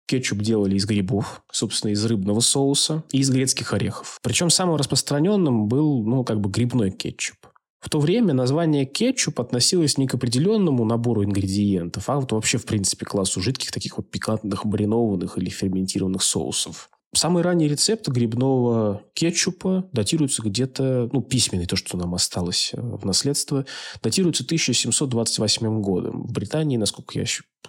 Кетчуп 0.06 0.40
делали 0.40 0.76
из 0.76 0.84
грибов, 0.84 1.42
собственно, 1.50 1.92
из 1.92 2.04
рыбного 2.04 2.40
соуса 2.40 3.02
и 3.10 3.18
из 3.18 3.30
грецких 3.30 3.72
орехов. 3.72 4.18
Причем 4.22 4.50
самым 4.50 4.76
распространенным 4.76 5.66
был, 5.66 6.04
ну, 6.04 6.24
как 6.24 6.40
бы 6.40 6.50
грибной 6.50 6.90
кетчуп. 6.90 7.36
В 7.80 7.90
то 7.90 8.00
время 8.00 8.32
название 8.32 8.86
кетчуп 8.86 9.40
относилось 9.40 9.98
не 9.98 10.06
к 10.06 10.14
определенному 10.14 10.86
набору 10.86 11.22
ингредиентов, 11.22 12.08
а 12.08 12.18
вот 12.18 12.32
вообще, 12.32 12.56
в 12.56 12.64
принципе, 12.64 13.04
классу 13.04 13.42
жидких 13.42 13.72
таких 13.72 13.98
вот 13.98 14.10
пикантных, 14.10 14.64
маринованных 14.64 15.36
или 15.36 15.50
ферментированных 15.50 16.22
соусов. 16.22 16.88
Самый 17.14 17.42
ранний 17.42 17.68
рецепт 17.68 18.08
грибного 18.08 19.02
кетчупа 19.14 19.88
датируется 19.92 20.42
где-то, 20.42 21.08
ну, 21.12 21.22
письменный, 21.22 21.66
то, 21.66 21.76
что 21.76 21.96
нам 21.96 22.14
осталось 22.14 22.70
э, 22.72 22.80
в 22.80 23.04
наследство, 23.06 23.64
датируется 24.02 24.42
1728 24.42 25.80
годом. 25.80 26.22
В 26.24 26.32
Британии, 26.32 26.76
насколько 26.76 27.18
я 27.18 27.24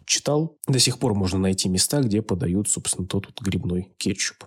читал, 0.05 0.57
до 0.67 0.79
сих 0.79 0.97
пор 0.97 1.13
можно 1.13 1.37
найти 1.39 1.69
места, 1.69 2.01
где 2.01 2.21
подают, 2.21 2.69
собственно, 2.69 3.07
тот 3.07 3.27
вот 3.27 3.41
грибной 3.41 3.93
кетчуп. 3.97 4.45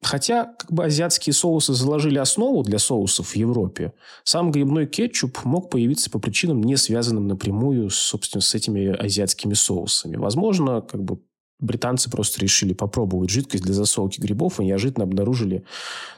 Хотя 0.00 0.44
как 0.44 0.72
бы 0.72 0.84
азиатские 0.84 1.32
соусы 1.32 1.74
заложили 1.74 2.18
основу 2.18 2.62
для 2.62 2.78
соусов 2.78 3.30
в 3.30 3.36
Европе, 3.36 3.92
сам 4.22 4.52
грибной 4.52 4.86
кетчуп 4.86 5.44
мог 5.44 5.70
появиться 5.70 6.08
по 6.08 6.20
причинам, 6.20 6.62
не 6.62 6.76
связанным 6.76 7.26
напрямую, 7.26 7.90
собственно, 7.90 8.40
с 8.40 8.54
этими 8.54 8.86
азиатскими 8.86 9.54
соусами. 9.54 10.16
Возможно, 10.16 10.82
как 10.82 11.02
бы 11.02 11.18
британцы 11.58 12.10
просто 12.10 12.40
решили 12.40 12.72
попробовать 12.72 13.30
жидкость 13.30 13.64
для 13.64 13.74
засолки 13.74 14.20
грибов 14.20 14.60
и 14.60 14.64
неожиданно 14.64 15.04
обнаружили, 15.04 15.64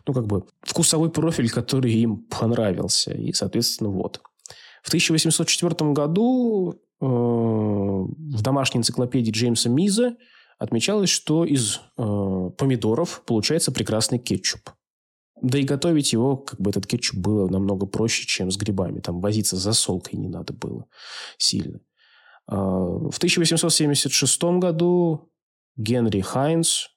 ну, 0.07 0.13
как 0.13 0.27
бы, 0.27 0.45
вкусовой 0.63 1.11
профиль, 1.11 1.51
который 1.51 1.93
им 1.93 2.25
понравился. 2.25 3.13
И, 3.13 3.33
соответственно, 3.33 3.91
вот. 3.91 4.21
В 4.83 4.89
1804 4.89 5.93
году 5.93 6.75
э, 7.01 7.05
в 7.05 8.43
домашней 8.43 8.79
энциклопедии 8.79 9.31
Джеймса 9.31 9.69
Миза 9.69 10.17
отмечалось, 10.59 11.11
что 11.11 11.45
из 11.45 11.81
э, 11.97 12.51
помидоров 12.57 13.23
получается 13.27 13.73
прекрасный 13.73 14.19
кетчуп. 14.19 14.71
Да 15.43 15.59
и 15.59 15.63
готовить 15.63 16.13
его, 16.13 16.37
как 16.37 16.61
бы 16.61 16.71
этот 16.71 16.87
кетчуп 16.87 17.19
было 17.19 17.49
намного 17.49 17.87
проще, 17.87 18.27
чем 18.27 18.51
с 18.51 18.57
грибами. 18.59 19.01
Там 19.01 19.21
возиться 19.21 19.57
с 19.57 19.61
засолкой 19.61 20.19
не 20.19 20.29
надо 20.29 20.53
было 20.53 20.87
сильно. 21.39 21.81
Э, 22.51 22.55
в 22.55 23.17
1876 23.17 24.43
году 24.59 25.31
Генри 25.77 26.21
Хайнс 26.21 26.89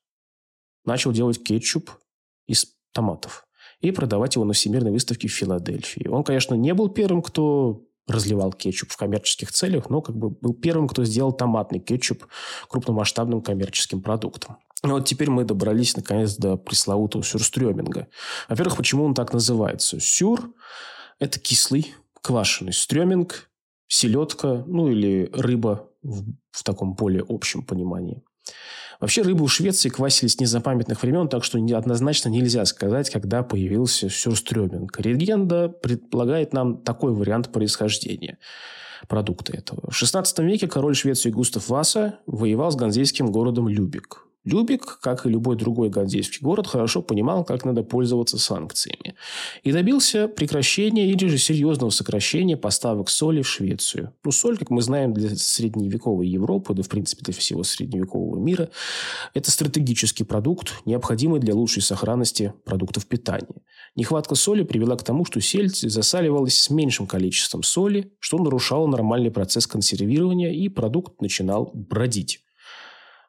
начал 0.86 1.12
делать 1.12 1.44
кетчуп 1.44 1.92
из 2.48 2.66
томатов 2.92 3.46
и 3.80 3.92
продавать 3.92 4.36
его 4.36 4.46
на 4.46 4.54
Всемирной 4.54 4.92
выставке 4.92 5.28
в 5.28 5.32
Филадельфии. 5.32 6.08
Он, 6.08 6.24
конечно, 6.24 6.56
не 6.56 6.74
был 6.74 6.90
первым, 6.90 7.22
кто 7.22 7.84
разливал 8.08 8.52
кетчуп 8.52 8.92
в 8.92 8.98
коммерческих 8.98 9.52
целях, 9.52 9.90
но 9.90 10.02
как 10.02 10.18
бы 10.18 10.30
был 10.30 10.54
первым, 10.54 10.88
кто 10.88 11.06
сделал 11.06 11.32
томатный 11.32 11.80
кетчуп 11.80 12.26
крупномасштабным 12.68 13.42
коммерческим 13.42 14.02
продуктом. 14.02 14.58
И 14.84 14.88
вот 14.88 15.06
теперь 15.06 15.30
мы 15.30 15.46
добрались 15.46 15.96
наконец 15.96 16.36
до 16.36 16.58
пресловутого 16.58 17.24
сюрстрёминга. 17.24 18.08
Во-первых, 18.50 18.76
почему 18.76 19.06
он 19.06 19.14
так 19.14 19.32
называется? 19.32 20.00
Сюр– 20.02 20.54
это 21.20 21.40
кислый, 21.40 21.94
квашеный. 22.22 22.74
Стрёминг– 22.74 23.50
селедка, 23.94 24.64
ну 24.68 24.90
или 24.90 25.30
рыба 25.34 25.88
в, 26.02 26.24
в 26.52 26.64
таком 26.64 26.96
более 26.96 27.24
общем 27.28 27.64
понимании. 27.64 28.24
Вообще 29.00 29.22
рыбу 29.22 29.46
в 29.46 29.54
Швеции 29.54 29.90
квасили 29.90 30.30
с 30.30 30.40
незапамятных 30.40 31.02
времен, 31.04 31.28
так 31.28 31.44
что 31.44 31.58
однозначно 31.58 32.30
нельзя 32.30 32.66
сказать, 32.66 33.10
когда 33.10 33.44
появился 33.44 34.10
сюрстрёминг. 34.10 35.00
Легенда 35.00 35.70
предполагает 35.70 36.54
нам 36.54 36.78
такой 36.78 37.14
вариант 37.14 37.52
происхождения 37.52 38.38
продукта 39.08 39.56
этого. 39.56 39.92
В 39.92 40.02
XVI 40.02 40.24
веке 40.46 40.68
король 40.68 40.96
Швеции 40.96 41.30
Густав 41.30 41.70
Васа 41.70 42.20
воевал 42.26 42.72
с 42.72 42.76
ганзейским 42.76 43.32
городом 43.32 43.68
Любик. 43.68 44.26
Любик, 44.46 45.00
как 45.00 45.26
и 45.26 45.30
любой 45.30 45.56
другой 45.56 45.90
ганзейский 45.90 46.40
город, 46.42 46.68
хорошо 46.68 47.02
понимал, 47.02 47.46
как 47.46 47.64
надо 47.64 47.82
пользоваться 47.82 48.38
санкциями. 48.38 49.16
И 49.64 49.72
добился 49.72 50.28
прекращения 50.28 51.10
или 51.10 51.28
же 51.28 51.38
серьезного 51.38 51.92
сокращения 51.92 52.58
поставок 52.58 53.10
соли 53.10 53.42
в 53.42 53.48
Швецию. 53.48 54.14
Ну, 54.26 54.32
соль, 54.32 54.58
как 54.58 54.70
мы 54.70 54.82
знаем, 54.82 55.14
для 55.14 55.34
средневековой 55.36 56.28
Европы, 56.28 56.74
да, 56.74 56.84
в 56.84 56.90
принципе, 56.90 57.24
для 57.24 57.34
всего 57.34 57.64
средневекового 57.64 58.38
мира, 58.38 58.70
это 59.34 59.50
стратегический 59.50 60.26
продукт, 60.26 60.74
необходимый 60.86 61.40
для 61.40 61.56
лучшей 61.56 61.82
сохранности 61.82 62.54
продуктов 62.66 63.06
питания. 63.06 63.62
Нехватка 63.96 64.36
соли 64.36 64.64
привела 64.64 64.98
к 64.98 65.04
тому, 65.04 65.24
что 65.24 65.40
сельдь 65.40 65.78
засаливалась 65.78 66.58
с 66.58 66.70
меньшим 66.70 67.08
количеством 67.08 67.64
соли, 67.64 68.12
что 68.20 68.40
нарушало 68.40 68.88
нормальный 68.88 69.32
процесс 69.32 69.68
консервирования, 69.68 70.52
и 70.52 70.68
продукт 70.68 71.22
начинал 71.22 71.72
бродить. 71.74 72.43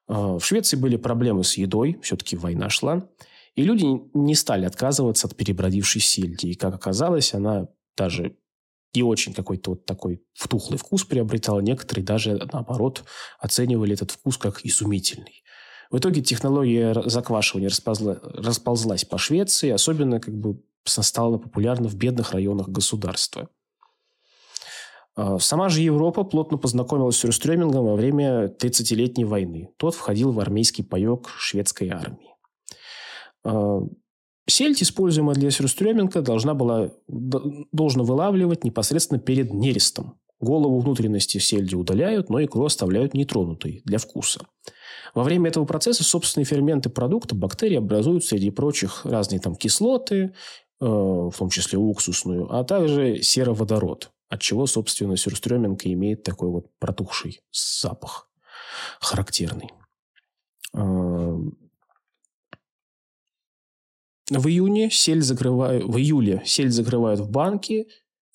А, 0.07 0.39
в 0.39 0.45
Швеции 0.45 0.77
были 0.77 0.97
проблемы 0.97 1.45
с 1.45 1.57
едой, 1.57 1.99
все-таки 2.03 2.37
война 2.37 2.71
шла. 2.71 3.09
И 3.55 3.63
люди 3.63 3.87
не 4.15 4.35
стали 4.35 4.65
отказываться 4.65 5.27
от 5.27 5.37
перебродившей 5.37 6.01
сельди. 6.01 6.47
И, 6.47 6.55
как 6.55 6.75
оказалось, 6.75 7.35
она 7.35 7.69
даже 7.97 8.37
и 8.93 9.03
очень 9.03 9.35
какой-то 9.35 9.71
вот 9.71 9.87
такой 9.87 10.23
втухлый 10.35 10.79
вкус 10.79 11.05
приобретала. 11.05 11.61
Некоторые 11.61 12.05
даже, 12.05 12.49
наоборот, 12.53 13.05
оценивали 13.39 13.95
этот 13.95 14.13
вкус 14.13 14.39
как 14.39 14.65
изумительный. 14.65 15.43
В 15.91 15.99
итоге 15.99 16.23
технология 16.23 16.95
заквашивания 17.07 17.69
расползла, 17.69 18.19
расползлась 18.23 19.05
по 19.05 19.19
Швеции, 19.19 19.71
особенно 19.71 20.21
как 20.21 20.35
бы 20.35 20.63
стала 20.85 21.39
популярна 21.39 21.89
в 21.89 21.95
бедных 21.95 22.33
районах 22.33 22.69
государства. 22.69 23.49
А, 25.17 25.39
сама 25.39 25.69
же 25.69 25.81
Европа 25.81 26.25
плотно 26.25 26.59
познакомилась 26.59 27.17
с 27.17 27.21
сюрстрёмингом 27.21 27.85
во 27.85 27.95
время 27.95 28.47
30-летней 28.47 29.25
войны. 29.25 29.71
Тот 29.77 29.95
входил 29.95 30.33
в 30.33 30.41
армейский 30.41 30.83
паек 30.83 31.29
шведской 31.39 31.89
армии. 31.91 32.35
А, 33.45 33.81
сельдь, 34.49 34.83
используемая 34.83 35.37
для 35.37 35.51
сюрстрёминга, 35.51 36.21
должна 36.21 36.55
была, 36.55 36.91
должна 37.07 38.03
вылавливать 38.03 38.65
непосредственно 38.65 39.21
перед 39.21 39.53
нерестом. 39.53 40.19
Голову 40.41 40.81
внутренности 40.81 41.39
сельди 41.39 41.77
удаляют, 41.77 42.29
но 42.29 42.43
икру 42.43 42.65
оставляют 42.65 43.15
нетронутой 43.15 43.83
для 43.85 43.99
вкуса. 43.99 44.41
Во 45.15 45.23
время 45.23 45.49
этого 45.49 45.65
процесса 45.65 46.03
собственные 46.03 46.45
ферменты 46.45 46.91
продукта, 46.91 47.37
бактерии 47.37 47.77
образуют 47.77 48.25
среди 48.25 48.51
прочих 48.51 49.07
разные 49.07 49.41
там 49.41 49.55
кислоты, 49.55 50.35
э, 50.81 50.85
в 50.85 51.33
том 51.39 51.51
числе 51.51 51.79
уксусную, 51.79 52.53
а 52.53 52.65
также 52.65 53.23
сероводород 53.23 54.11
от 54.29 54.41
чего, 54.41 54.67
собственно, 54.67 55.17
сюрстрёминг 55.17 55.87
имеет 55.87 56.23
такой 56.23 56.49
вот 56.49 56.67
протухший 56.79 57.41
запах 57.53 58.29
характерный. 59.01 59.71
А, 60.73 61.39
в 64.31 64.49
июне 64.49 64.91
сель 64.91 65.23
закрывают, 65.23 65.85
в 65.85 65.97
июле 65.99 66.43
сель 66.45 66.71
закрывают 66.71 67.21
в 67.21 67.31
банке 67.31 67.87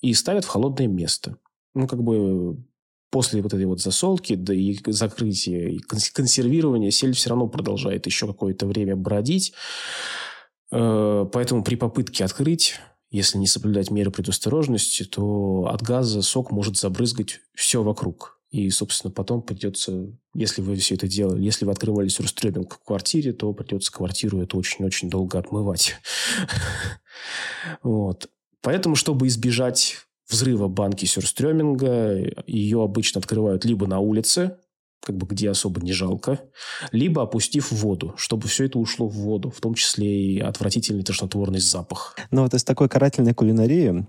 и 0.01 0.13
ставят 0.13 0.45
в 0.45 0.47
холодное 0.47 0.87
место. 0.87 1.37
Ну, 1.73 1.87
как 1.87 2.03
бы 2.03 2.57
после 3.09 3.41
вот 3.41 3.53
этой 3.53 3.65
вот 3.65 3.81
засолки, 3.81 4.35
да 4.35 4.53
и 4.53 4.77
закрытия, 4.85 5.69
и 5.69 5.79
консервирования 5.79 6.91
сель 6.91 7.13
все 7.13 7.29
равно 7.29 7.47
продолжает 7.47 8.05
еще 8.05 8.27
какое-то 8.27 8.67
время 8.67 8.95
бродить. 8.95 9.53
Э, 10.71 11.25
поэтому 11.31 11.63
при 11.63 11.75
попытке 11.75 12.23
открыть 12.23 12.75
если 13.11 13.37
не 13.37 13.47
соблюдать 13.47 13.91
меры 13.91 14.11
предосторожности, 14.11 15.03
то 15.03 15.69
от 15.71 15.81
газа 15.81 16.21
сок 16.21 16.51
может 16.51 16.77
забрызгать 16.77 17.41
все 17.53 17.81
вокруг. 17.81 18.39
И, 18.51 18.69
собственно, 18.71 19.11
потом 19.11 19.43
придется, 19.43 20.11
если 20.33 20.61
вы 20.61 20.75
все 20.75 20.95
это 20.95 21.07
делали, 21.07 21.43
если 21.43 21.65
вы 21.65 21.71
открывали 21.71 22.07
сюрстрёминг 22.07 22.75
в 22.75 22.83
квартире, 22.83 23.31
то 23.31 23.53
придется 23.53 23.91
квартиру 23.91 24.41
это 24.41 24.57
очень-очень 24.57 25.09
долго 25.09 25.39
отмывать. 25.39 25.95
Вот. 27.83 28.29
Поэтому, 28.61 28.95
чтобы 28.95 29.27
избежать 29.27 29.97
взрыва 30.29 30.67
банки 30.69 31.05
сюрстрёминга, 31.05 32.43
ее 32.47 32.81
обычно 32.81 33.19
открывают 33.19 33.65
либо 33.65 33.87
на 33.87 33.99
улице, 33.99 34.57
как 35.01 35.15
бы 35.17 35.25
где 35.25 35.49
особо 35.49 35.81
не 35.81 35.93
жалко, 35.93 36.39
либо 36.91 37.23
опустив 37.23 37.71
в 37.71 37.75
воду, 37.75 38.13
чтобы 38.17 38.47
все 38.47 38.65
это 38.65 38.79
ушло 38.79 39.07
в 39.07 39.13
воду, 39.13 39.49
в 39.49 39.61
том 39.61 39.73
числе 39.73 40.07
и 40.07 40.39
отвратительный 40.39 41.03
тошнотворный 41.03 41.59
запах. 41.59 42.15
Ну 42.31 42.43
вот 42.43 42.53
из 42.53 42.63
такой 42.63 42.89
карательной 42.89 43.33
кулинарии 43.33 44.05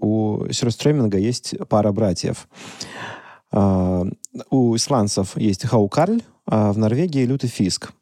у 0.00 0.50
сюрстрёминга 0.50 1.18
есть 1.18 1.54
пара 1.68 1.92
братьев. 1.92 2.48
А, 3.50 4.04
у 4.50 4.76
исландцев 4.76 5.36
есть 5.36 5.66
хаукарль, 5.66 6.20
а 6.46 6.72
в 6.72 6.78
Норвегии 6.78 7.24
лютый 7.24 7.48
фиск. 7.48 7.92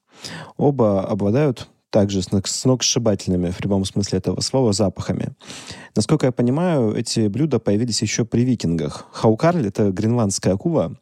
Оба 0.56 1.02
обладают 1.06 1.68
также 1.90 2.20
сногсшибательными, 2.22 3.50
в 3.50 3.56
прямом 3.56 3.84
смысле 3.84 4.18
этого 4.18 4.40
слова, 4.40 4.72
запахами. 4.72 5.34
Насколько 5.94 6.26
я 6.26 6.32
понимаю, 6.32 6.94
эти 6.94 7.28
блюда 7.28 7.58
появились 7.58 8.02
еще 8.02 8.24
при 8.24 8.42
викингах. 8.44 9.06
Хаукарль— 9.12 9.66
это 9.68 9.90
гренландская 9.90 10.54
акула, 10.54 10.96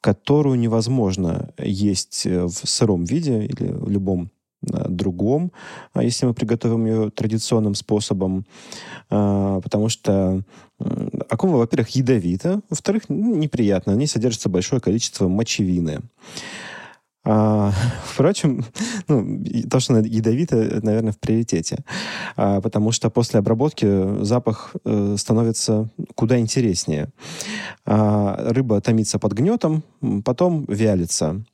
которую 0.00 0.58
невозможно 0.58 1.50
есть 1.58 2.26
э, 2.26 2.44
в 2.44 2.50
сыром 2.50 3.04
виде 3.04 3.44
или 3.44 3.72
в 3.72 3.90
любом 3.90 4.30
э, 4.62 4.88
другом, 4.88 5.52
а 5.92 6.02
если 6.02 6.26
мы 6.26 6.34
приготовим 6.34 6.86
ее 6.86 7.10
традиционным 7.10 7.74
способом, 7.74 8.44
а, 9.10 9.60
потому 9.60 9.88
что 9.88 10.42
акула, 11.28 11.56
во-первых, 11.56 11.90
ядовита, 11.90 12.60
во-вторых, 12.70 13.08
неприятно, 13.08 13.94
в 13.94 13.96
ней 13.96 14.06
содержится 14.06 14.48
большое 14.48 14.80
количество 14.80 15.28
мочевины. 15.28 16.00
А, 17.30 17.72
впрочем, 18.04 18.64
ну, 19.06 19.44
то, 19.70 19.80
что 19.80 19.98
ядовито, 19.98 20.80
наверное, 20.82 21.12
в 21.12 21.18
приоритете. 21.18 21.84
А, 22.36 22.60
потому 22.62 22.90
что 22.90 23.10
после 23.10 23.38
обработки 23.38 24.24
запах 24.24 24.74
э, 24.84 25.16
становится 25.18 25.90
куда 26.14 26.38
интереснее. 26.38 27.10
А, 27.84 28.50
рыба 28.50 28.80
томится 28.80 29.18
под 29.18 29.34
гнетом, 29.34 29.82
потом 30.24 30.64
вялится. 30.68 31.44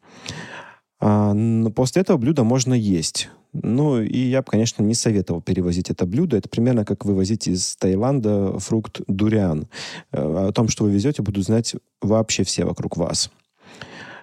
А, 1.00 1.34
после 1.74 2.02
этого 2.02 2.18
блюда 2.18 2.44
можно 2.44 2.74
есть. 2.74 3.28
Ну, 3.52 4.00
и 4.00 4.18
я 4.18 4.42
бы, 4.42 4.50
конечно, 4.50 4.82
не 4.82 4.94
советовал 4.94 5.40
перевозить 5.40 5.90
это 5.90 6.06
блюдо. 6.06 6.36
Это 6.36 6.48
примерно 6.48 6.84
как 6.84 7.04
вывозить 7.04 7.48
из 7.48 7.74
Таиланда 7.76 8.60
фрукт 8.60 9.00
дуриан. 9.08 9.66
Э, 10.12 10.48
о 10.48 10.52
том, 10.52 10.68
что 10.68 10.84
вы 10.84 10.92
везете, 10.92 11.22
будут 11.22 11.44
знать 11.44 11.74
вообще 12.00 12.44
все 12.44 12.64
вокруг 12.64 12.96
вас. 12.96 13.28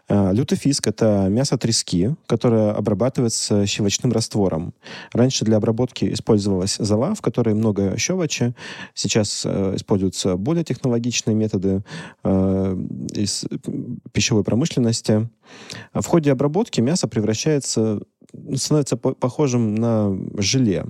А, 0.08 0.32
лютый 0.32 0.58
фиск– 0.58 0.88
это 0.88 1.28
мясо 1.30 1.58
трески, 1.58 2.16
которое 2.26 2.72
обрабатывается 2.72 3.66
щелочным 3.66 4.12
раствором. 4.12 4.74
Раньше 5.14 5.46
для 5.46 5.58
обработки 5.58 6.12
использовалась 6.14 6.78
зола, 6.78 7.16
в 7.16 7.22
которой 7.22 7.56
много 7.56 7.98
щелочи. 7.98 8.54
Сейчас 8.94 9.44
э, 9.46 9.76
используются 9.76 10.38
более 10.38 10.64
технологичные 10.64 11.36
методы 11.36 11.84
э, 12.24 12.78
из 13.14 13.46
пищевой 14.12 14.44
промышленности. 14.44 15.30
В 15.94 16.06
ходе 16.06 16.32
обработки 16.32 16.82
мясо 16.82 17.08
превращается 17.08 18.02
становится 18.56 18.98
по 18.98 19.14
похожим 19.14 19.76
на 19.76 20.18
желе. 20.38 20.86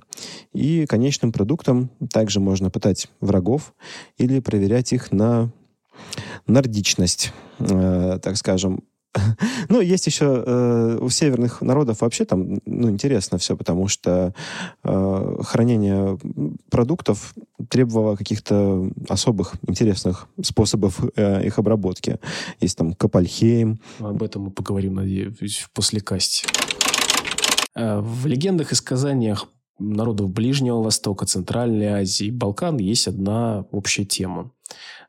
И 0.54 0.86
конечным 0.86 1.32
продуктом 1.32 1.90
также 2.12 2.40
можно 2.40 2.70
пытать 2.70 3.08
врагов 3.20 3.74
или 4.18 4.40
проверять 4.40 4.94
их 4.94 5.12
на 5.12 5.52
нордичность, 6.48 7.34
э, 7.60 8.20
так 8.22 8.38
скажем. 8.38 8.84
Ну, 9.70 9.82
есть 9.82 10.08
еще 10.08 10.44
э, 10.46 10.98
у 11.02 11.10
северных 11.10 11.62
народов 11.62 12.02
вообще 12.02 12.26
там, 12.26 12.60
ну, 12.66 12.90
интересно 12.90 13.38
все, 13.38 13.56
потому 13.56 13.88
что 13.88 14.34
э, 14.84 15.38
хранение 15.44 16.18
продуктов 16.70 17.34
требовало 17.70 18.16
каких-то 18.16 18.90
особых 19.08 19.54
интересных 19.68 20.28
способов 20.42 21.00
э, 21.16 21.46
их 21.46 21.60
обработки. 21.60 22.20
Есть 22.60 22.78
там 22.78 22.94
Капальхейм. 22.94 23.80
Об 24.00 24.24
этом 24.24 24.44
мы 24.44 24.52
поговорим, 24.52 24.96
надеюсь, 24.96 25.60
в 25.60 25.72
послекасте. 25.72 26.48
Э, 27.76 28.00
в 28.00 28.26
легендах 28.26 28.72
и 28.72 28.76
сказаниях 28.76 29.48
народов 29.80 30.32
Ближнего 30.32 30.82
Востока, 30.82 31.26
Центральной 31.26 31.88
Азии, 31.88 32.30
Балкан 32.30 32.78
есть 32.78 33.08
одна 33.08 33.66
общая 33.72 34.06
тема. 34.06 34.52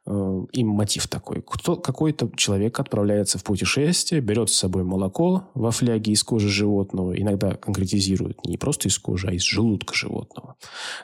Э, 0.05 0.41
и 0.53 0.65
мотив 0.65 1.07
такой. 1.07 1.43
Кто, 1.47 1.77
какой-то 1.77 2.31
человек 2.37 2.81
отправляется 2.81 3.39
в 3.39 3.45
путешествие, 3.45 4.21
берет 4.21 4.51
с 4.51 4.55
собой 4.55 4.83
молоко 4.83 5.49
во 5.55 5.71
фляге 5.71 6.13
из 6.13 6.25
кожи 6.25 6.49
животного, 6.49 7.19
иногда 7.19 7.55
конкретизирует 7.55 8.45
не 8.45 8.57
просто 8.59 8.89
из 8.89 8.99
кожи, 8.99 9.29
а 9.29 9.33
из 9.33 9.43
желудка 9.43 9.95
животного. 9.95 10.57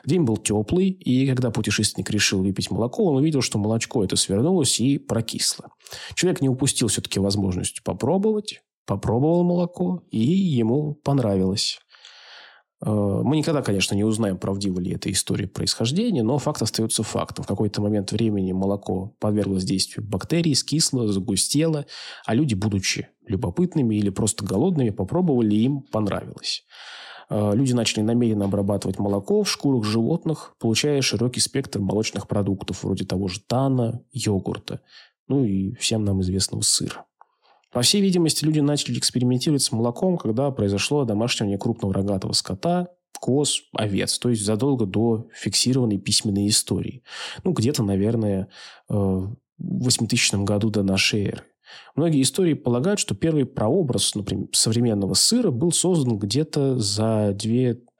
День 0.05 0.23
был 0.23 0.35
теплый, 0.35 0.89
и 0.89 1.27
когда 1.27 1.49
путешественник 1.49 2.09
решил 2.09 2.43
выпить 2.43 2.71
молоко, 2.71 3.05
он 3.05 3.17
увидел, 3.17 3.41
что 3.41 3.57
молочко 3.57 4.03
это 4.03 4.17
свернулось 4.17 4.79
и 4.81 4.97
прокисло. 4.97 5.69
Человек 6.15 6.41
не 6.41 6.49
упустил 6.49 6.89
все-таки 6.89 7.19
возможность 7.19 7.81
попробовать, 7.83 8.61
попробовал 8.85 9.43
молоко, 9.43 10.03
и 10.11 10.19
ему 10.19 10.95
понравилось. 10.95 11.79
Э, 13.19 13.23
мы 13.23 13.37
никогда, 13.37 13.61
конечно, 13.61 13.95
не 13.95 14.03
узнаем, 14.03 14.37
правдива 14.37 14.79
ли 14.79 14.93
эта 14.93 15.11
история 15.11 15.47
происхождения, 15.47 16.23
но 16.23 16.37
факт 16.37 16.61
остается 16.61 17.03
фактом. 17.03 17.43
В 17.43 17.47
какой-то 17.47 17.81
момент 17.81 18.11
времени 18.11 18.51
молоко 18.51 19.15
подверглось 19.19 19.63
действию 19.63 20.05
бактерий, 20.07 20.55
скисло, 20.55 21.07
загустело, 21.07 21.85
а 22.25 22.33
люди, 22.33 22.55
будучи 22.55 23.09
любопытными 23.27 23.95
или 23.95 24.09
просто 24.09 24.43
голодными, 24.45 24.89
попробовали, 24.89 25.55
им 25.55 25.81
понравилось. 25.81 26.63
Э, 27.29 27.51
люди 27.53 27.73
начали 27.73 28.01
намеренно 28.01 28.45
обрабатывать 28.45 28.99
молоко 28.99 29.43
в 29.43 29.49
шкурах 29.49 29.83
животных, 29.83 30.55
получая 30.59 31.01
широкий 31.01 31.39
спектр 31.39 31.79
молочных 31.79 32.27
продуктов, 32.27 32.83
вроде 32.83 33.05
того 33.05 33.27
же 33.27 33.39
тана, 33.41 34.01
йогурта, 34.11 34.81
ну 35.27 35.43
и 35.43 35.73
всем 35.75 36.03
нам 36.03 36.21
известного 36.21 36.61
сыра. 36.61 37.05
По 37.71 37.83
всей 37.83 38.01
видимости, 38.01 38.43
люди 38.43 38.59
начали 38.61 38.97
экспериментировать 38.97 39.61
с 39.61 39.71
молоком, 39.71 40.17
когда 40.17 40.49
произошло 40.49 41.05
домашнее 41.05 41.59
крупного 41.59 41.93
рогатого 41.93 42.31
скота, 42.31 42.87
коз, 43.19 43.61
овец, 43.73 44.17
то 44.19 44.29
есть 44.29 44.43
задолго 44.43 44.85
до 44.85 45.27
фиксированной 45.33 45.97
письменной 45.97 46.47
истории. 46.47 47.03
Ну, 47.43 47.51
где-то, 47.51 47.83
наверное, 47.83 48.47
э, 48.89 48.93
в 48.93 49.35
8000 49.57 50.43
году 50.43 50.69
до 50.69 50.83
нашей 50.83 51.25
эры. 51.25 51.43
Многие 51.95 52.21
истории 52.21 52.53
полагают, 52.53 52.99
что 52.99 53.15
первый 53.15 53.45
прообраз 53.45 54.15
например, 54.15 54.47
современного 54.51 55.13
сыра 55.13 55.51
был 55.51 55.71
создан 55.71 56.17
где-то 56.17 56.79
за 56.79 57.35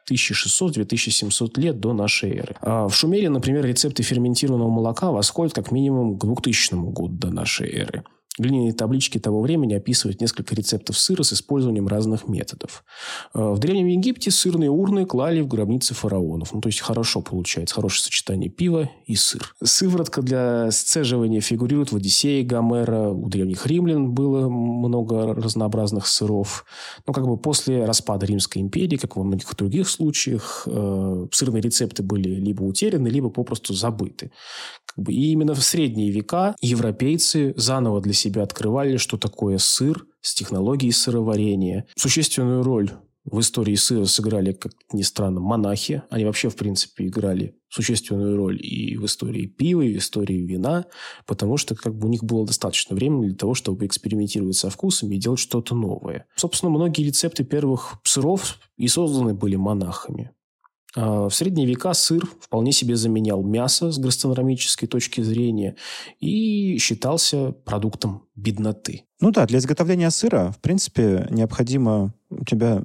2600-2700 0.10 1.60
лет 1.60 1.80
до 1.80 1.93
нашей 1.93 2.32
эры. 2.38 2.56
А 2.62 2.88
в 2.88 2.95
Шумере, 2.95 3.30
например, 3.30 3.65
рецепты 3.65 4.04
ферментированного 4.04 4.69
молока 4.69 5.12
восходят 5.12 5.54
как 5.54 5.72
минимум 5.72 6.17
к 6.17 6.26
2000 6.26 6.74
году 6.91 7.10
до 7.10 7.30
нашей 7.30 7.69
эры. 7.69 8.04
Глиняные 8.39 8.71
таблички 8.71 9.17
того 9.17 9.41
времени 9.41 9.73
описывают 9.73 10.21
несколько 10.21 10.56
рецептов 10.56 10.97
сыра 10.97 11.23
с 11.23 11.34
использованием 11.34 11.89
разных 11.89 12.30
методов. 12.30 12.86
Э, 13.34 13.52
в 13.52 13.60
Древнем 13.60 13.88
Египте 13.88 14.32
сырные 14.32 14.69
урны 14.69 15.06
клали 15.06 15.41
в 15.41 15.47
гробницы 15.47 15.93
фараонов. 15.93 16.54
Ну, 16.54 16.62
то 16.62 16.69
есть 16.69 16.80
хорошо 16.80 17.21
получается, 17.21 17.75
хорошее 17.75 18.04
сочетание 18.06 18.49
пива 18.49 18.89
и 19.06 19.15
сыр. 19.15 19.54
Сыворотка 19.62 20.21
для 20.21 20.71
сцеживания 20.71 21.41
фигурирует 21.41 21.91
в 21.91 21.97
Одиссее 21.97 22.45
Гомера. 22.45 23.10
У 23.10 23.28
древних 23.28 23.67
римлян 23.67 24.12
было 24.12 24.47
много 24.47 25.34
разнообразных 25.34 26.08
сыров. 26.08 26.65
Но 27.06 27.12
как 27.12 27.28
бы 27.28 27.36
после 27.36 27.84
распада 27.84 28.25
Римской 28.25 28.62
империи, 28.62 28.95
как 28.95 29.17
во 29.17 29.23
многих 29.23 29.54
других 29.58 29.89
случаях, 29.89 30.63
э, 30.65 31.28
сырные 31.34 31.62
рецепты 31.62 32.04
были 32.04 32.30
либо 32.30 32.63
утеряны, 32.63 33.10
либо 33.10 33.30
попросту 33.30 33.73
забыты. 33.73 34.32
И 35.08 35.32
именно 35.32 35.54
в 35.54 35.63
средние 35.63 36.12
века 36.12 36.56
европейцы 36.62 37.54
заново 37.56 38.02
для 38.02 38.13
себя 38.13 38.29
открывали, 38.38 38.98
что 38.98 39.18
такое 39.18 39.58
сыр 39.58 40.06
с 40.22 40.34
технологией 40.34 40.92
сыроварения. 40.92 41.86
Существенную 41.96 42.63
роль 42.63 42.92
в 43.26 43.39
истории 43.39 43.76
сыра 43.76 44.06
сыграли, 44.06 44.54
как 44.54 44.72
ни 44.92 45.02
странно, 45.02 45.39
монахи. 45.39 46.04
Они 46.10 46.26
вообще, 46.26 46.50
в 46.50 46.56
принципе, 46.56 47.08
играли 47.08 47.56
существенную 47.70 48.36
роль 48.36 48.60
и 48.65 48.98
в 48.98 49.06
истории 49.06 49.46
пива, 49.46 49.82
и 49.82 49.94
в 49.94 49.98
истории 49.98 50.46
вина, 50.46 50.86
потому 51.28 51.58
что 51.58 51.76
как 51.76 51.96
бы 51.96 52.08
у 52.08 52.10
них 52.10 52.24
было 52.24 52.46
достаточно 52.46 52.96
времени 52.96 53.28
для 53.28 53.36
того, 53.36 53.54
чтобы 53.54 53.86
экспериментировать 53.86 54.56
со 54.56 54.70
вкусами 54.70 55.15
и 55.15 55.20
делать 55.20 55.39
что-то 55.39 55.76
новое. 55.76 56.26
Собственно, 56.36 56.72
многие 56.72 57.04
рецепты 57.04 57.44
первых 57.44 58.00
сыров 58.04 58.58
и 58.78 58.88
созданы 58.88 59.34
были 59.34 59.56
монахами. 59.56 60.32
А, 60.95 61.30
в 61.30 61.36
средние 61.36 61.67
века 61.67 61.93
сыр 61.93 62.25
вполне 62.41 62.71
себе 62.71 62.95
заменял 62.95 63.43
мясо 63.43 63.91
с 63.91 63.99
гастрономической 63.99 64.88
точки 64.88 65.21
зрения 65.21 65.75
и 66.19 66.78
считался 66.80 67.52
продуктом 67.52 68.23
бедноты. 68.36 69.04
Ну 69.21 69.32
да, 69.32 69.45
для 69.45 69.60
изготовления 69.60 70.10
сыра, 70.10 70.52
в 70.52 70.60
принципе, 70.60 71.28
необходимо 71.30 72.13
у 72.30 72.43
тебя 72.45 72.84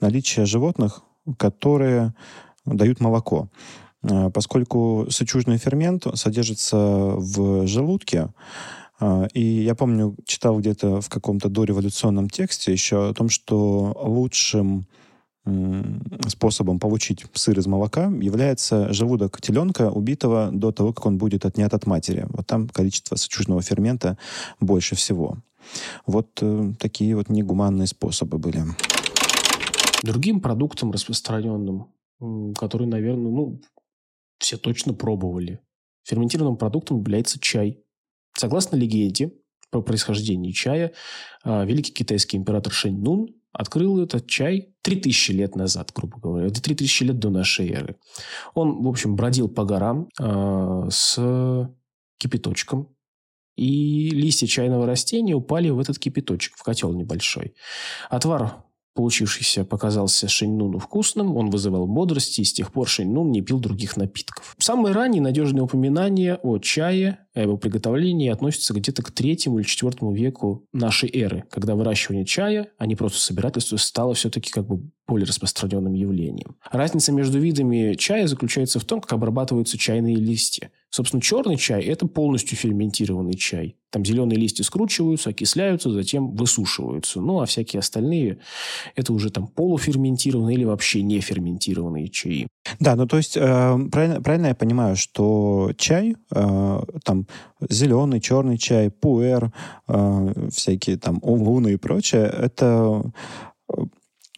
наличие 0.00 0.46
животных, 0.46 1.02
которые 1.38 2.14
дают 2.66 3.00
молоко. 3.00 3.48
А, 4.02 4.30
поскольку 4.30 5.06
сычужный 5.10 5.58
фермент 5.58 6.06
содержится 6.14 6.76
в 6.76 7.66
желудке, 7.66 8.32
а, 9.00 9.26
и 9.32 9.42
я 9.42 9.74
помню, 9.74 10.16
читал 10.26 10.58
где-то 10.58 11.00
в 11.00 11.08
каком-то 11.08 11.48
дореволюционном 11.48 12.28
тексте 12.28 12.72
еще 12.72 13.08
о 13.08 13.14
том, 13.14 13.28
что 13.28 13.96
лучшим 14.02 14.86
способом 16.26 16.78
получить 16.78 17.26
сыр 17.34 17.58
из 17.58 17.66
молока 17.66 18.06
является 18.06 18.92
желудок 18.92 19.40
теленка, 19.40 19.90
убитого 19.90 20.50
до 20.50 20.72
того, 20.72 20.92
как 20.92 21.06
он 21.06 21.18
будет 21.18 21.44
отнят 21.44 21.74
от 21.74 21.86
матери. 21.86 22.26
Вот 22.30 22.46
там 22.46 22.68
количество 22.68 23.16
сычужного 23.16 23.60
фермента 23.60 24.16
больше 24.60 24.94
всего. 24.94 25.38
Вот 26.06 26.28
э, 26.40 26.72
такие 26.78 27.14
вот 27.16 27.28
негуманные 27.28 27.86
способы 27.86 28.38
были. 28.38 28.64
Другим 30.02 30.40
продуктом 30.40 30.92
распространенным, 30.92 31.88
который, 32.56 32.86
наверное, 32.86 33.30
ну, 33.30 33.60
все 34.38 34.56
точно 34.56 34.92
пробовали, 34.92 35.60
ферментированным 36.04 36.56
продуктом 36.56 36.98
является 36.98 37.38
чай. 37.38 37.82
Согласно 38.36 38.76
легенде 38.76 39.32
про 39.70 39.80
происхождение 39.80 40.52
чая, 40.52 40.92
а, 41.42 41.64
великий 41.64 41.92
китайский 41.92 42.36
император 42.36 42.72
Шэнь 42.72 42.98
Нун 42.98 43.34
открыл 43.54 44.00
этот 44.00 44.26
чай 44.26 44.74
3000 44.82 45.30
лет 45.30 45.56
назад, 45.56 45.92
грубо 45.94 46.18
говоря. 46.18 46.46
Это 46.48 46.62
3000 46.62 47.04
лет 47.04 47.18
до 47.18 47.30
нашей 47.30 47.70
эры. 47.70 47.96
Он, 48.54 48.82
в 48.82 48.88
общем, 48.88 49.16
бродил 49.16 49.48
по 49.48 49.64
горам 49.64 50.08
э, 50.20 50.88
с 50.90 51.70
кипяточком. 52.18 52.94
И 53.56 54.10
листья 54.10 54.48
чайного 54.48 54.84
растения 54.84 55.34
упали 55.34 55.70
в 55.70 55.78
этот 55.78 55.98
кипяточек, 55.98 56.56
в 56.56 56.62
котел 56.64 56.92
небольшой. 56.92 57.54
Отвар 58.10 58.64
Получившийся 58.94 59.64
показался 59.64 60.28
Шэньнуну 60.28 60.78
вкусным, 60.78 61.36
он 61.36 61.50
вызывал 61.50 61.88
бодрости, 61.88 62.42
и 62.42 62.44
с 62.44 62.52
тех 62.52 62.72
пор 62.72 62.88
Шэньнун 62.88 63.32
не 63.32 63.42
пил 63.42 63.58
других 63.58 63.96
напитков. 63.96 64.54
Самые 64.58 64.94
ранние 64.94 65.20
надежные 65.20 65.64
упоминания 65.64 66.38
о 66.40 66.58
чае, 66.58 67.23
его 67.42 67.56
приготовлении 67.56 68.30
относятся 68.30 68.74
где-то 68.74 69.02
к 69.02 69.10
третьему 69.10 69.58
или 69.58 69.66
четвертому 69.66 70.12
веку 70.12 70.66
нашей 70.72 71.10
эры, 71.10 71.44
когда 71.50 71.74
выращивание 71.74 72.24
чая, 72.24 72.68
а 72.78 72.86
не 72.86 72.94
просто 72.96 73.18
собирательство, 73.18 73.76
стало 73.76 74.14
все-таки 74.14 74.50
как 74.50 74.66
бы 74.66 74.82
более 75.06 75.26
распространенным 75.26 75.92
явлением. 75.92 76.56
Разница 76.70 77.12
между 77.12 77.38
видами 77.38 77.94
чая 77.94 78.26
заключается 78.26 78.78
в 78.78 78.84
том, 78.84 79.00
как 79.00 79.12
обрабатываются 79.12 79.76
чайные 79.76 80.16
листья. 80.16 80.70
Собственно, 80.90 81.20
черный 81.20 81.56
чай– 81.56 81.82
это 81.84 82.06
полностью 82.06 82.56
ферментированный 82.56 83.34
чай. 83.34 83.76
Там 83.90 84.04
зеленые 84.04 84.38
листья 84.38 84.62
скручиваются, 84.62 85.30
окисляются, 85.30 85.90
затем 85.90 86.34
высушиваются. 86.36 87.20
Ну, 87.20 87.40
а 87.40 87.46
всякие 87.46 87.80
остальные– 87.80 88.38
это 88.94 89.12
уже 89.12 89.30
там 89.30 89.48
полуферментированные 89.48 90.56
или 90.56 90.64
вообще 90.64 91.02
не 91.02 91.20
ферментированные 91.20 92.08
чаи. 92.08 92.46
Да, 92.80 92.96
ну 92.96 93.06
то 93.06 93.16
есть 93.16 93.36
э, 93.36 93.78
правильно, 93.92 94.22
правильно 94.22 94.46
я 94.48 94.54
понимаю, 94.54 94.96
что 94.96 95.72
чай, 95.76 96.16
э, 96.34 96.80
там 97.04 97.26
зеленый, 97.68 98.20
черный 98.20 98.58
чай, 98.58 98.90
пуэр, 98.90 99.52
э, 99.88 100.48
всякие 100.50 100.96
там 100.96 101.18
улуны 101.22 101.74
и 101.74 101.76
прочее, 101.76 102.24
это 102.24 103.02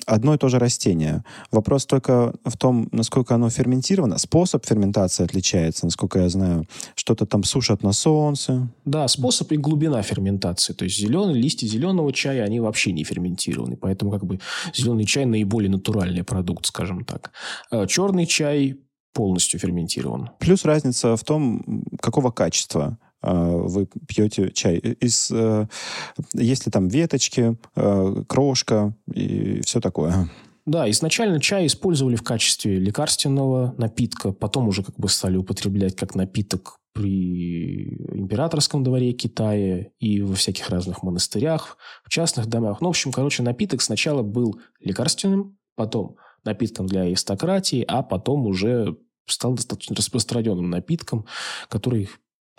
одно 0.06 0.34
и 0.34 0.38
то 0.38 0.48
же 0.48 0.58
растение. 0.58 1.24
Вопрос 1.50 1.86
только 1.86 2.32
в 2.44 2.56
том, 2.56 2.88
насколько 2.92 3.34
оно 3.34 3.50
ферментировано. 3.50 4.18
Способ 4.18 4.64
ферментации 4.64 5.24
отличается, 5.24 5.84
насколько 5.84 6.20
я 6.20 6.28
знаю. 6.28 6.66
Что-то 6.94 7.26
там 7.26 7.44
сушат 7.44 7.82
на 7.82 7.92
солнце. 7.92 8.68
Да, 8.84 9.06
способ 9.08 9.52
и 9.52 9.56
глубина 9.56 10.00
ферментации. 10.02 10.72
То 10.72 10.84
есть 10.84 10.98
зеленые 10.98 11.40
листья 11.40 11.66
зеленого 11.66 12.12
чая, 12.12 12.44
они 12.44 12.60
вообще 12.60 12.92
не 12.92 13.04
ферментированы. 13.04 13.76
Поэтому 13.76 14.10
как 14.10 14.24
бы 14.24 14.40
зеленый 14.74 15.04
чай 15.04 15.26
наиболее 15.26 15.70
натуральный 15.70 16.24
продукт, 16.24 16.66
скажем 16.66 17.04
так. 17.04 17.32
А 17.70 17.86
черный 17.86 18.26
чай 18.26 18.78
полностью 19.12 19.58
ферментирован. 19.58 20.30
Плюс 20.38 20.64
разница 20.64 21.16
в 21.16 21.24
том, 21.24 21.84
какого 22.00 22.30
качества 22.30 22.98
вы 23.32 23.86
пьете 24.06 24.50
чай. 24.52 24.76
Из, 24.76 25.30
э, 25.30 25.66
есть 26.34 26.66
ли 26.66 26.72
там 26.72 26.88
веточки, 26.88 27.56
э, 27.74 28.22
крошка 28.28 28.94
и 29.12 29.60
все 29.62 29.80
такое? 29.80 30.28
Да, 30.66 30.90
изначально 30.90 31.40
чай 31.40 31.66
использовали 31.66 32.16
в 32.16 32.24
качестве 32.24 32.78
лекарственного 32.78 33.74
напитка, 33.78 34.32
потом 34.32 34.68
уже 34.68 34.82
как 34.82 34.96
бы 34.96 35.08
стали 35.08 35.36
употреблять 35.36 35.94
как 35.94 36.14
напиток 36.16 36.78
при 36.92 37.94
императорском 38.14 38.82
дворе 38.82 39.12
Китая 39.12 39.86
и 40.00 40.22
во 40.22 40.34
всяких 40.34 40.68
разных 40.70 41.02
монастырях, 41.02 41.76
в 42.04 42.08
частных 42.08 42.46
домах. 42.46 42.80
Ну, 42.80 42.88
в 42.88 42.90
общем, 42.90 43.12
короче, 43.12 43.42
напиток 43.42 43.82
сначала 43.82 44.22
был 44.22 44.58
лекарственным, 44.80 45.56
потом 45.76 46.16
напитком 46.42 46.86
для 46.86 47.02
аристократии, 47.02 47.84
а 47.86 48.02
потом 48.02 48.46
уже 48.46 48.96
стал 49.28 49.54
достаточно 49.54 49.94
распространенным 49.94 50.70
напитком, 50.70 51.26
который 51.68 52.08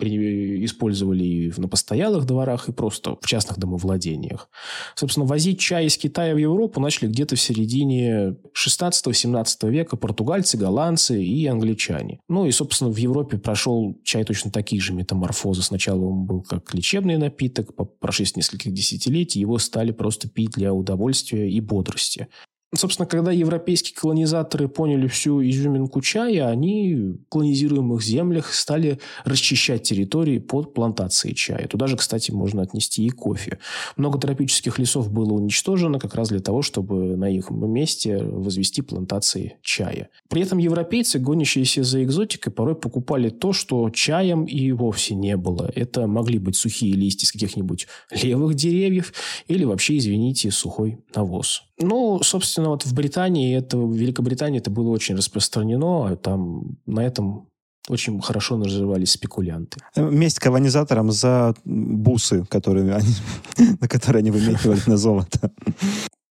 использовали 0.00 1.24
и 1.24 1.52
на 1.56 1.68
постоялых 1.68 2.24
дворах, 2.24 2.68
и 2.68 2.72
просто 2.72 3.16
в 3.20 3.26
частных 3.26 3.58
домовладениях. 3.58 4.48
Собственно, 4.94 5.26
возить 5.26 5.60
чай 5.60 5.86
из 5.86 5.96
Китая 5.96 6.34
в 6.34 6.38
Европу 6.38 6.80
начали 6.80 7.08
где-то 7.08 7.36
в 7.36 7.40
середине 7.40 8.36
16-17 8.54 9.70
века 9.70 9.96
португальцы, 9.96 10.56
голландцы 10.56 11.22
и 11.22 11.46
англичане. 11.46 12.20
Ну 12.28 12.46
и, 12.46 12.52
собственно, 12.52 12.90
в 12.90 12.96
Европе 12.96 13.38
прошел 13.38 13.96
чай 14.04 14.24
точно 14.24 14.50
такие 14.50 14.80
же 14.80 14.92
метаморфозы. 14.92 15.62
Сначала 15.62 16.04
он 16.04 16.24
был 16.24 16.42
как 16.42 16.74
лечебный 16.74 17.16
напиток, 17.16 17.74
по 17.74 17.84
прошествии 17.84 18.40
нескольких 18.40 18.72
десятилетий 18.72 19.40
его 19.40 19.58
стали 19.58 19.92
просто 19.92 20.28
пить 20.28 20.52
для 20.52 20.72
удовольствия 20.72 21.50
и 21.50 21.60
бодрости. 21.60 22.28
Собственно, 22.74 23.06
когда 23.06 23.32
европейские 23.32 23.96
колонизаторы 23.96 24.68
поняли 24.68 25.06
всю 25.06 25.42
изюминку 25.42 26.02
чая, 26.02 26.48
они 26.48 26.94
в 26.94 27.24
колонизируемых 27.30 28.02
землях 28.02 28.52
стали 28.52 28.98
расчищать 29.24 29.84
территории 29.84 30.38
под 30.38 30.74
плантации 30.74 31.32
чая. 31.32 31.66
Туда 31.66 31.86
же, 31.86 31.96
кстати, 31.96 32.30
можно 32.30 32.60
отнести 32.60 33.06
и 33.06 33.08
кофе. 33.08 33.58
Много 33.96 34.18
тропических 34.18 34.78
лесов 34.78 35.10
было 35.10 35.32
уничтожено 35.32 35.98
как 35.98 36.14
раз 36.14 36.28
для 36.28 36.40
того, 36.40 36.60
чтобы 36.60 37.16
на 37.16 37.30
их 37.30 37.50
месте 37.50 38.18
возвести 38.18 38.82
плантации 38.82 39.56
чая. 39.62 40.10
При 40.28 40.42
этом 40.42 40.58
европейцы, 40.58 41.18
гонящиеся 41.18 41.84
за 41.84 42.04
экзотикой, 42.04 42.52
порой 42.52 42.74
покупали 42.74 43.30
то, 43.30 43.54
что 43.54 43.88
чаем 43.88 44.44
и 44.44 44.72
вовсе 44.72 45.14
не 45.14 45.38
было. 45.38 45.72
Это 45.74 46.06
могли 46.06 46.38
быть 46.38 46.56
сухие 46.56 46.92
листья 46.92 47.26
с 47.26 47.32
каких-нибудь 47.32 47.86
левых 48.10 48.54
деревьев 48.56 49.14
или 49.46 49.64
вообще, 49.64 49.96
извините, 49.96 50.50
сухой 50.50 50.98
навоз. 51.14 51.62
Ну, 51.80 52.20
собственно, 52.22 52.70
вот 52.70 52.84
в 52.84 52.92
Британии, 52.94 53.56
это, 53.56 53.78
в 53.78 53.94
Великобритании 53.94 54.58
это 54.58 54.70
было 54.70 54.90
очень 54.90 55.16
распространено. 55.16 56.08
А 56.08 56.16
там 56.16 56.76
на 56.86 57.00
этом 57.00 57.48
очень 57.88 58.20
хорошо 58.20 58.56
наживались 58.56 59.12
спекулянты. 59.12 59.80
Месть 59.96 60.38
колонизаторам 60.38 61.10
за 61.10 61.54
бусы, 61.64 62.44
которые 62.48 62.94
они, 62.94 63.14
на 63.80 63.88
которые 63.88 64.20
они 64.20 64.30
выменивали 64.30 64.80
на 64.86 64.96
золото. 64.96 65.50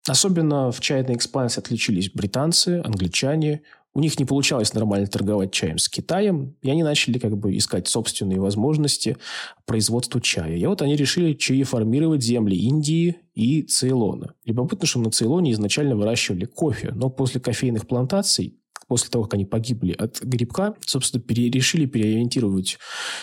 Особенно 0.09 0.71
в 0.71 0.81
чайной 0.81 1.15
экспансии 1.15 1.59
отличились 1.59 2.11
британцы, 2.13 2.81
англичане, 2.85 3.63
у 3.97 4.01
них 4.01 4.19
не 4.19 4.27
получалось 4.27 4.75
нормально 4.75 5.07
торговать 5.07 5.53
чаем 5.53 5.79
с 5.79 5.89
Китаем, 5.89 6.55
и 6.61 6.69
они 6.69 6.83
начали 6.83 7.19
как 7.19 7.35
бы 7.39 7.57
искать 7.57 7.89
собственные 7.89 8.39
возможности 8.39 9.17
производства 9.65 10.21
чая. 10.21 10.55
И 10.55 10.67
вот 10.67 10.83
они 10.83 10.97
решили 10.97 11.33
чаеформировать 11.33 12.23
земли 12.23 12.59
Индии 12.59 13.17
и 13.35 13.63
Цейлона. 13.63 14.35
Любопытно, 14.45 14.87
что 14.87 14.99
на 14.99 15.11
Цейлоне 15.11 15.53
изначально 15.53 15.97
выращивали 15.97 16.45
кофе, 16.45 16.93
но 16.95 17.09
после 17.09 17.41
кофейных 17.41 17.87
плантаций 17.87 18.59
после 18.87 19.09
того, 19.09 19.25
как 19.25 19.35
они 19.35 19.47
погибли 19.47 19.93
от 19.93 20.21
грибка, 20.21 20.75
собственно, 20.81 21.23
пере, 21.23 21.49
решили 21.49 21.87
переориентировать 21.87 22.79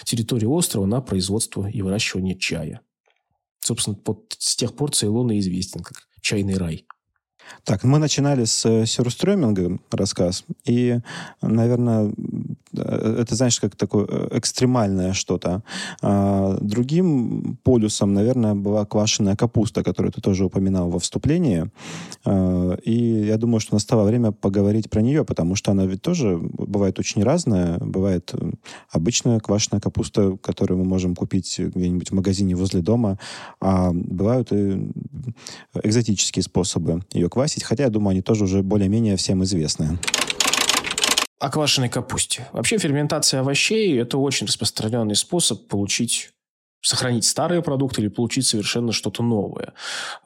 территорию 0.06 0.52
острова 0.52 0.88
на 0.88 1.02
производство 1.02 1.70
и 1.70 1.84
выращивание 1.84 2.36
чая. 2.36 2.82
Собственно, 3.60 3.96
вот 4.04 4.36
с 4.40 4.56
тех 4.56 4.76
пор 4.76 4.90
Цейлон 4.92 5.30
и 5.32 5.38
известен 5.38 5.84
как 5.84 5.98
чайный 6.22 6.56
рай. 6.56 6.88
Так, 7.64 7.84
мы 7.84 8.00
начинали 8.00 8.46
с 8.46 8.66
э, 8.66 8.86
сюрстреминга 8.86 9.80
рассказ, 9.92 10.44
и, 10.66 11.00
наверное, 11.42 12.14
Э, 12.78 13.18
это, 13.22 13.36
знаешь, 13.36 13.60
как 13.60 13.76
такое 13.76 14.06
э, 14.08 14.38
экстремальное 14.38 15.14
что-то. 15.14 15.64
А 16.02 16.58
другим 16.62 17.58
полюсом, 17.64 18.14
наверное, 18.14 18.56
была 18.56 18.86
квашеная 18.86 19.36
капуста, 19.36 19.84
которую 19.84 20.12
ты 20.12 20.22
тоже 20.22 20.46
упоминал 20.46 20.90
во 20.90 21.00
вступлении. 21.00 21.70
А, 22.26 22.76
и 22.84 23.26
я 23.26 23.38
думаю, 23.38 23.60
что 23.60 23.76
настало 23.76 24.04
время 24.04 24.32
поговорить 24.32 24.90
про 24.90 25.02
нее, 25.02 25.24
потому 25.24 25.56
что 25.56 25.72
она 25.72 25.86
ведь 25.86 26.02
тоже 26.02 26.38
бывает 26.42 27.00
очень 27.00 27.24
разная. 27.24 27.78
Бывает 27.80 28.34
обычная 28.92 29.40
квашеная 29.40 29.80
капуста, 29.80 30.38
которую 30.42 30.80
мы 30.80 30.86
можем 30.86 31.16
купить 31.16 31.60
где-нибудь 31.60 32.12
в 32.12 32.14
магазине 32.14 32.56
возле 32.56 32.82
дома, 32.82 33.20
а 33.62 33.92
бывают 33.94 34.52
и 34.52 34.92
экзотические 35.84 36.44
способы 36.44 37.04
ее 37.12 37.30
квасить, 37.34 37.64
хотя, 37.64 37.86
я 37.86 37.90
думаю, 37.90 38.12
они 38.12 38.22
тоже 38.22 38.44
уже 38.44 38.62
более-менее 38.62 39.16
всем 39.16 39.44
известны 39.44 39.98
о 41.40 41.50
квашеной 41.50 41.90
капусте. 41.90 42.48
Вообще 42.54 42.78
ферментация 42.78 43.42
овощей– 43.42 44.00
это 44.02 44.18
очень 44.18 44.48
распространенный 44.48 45.16
способ 45.16 45.68
получить 45.68 46.30
сохранить 46.82 47.26
старые 47.26 47.62
продукты 47.62 48.02
или 48.02 48.08
получить 48.08 48.46
совершенно 48.46 48.92
что-то 48.92 49.24
новое. 49.24 49.74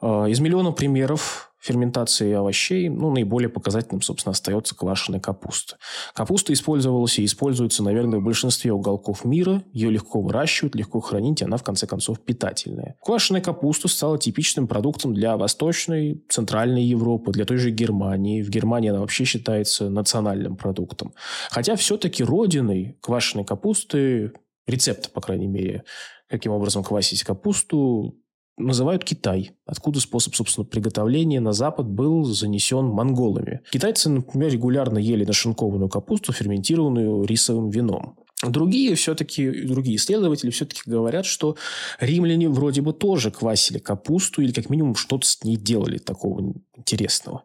А, 0.00 0.26
из 0.26 0.38
миллиона 0.40 0.70
примеров 0.70 1.47
ферментации 1.60 2.32
овощей, 2.32 2.88
ну, 2.88 3.10
наиболее 3.10 3.48
показательным, 3.48 4.00
собственно, 4.02 4.32
остается 4.32 4.74
квашеная 4.76 5.20
капуста. 5.20 5.76
Капуста 6.14 6.52
использовалась 6.52 7.18
и 7.18 7.24
используется, 7.24 7.82
наверное, 7.82 8.20
в 8.20 8.22
большинстве 8.22 8.72
уголков 8.72 9.24
мира. 9.24 9.62
Ее 9.72 9.90
легко 9.90 10.20
выращивать, 10.20 10.74
легко 10.74 11.00
хранить, 11.00 11.40
и 11.40 11.44
она, 11.44 11.56
в 11.56 11.64
конце 11.64 11.86
концов, 11.86 12.20
питательная. 12.20 12.96
Квашеная 13.02 13.40
капуста 13.40 13.88
стала 13.88 14.18
типичным 14.18 14.68
продуктом 14.68 15.14
для 15.14 15.36
Восточной, 15.36 16.24
Центральной 16.28 16.84
Европы, 16.84 17.32
для 17.32 17.44
той 17.44 17.56
же 17.56 17.70
Германии. 17.70 18.42
В 18.42 18.50
Германии 18.50 18.90
она 18.90 19.00
вообще 19.00 19.24
считается 19.24 19.90
национальным 19.90 20.56
продуктом. 20.56 21.12
Хотя 21.50 21.76
все-таки 21.76 22.22
родиной 22.22 22.96
квашеной 23.00 23.44
капусты, 23.44 24.32
рецепта, 24.66 25.10
по 25.10 25.20
крайней 25.20 25.48
мере, 25.48 25.84
каким 26.28 26.52
образом 26.52 26.84
квасить 26.84 27.24
капусту, 27.24 28.14
называют 28.58 29.04
Китай, 29.04 29.52
откуда 29.66 30.00
способ, 30.00 30.34
собственно, 30.34 30.64
приготовления 30.64 31.40
на 31.40 31.52
Запад 31.52 31.86
был 31.88 32.24
занесен 32.24 32.86
монголами. 32.86 33.60
Китайцы, 33.70 34.08
например, 34.08 34.52
регулярно 34.52 34.98
ели 34.98 35.24
нашинкованную 35.24 35.88
капусту, 35.88 36.32
ферментированную 36.32 37.24
рисовым 37.24 37.70
вином. 37.70 38.16
Другие 38.40 38.94
все-таки, 38.94 39.50
другие 39.66 39.96
исследователи 39.96 40.50
все-таки 40.50 40.82
говорят, 40.86 41.26
что 41.26 41.56
римляне 41.98 42.48
вроде 42.48 42.82
бы 42.82 42.92
тоже 42.92 43.32
квасили 43.32 43.78
капусту 43.78 44.42
или 44.42 44.52
как 44.52 44.70
минимум 44.70 44.94
что-то 44.94 45.26
с 45.26 45.42
ней 45.42 45.56
делали 45.56 45.98
такого 45.98 46.54
интересного. 46.76 47.42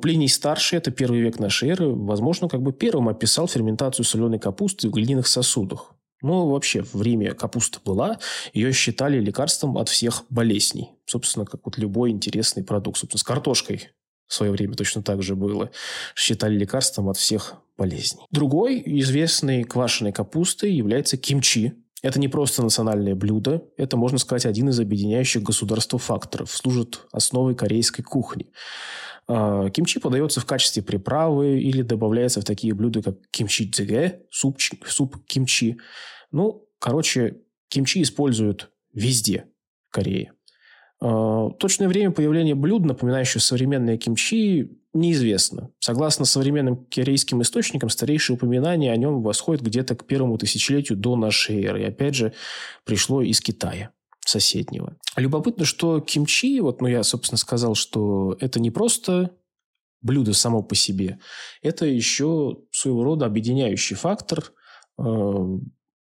Плиний 0.00 0.28
старший, 0.28 0.78
это 0.78 0.90
первый 0.90 1.20
век 1.20 1.38
нашей 1.38 1.68
эры, 1.68 1.90
возможно, 1.90 2.48
как 2.48 2.62
бы 2.62 2.72
первым 2.72 3.10
описал 3.10 3.48
ферментацию 3.48 4.06
соленой 4.06 4.38
капусты 4.38 4.88
в 4.88 4.92
глиняных 4.92 5.26
сосудах. 5.26 5.94
Ну, 6.22 6.48
вообще, 6.48 6.82
в 6.82 7.02
Риме 7.02 7.32
капуста 7.32 7.80
была, 7.84 8.18
ее 8.52 8.72
считали 8.72 9.20
лекарством 9.20 9.76
от 9.76 9.88
всех 9.88 10.24
болезней. 10.30 10.92
Собственно, 11.06 11.44
как 11.44 11.60
вот 11.64 11.76
любой 11.78 12.10
интересный 12.10 12.64
продукт. 12.64 12.98
Собственно, 12.98 13.18
с 13.18 13.22
картошкой 13.22 13.90
в 14.26 14.34
свое 14.34 14.52
время 14.52 14.74
точно 14.74 15.02
так 15.02 15.22
же 15.22 15.36
было. 15.36 15.70
Считали 16.14 16.56
лекарством 16.56 17.08
от 17.08 17.16
всех 17.16 17.54
болезней. 17.76 18.22
Другой 18.30 18.82
известной 18.84 19.64
квашеной 19.64 20.12
капустой 20.12 20.72
является 20.72 21.16
кимчи. 21.16 21.74
Это 22.02 22.20
не 22.20 22.28
просто 22.28 22.62
национальное 22.62 23.14
блюдо, 23.14 23.62
это, 23.78 23.96
можно 23.96 24.18
сказать, 24.18 24.44
один 24.44 24.68
из 24.68 24.78
объединяющих 24.78 25.42
государство 25.42 25.98
факторов, 25.98 26.50
служит 26.50 27.06
основой 27.12 27.54
корейской 27.54 28.02
кухни. 28.02 28.52
А, 29.26 29.70
кимчи 29.70 30.00
подается 30.00 30.40
в 30.40 30.46
качестве 30.46 30.82
приправы 30.82 31.60
или 31.60 31.82
добавляется 31.82 32.40
в 32.40 32.44
такие 32.44 32.74
блюда, 32.74 33.02
как 33.02 33.16
кимчи 33.30 33.66
дзигэ, 33.66 34.22
суп, 34.30 34.58
суп 34.86 35.24
кимчи. 35.26 35.78
Ну, 36.30 36.68
короче, 36.78 37.38
кимчи 37.68 38.02
используют 38.02 38.70
везде 38.92 39.46
в 39.88 39.94
Корее. 39.94 40.32
А, 41.00 41.50
точное 41.50 41.88
время 41.88 42.10
появления 42.10 42.54
блюд, 42.54 42.84
напоминающих 42.84 43.42
современные 43.42 43.98
кимчи, 43.98 44.78
неизвестно. 44.92 45.70
Согласно 45.80 46.24
современным 46.24 46.86
корейским 46.86 47.42
источникам, 47.42 47.88
старейшее 47.88 48.36
упоминание 48.36 48.92
о 48.92 48.96
нем 48.96 49.22
восходит 49.22 49.62
где-то 49.62 49.96
к 49.96 50.06
первому 50.06 50.38
тысячелетию 50.38 50.98
до 50.98 51.16
нашей 51.16 51.64
эры. 51.64 51.82
И 51.82 51.86
опять 51.86 52.14
же, 52.14 52.32
пришло 52.84 53.22
из 53.22 53.40
Китая 53.40 53.90
соседнего. 54.28 54.96
Любопытно, 55.16 55.64
что 55.64 56.00
кимчи, 56.00 56.60
вот, 56.60 56.80
ну, 56.80 56.88
я, 56.88 57.02
собственно, 57.02 57.38
сказал, 57.38 57.74
что 57.74 58.36
это 58.40 58.60
не 58.60 58.70
просто 58.70 59.30
блюдо 60.04 60.34
само 60.34 60.62
по 60.62 60.74
себе, 60.74 61.18
это 61.62 61.86
еще 61.86 62.58
своего 62.70 63.04
рода 63.04 63.26
объединяющий 63.26 63.96
фактор 63.96 64.52
э, 64.98 65.02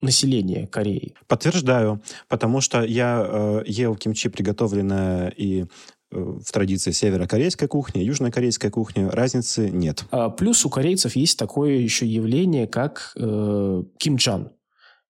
населения 0.04 0.66
Кореи. 0.66 1.14
Подтверждаю, 1.26 2.02
потому 2.28 2.60
что 2.60 2.82
я 2.82 3.24
э, 3.26 3.62
ел 3.66 3.96
кимчи, 3.96 4.28
приготовленное 4.28 5.30
и 5.30 5.62
э, 5.62 5.66
в 6.10 6.50
традиции 6.52 6.90
северокорейской 6.90 7.68
кухни, 7.68 8.00
южнокорейской 8.00 8.70
кухни 8.70 9.04
разницы 9.04 9.70
нет. 9.70 10.04
А 10.10 10.28
плюс 10.28 10.64
у 10.64 10.70
корейцев 10.70 11.16
есть 11.16 11.38
такое 11.38 11.76
еще 11.76 12.06
явление, 12.06 12.66
как 12.66 13.12
э, 13.16 13.82
кимчан. 13.98 14.52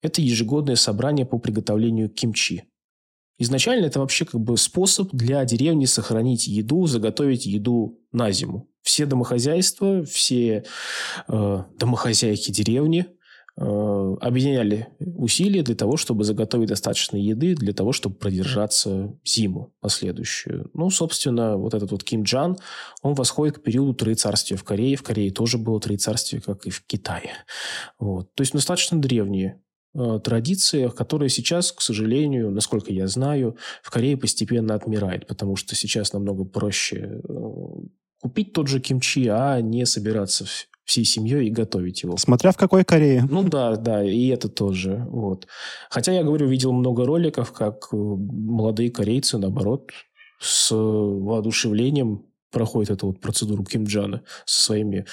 Это 0.02 0.20
ежегодное 0.20 0.76
собрание 0.76 1.24
по 1.24 1.38
приготовлению 1.38 2.11
кимчи. 2.11 2.64
Изначально 3.39 3.87
это 3.87 3.99
вообще 3.99 4.24
как 4.24 4.41
бы 4.41 4.57
способ 4.57 5.11
для 5.12 5.45
деревни 5.45 5.87
сохранить 5.87 6.47
еду, 6.47 6.87
заготовить 6.87 7.47
еду 7.47 7.99
на 8.12 8.30
зиму. 8.30 8.68
Все 8.82 9.07
домохозяйства, 9.07 10.05
все 10.05 10.64
э, 11.26 11.64
домохозяйки 11.76 12.53
деревни 12.53 13.07
э, 13.57 13.62
объединяли 14.20 14.89
усилия 15.01 15.62
для 15.62 15.74
того, 15.74 15.97
чтобы 15.97 16.22
заготовить 16.22 16.68
достаточно 16.68 17.16
еды 17.16 17.57
для 17.57 17.72
того, 17.72 17.93
чтобы 17.93 18.14
продержаться 18.14 19.18
зиму 19.24 19.74
последующую. 19.80 20.70
Ну, 20.72 20.91
собственно, 20.91 21.57
вот 21.57 21.74
этот 21.74 21.91
вот 21.91 22.05
Ким 22.05 22.22
Джан, 22.22 22.57
он 23.03 23.14
восходит 23.14 23.59
к 23.59 23.62
периоду 23.62 23.95
троецарствия 23.95 24.57
в 24.57 24.62
Корее. 24.62 24.95
В 24.95 25.03
Корее 25.03 25.32
тоже 25.32 25.59
было 25.59 25.80
троецарствие, 25.80 26.41
как 26.41 26.66
и 26.66 26.70
в 26.70 26.85
Китае. 26.87 27.32
Вот. 27.99 28.32
То 28.35 28.43
есть 28.43 28.53
достаточно 28.53 29.01
древние 29.01 29.61
традициях, 29.95 30.95
которые 30.95 31.28
сейчас, 31.28 31.72
к 31.72 31.80
сожалению, 31.80 32.51
насколько 32.51 32.92
я 32.92 33.07
знаю, 33.07 33.57
в 33.82 33.90
Корее 33.90 34.16
постепенно 34.16 34.74
отмирает, 34.74 35.26
потому 35.26 35.57
что 35.57 35.74
сейчас 35.74 36.12
намного 36.12 36.45
проще 36.45 37.20
э, 37.22 37.38
купить 38.20 38.53
тот 38.53 38.68
же 38.68 38.80
кимчи, 38.80 39.28
а 39.28 39.61
не 39.61 39.86
собираться 39.86 40.47
всей 40.84 41.05
семьей 41.05 41.47
и 41.47 41.51
готовить 41.51 42.03
его. 42.03 42.16
Смотря 42.16 42.53
в 42.53 42.57
какой 42.57 42.84
Корее. 42.84 43.26
Ну 43.30 43.42
да, 43.45 43.76
да, 43.76 44.05
и 44.05 44.26
это 44.28 44.49
тоже. 44.49 45.07
Вот. 45.09 45.47
Хотя, 45.90 46.12
я 46.12 46.22
говорю, 46.22 46.47
видел 46.47 46.72
много 46.72 47.07
роликов, 47.07 47.53
как 47.53 47.88
э, 47.92 47.97
молодые 47.97 48.90
корейцы, 48.90 49.38
наоборот, 49.38 49.90
с 50.40 50.70
воодушевлением 50.74 52.26
проходит 52.55 52.90
эту 52.90 53.09
вот 53.09 53.20
процедуру 53.20 53.64
Кимджана 53.64 54.22
со 54.46 54.62
своими 54.62 55.05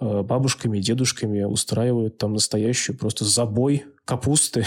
э, 0.00 0.22
бабушками, 0.22 0.80
дедушками, 0.80 1.44
устраивают 1.44 2.18
там 2.18 2.34
настоящую 2.34 2.98
просто 2.98 3.24
забой 3.24 3.86
капусты. 4.04 4.66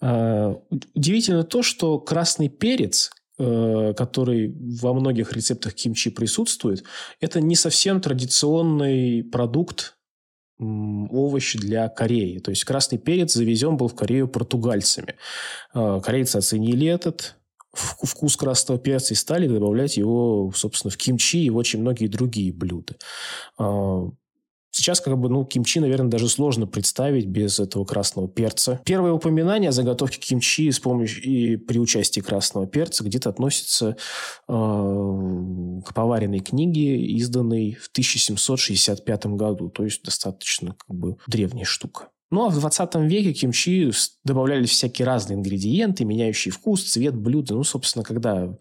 Э, 0.00 0.54
удивительно 0.94 1.44
то, 1.44 1.62
что 1.62 2.00
красный 2.00 2.48
перец, 2.48 3.12
э, 3.38 3.94
который 3.96 4.52
во 4.82 4.94
многих 4.94 5.32
рецептах 5.32 5.74
кимчи 5.74 6.10
присутствует, 6.10 6.82
это 7.20 7.40
не 7.40 7.54
совсем 7.54 8.00
традиционный 8.00 9.22
продукт 9.22 9.96
овощ 10.58 11.54
для 11.56 11.88
Кореи. 11.88 12.38
То 12.38 12.50
есть 12.50 12.64
красный 12.64 12.98
перец 12.98 13.34
завезен 13.34 13.76
был 13.76 13.88
в 13.88 13.94
Корею 13.94 14.26
португальцами. 14.26 15.16
Э, 15.74 16.00
корейцы 16.02 16.36
оценили 16.36 16.86
этот 16.86 17.36
вкус 17.76 18.36
красного 18.36 18.80
перца 18.80 19.14
и 19.14 19.16
стали 19.16 19.46
добавлять 19.46 19.96
его, 19.96 20.52
собственно, 20.54 20.90
в 20.90 20.96
кимчи 20.96 21.44
и 21.44 21.50
в 21.50 21.56
очень 21.56 21.80
многие 21.80 22.06
другие 22.06 22.52
блюда. 22.52 22.94
А, 23.58 24.08
сейчас 24.70 25.00
как 25.00 25.18
бы, 25.18 25.28
ну, 25.28 25.44
кимчи, 25.44 25.80
наверное, 25.80 26.10
даже 26.10 26.28
сложно 26.28 26.66
представить 26.66 27.26
без 27.26 27.58
этого 27.58 27.84
красного 27.84 28.28
перца. 28.28 28.80
Первое 28.84 29.12
упоминание 29.12 29.70
о 29.70 29.72
заготовке 29.72 30.18
кимчи 30.18 30.70
с 30.70 30.78
помощью 30.78 31.24
и 31.24 31.56
при 31.56 31.78
участии 31.78 32.20
красного 32.20 32.66
перца 32.66 33.04
где-то 33.04 33.30
относится 33.30 33.96
э, 34.48 34.52
к 34.52 35.94
поваренной 35.94 36.40
книге, 36.40 36.98
изданной 37.16 37.74
в 37.74 37.88
1765 37.88 39.26
году. 39.26 39.70
То 39.70 39.84
есть 39.84 40.02
достаточно 40.02 40.76
как 40.86 40.96
бы 40.96 41.16
древняя 41.26 41.64
штука. 41.64 42.08
Ну, 42.30 42.44
а 42.44 42.48
в 42.48 42.58
20 42.58 42.94
веке 42.96 43.32
кимчи 43.32 43.92
добавлялись 44.24 44.70
всякие 44.70 45.06
разные 45.06 45.36
ингредиенты, 45.36 46.04
меняющие 46.04 46.52
вкус, 46.52 46.82
цвет 46.82 47.14
блюда. 47.14 47.54
Ну, 47.54 47.62
собственно, 47.62 48.04
когда 48.04 48.56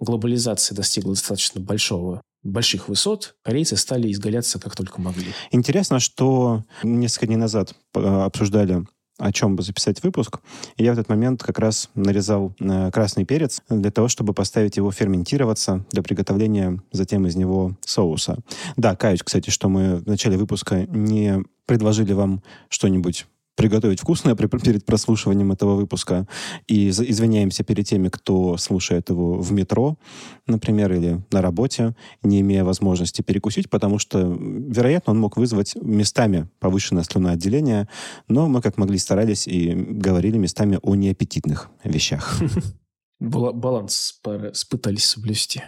глобализация 0.00 0.74
достигла 0.74 1.14
достаточно 1.14 1.60
большого 1.60 2.22
больших 2.42 2.88
высот, 2.88 3.36
корейцы 3.42 3.76
стали 3.76 4.12
изгаляться 4.12 4.60
как 4.60 4.76
только 4.76 5.00
могли. 5.00 5.32
Интересно, 5.50 5.98
что 5.98 6.64
несколько 6.82 7.26
дней 7.26 7.36
назад 7.36 7.74
э, 7.94 8.00
обсуждали 8.00 8.84
о 9.18 9.32
чем 9.32 9.56
бы 9.56 9.62
записать 9.62 10.02
выпуск. 10.02 10.40
И 10.76 10.84
я 10.84 10.90
в 10.90 10.94
этот 10.94 11.08
момент 11.08 11.42
как 11.42 11.58
раз 11.58 11.90
нарезал 11.94 12.52
э, 12.58 12.90
красный 12.90 13.24
перец 13.24 13.62
для 13.68 13.90
того, 13.90 14.08
чтобы 14.08 14.34
поставить 14.34 14.76
его 14.76 14.90
ферментироваться 14.90 15.84
для 15.92 16.02
приготовления 16.02 16.82
затем 16.92 17.26
из 17.26 17.36
него 17.36 17.76
соуса. 17.84 18.38
Да, 18.76 18.96
каюсь, 18.96 19.22
кстати, 19.22 19.50
что 19.50 19.68
мы 19.68 19.96
в 19.96 20.06
начале 20.06 20.36
выпуска 20.36 20.86
не 20.86 21.44
предложили 21.66 22.12
вам 22.12 22.42
что-нибудь 22.68 23.26
приготовить 23.56 24.00
вкусное 24.00 24.34
перед 24.34 24.84
прослушиванием 24.84 25.52
этого 25.52 25.74
выпуска. 25.74 26.26
И 26.66 26.88
извиняемся 26.88 27.64
перед 27.64 27.86
теми, 27.86 28.08
кто 28.08 28.56
слушает 28.56 29.10
его 29.10 29.34
в 29.34 29.52
метро, 29.52 29.98
например, 30.46 30.92
или 30.92 31.24
на 31.30 31.42
работе, 31.42 31.94
не 32.22 32.40
имея 32.40 32.64
возможности 32.64 33.22
перекусить, 33.22 33.70
потому 33.70 33.98
что, 33.98 34.36
вероятно, 34.38 35.12
он 35.12 35.20
мог 35.20 35.36
вызвать 35.36 35.74
местами 35.76 36.48
повышенное 36.58 37.04
слюноотделение, 37.04 37.88
но 38.28 38.48
мы 38.48 38.60
как 38.60 38.76
могли 38.76 38.98
старались 38.98 39.46
и 39.46 39.72
говорили 39.74 40.38
местами 40.38 40.78
о 40.82 40.94
неаппетитных 40.94 41.70
вещах. 41.84 42.40
Баланс 43.20 44.20
пытались 44.68 45.04
соблюсти. 45.04 45.62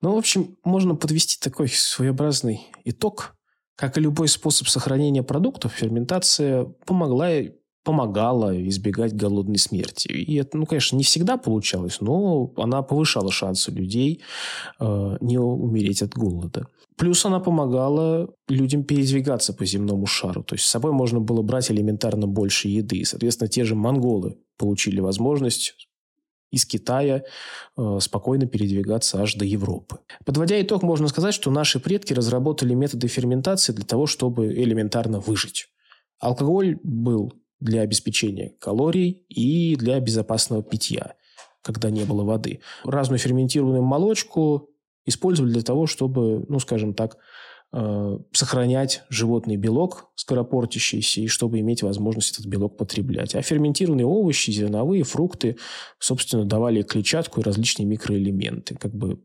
Ну, 0.00 0.14
в 0.14 0.18
общем, 0.18 0.56
можно 0.64 0.94
подвести 0.94 1.38
такой 1.40 1.68
своеобразный 1.68 2.68
итог– 2.84 3.34
как 3.78 3.96
и 3.96 4.00
любой 4.00 4.26
способ 4.26 4.68
сохранения 4.68 5.22
продуктов, 5.22 5.72
ферментация 5.72 6.64
помогла 6.84 7.30
помогала 7.84 8.68
избегать 8.68 9.14
голодной 9.14 9.56
смерти. 9.56 10.08
И 10.08 10.34
это, 10.34 10.58
ну, 10.58 10.66
конечно, 10.66 10.94
не 10.94 11.04
всегда 11.04 11.38
получалось, 11.38 12.02
но 12.02 12.52
она 12.58 12.82
повышала 12.82 13.32
шансы 13.32 13.70
людей 13.70 14.20
э, 14.78 15.16
не 15.22 15.38
умереть 15.38 16.02
от 16.02 16.12
голода. 16.12 16.66
Плюс 16.98 17.24
она 17.24 17.40
помогала 17.40 18.28
людям 18.48 18.84
передвигаться 18.84 19.54
по 19.54 19.64
земному 19.64 20.04
шару. 20.04 20.42
То 20.42 20.54
есть 20.54 20.66
с 20.66 20.70
собой 20.70 20.92
можно 20.92 21.20
было 21.20 21.40
брать 21.40 21.70
элементарно 21.70 22.26
больше 22.26 22.68
еды. 22.68 22.98
И, 22.98 23.04
соответственно, 23.04 23.48
те 23.48 23.64
же 23.64 23.74
монголы 23.74 24.36
получили 24.58 25.00
возможность 25.00 25.87
из 26.50 26.64
Китая 26.64 27.22
э, 27.76 27.98
спокойно 28.00 28.46
передвигаться 28.46 29.22
аж 29.22 29.34
до 29.34 29.44
Европы. 29.44 29.98
Подводя 30.24 30.60
итог, 30.60 30.82
можно 30.82 31.08
сказать, 31.08 31.34
что 31.34 31.50
наши 31.50 31.80
предки 31.80 32.12
разработали 32.12 32.74
методы 32.74 33.08
ферментации 33.08 33.72
для 33.72 33.84
того, 33.84 34.06
чтобы 34.06 34.52
элементарно 34.54 35.20
выжить. 35.20 35.68
Алкоголь 36.18 36.78
был 36.82 37.32
для 37.60 37.82
обеспечения 37.82 38.54
калорий 38.60 39.24
и 39.28 39.76
для 39.76 40.00
безопасного 40.00 40.62
питья, 40.62 41.14
когда 41.62 41.90
не 41.90 42.04
было 42.04 42.24
воды. 42.24 42.60
Разную 42.84 43.18
ферментированную 43.18 43.82
молочку 43.82 44.70
использовали 45.06 45.52
для 45.52 45.62
того, 45.62 45.86
чтобы, 45.86 46.44
ну, 46.48 46.60
скажем 46.60 46.94
так, 46.94 47.18
сохранять 48.32 49.02
животный 49.10 49.56
белок 49.56 50.10
скоропортящийся, 50.14 51.20
и 51.20 51.26
чтобы 51.26 51.60
иметь 51.60 51.82
возможность 51.82 52.32
этот 52.32 52.46
белок 52.46 52.78
потреблять. 52.78 53.34
А 53.34 53.42
ферментированные 53.42 54.06
овощи, 54.06 54.50
зерновые, 54.50 55.04
фрукты, 55.04 55.58
собственно, 55.98 56.44
давали 56.44 56.82
клетчатку 56.82 57.40
и 57.40 57.44
различные 57.44 57.84
микроэлементы. 57.86 58.74
Как 58.76 58.94
бы 58.94 59.22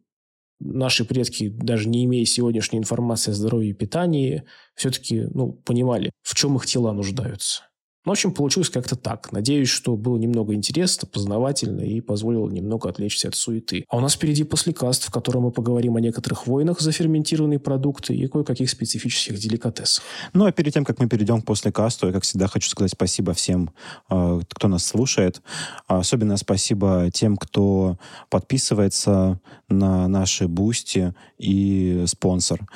наши 0.60 1.06
предки, 1.06 1.50
даже 1.50 1.88
не 1.88 2.04
имея 2.06 2.26
сегодняшней 2.26 2.80
информации 2.80 3.32
о 3.32 3.34
здоровье 3.34 3.72
и 3.72 3.74
питании, 3.74 4.44
все-таки 4.76 5.28
ну, 5.34 5.54
понимали, 5.54 6.12
в 6.22 6.36
чем 6.36 6.58
их 6.58 6.66
тела 6.66 6.92
нуждаются. 6.92 7.64
Ну, 8.06 8.12
в 8.12 8.14
общем, 8.14 8.34
получилось 8.34 8.70
как-то 8.70 8.96
так. 8.96 9.32
Надеюсь, 9.32 9.70
что 9.70 9.96
было 9.96 10.18
немного 10.18 10.54
интересно, 10.54 11.08
познавательно 11.08 11.82
и 11.82 12.02
позволило 12.02 12.50
немного 12.50 12.90
отвлечься 12.90 13.30
от 13.30 13.36
суеты. 13.36 13.86
А 13.88 13.98
у 13.98 14.00
нас 14.02 14.14
впереди 14.14 14.44
послекаст, 14.44 15.06
в 15.06 15.12
котором 15.12 15.44
мы 15.44 15.52
поговорим 15.52 15.96
о 15.96 16.02
некоторых 16.02 16.46
войнах 16.46 16.82
за 16.82 16.92
ферментированные 16.92 17.60
продукты 17.60 18.14
и 18.14 18.28
кое-каких 18.28 18.70
специфических 18.70 19.40
деликатесах. 19.40 20.04
Ну, 20.34 20.46
а 20.46 20.52
перед 20.52 20.74
тем, 20.74 20.84
как 20.84 21.00
мы 21.00 21.08
перейдем 21.08 21.42
к 21.42 21.46
послекасту, 21.46 22.08
я, 22.08 22.14
как 22.14 22.24
всегда, 22.24 22.48
хочу 22.48 22.70
сказать 22.70 22.92
спасибо 22.92 23.34
всем, 23.34 23.72
э, 24.10 24.42
кто 24.50 24.68
нас 24.68 24.86
слушает. 24.86 25.42
Особенно 25.88 26.36
спасибо 26.36 27.10
тем, 27.14 27.38
кто 27.38 27.98
подписывается 28.30 29.40
на 29.70 30.08
наши 30.10 30.48
Boosty 30.48 31.14
и 31.38 32.04
спонсор. 32.08 32.68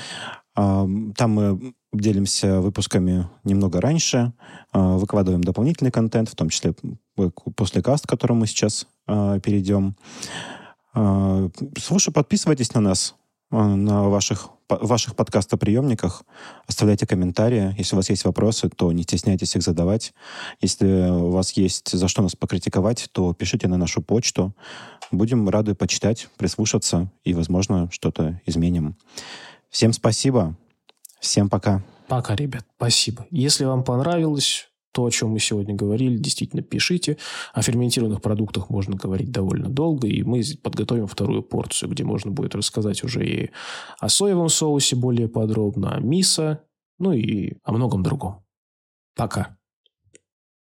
Там 0.56 1.16
мы 1.18 1.74
делимся 1.94 2.60
выпусками 2.60 3.28
немного 3.44 3.82
раньше, 3.82 4.34
а, 4.72 4.98
выкладываем 4.98 5.44
дополнительный 5.44 5.92
контент, 5.92 6.30
в 6.30 6.36
том 6.36 6.50
числе 6.50 6.76
после 7.56 7.82
каст, 7.82 8.06
к 8.06 8.10
которому 8.10 8.42
мы 8.42 8.48
сейчас 8.48 8.88
а, 9.08 9.40
перейдем. 9.40 9.96
А, 10.94 11.50
слушай, 11.78 12.12
подписывайтесь 12.12 12.74
на 12.74 12.82
нас 12.82 13.16
на 13.50 14.10
ваших, 14.10 14.50
ваших 14.68 15.16
подкастоприемниках. 15.16 16.24
Оставляйте 16.68 17.08
комментарии. 17.08 17.74
Если 17.78 17.96
у 17.96 17.98
вас 17.98 18.10
есть 18.10 18.26
вопросы, 18.26 18.70
то 18.70 18.92
не 18.92 19.04
стесняйтесь 19.04 19.56
их 19.56 19.62
задавать. 19.62 20.14
Если 20.60 21.10
у 21.10 21.32
вас 21.32 21.52
есть 21.54 21.92
за 21.92 22.08
что 22.08 22.22
нас 22.22 22.36
покритиковать, 22.36 23.08
то 23.14 23.34
пишите 23.34 23.68
на 23.68 23.78
нашу 23.78 24.02
почту. 24.02 24.54
Будем 25.12 25.48
рады 25.48 25.76
почитать, 25.76 26.28
прислушаться 26.38 27.10
и, 27.24 27.34
возможно, 27.34 27.90
что-то 27.92 28.42
изменим. 28.46 28.98
Всем 29.70 29.94
спасибо. 29.94 30.58
Всем 31.20 31.50
пока. 31.50 31.84
Пока, 32.08 32.36
ребят. 32.36 32.66
Спасибо. 32.78 33.26
Если 33.32 33.66
вам 33.66 33.84
понравилось 33.84 34.70
то, 34.98 35.06
о 35.06 35.12
чем 35.12 35.30
мы 35.30 35.40
сегодня 35.40 35.76
говорили, 35.76 36.18
действительно 36.18 36.64
пишите. 36.64 37.18
О 37.54 37.62
ферментированных 37.62 38.22
продуктах 38.22 38.70
можно 38.70 38.96
говорить 38.96 39.32
довольно 39.32 39.70
долго, 39.70 40.08
и 40.08 40.24
мы 40.24 40.42
подготовим 40.64 41.06
вторую 41.06 41.44
порцию, 41.44 41.92
где 41.92 42.04
можно 42.04 42.32
будет 42.32 42.56
рассказать 42.56 43.04
уже 43.04 43.24
и 43.24 43.52
о 44.00 44.10
соевом 44.10 44.50
соусе 44.50 44.96
более 44.96 45.28
подробно, 45.28 45.94
о 45.94 46.00
мисо, 46.00 46.64
ну 46.98 47.12
и 47.12 47.58
о 47.64 47.74
многом 47.74 48.02
другом. 48.02 48.44
Пока. 49.16 49.57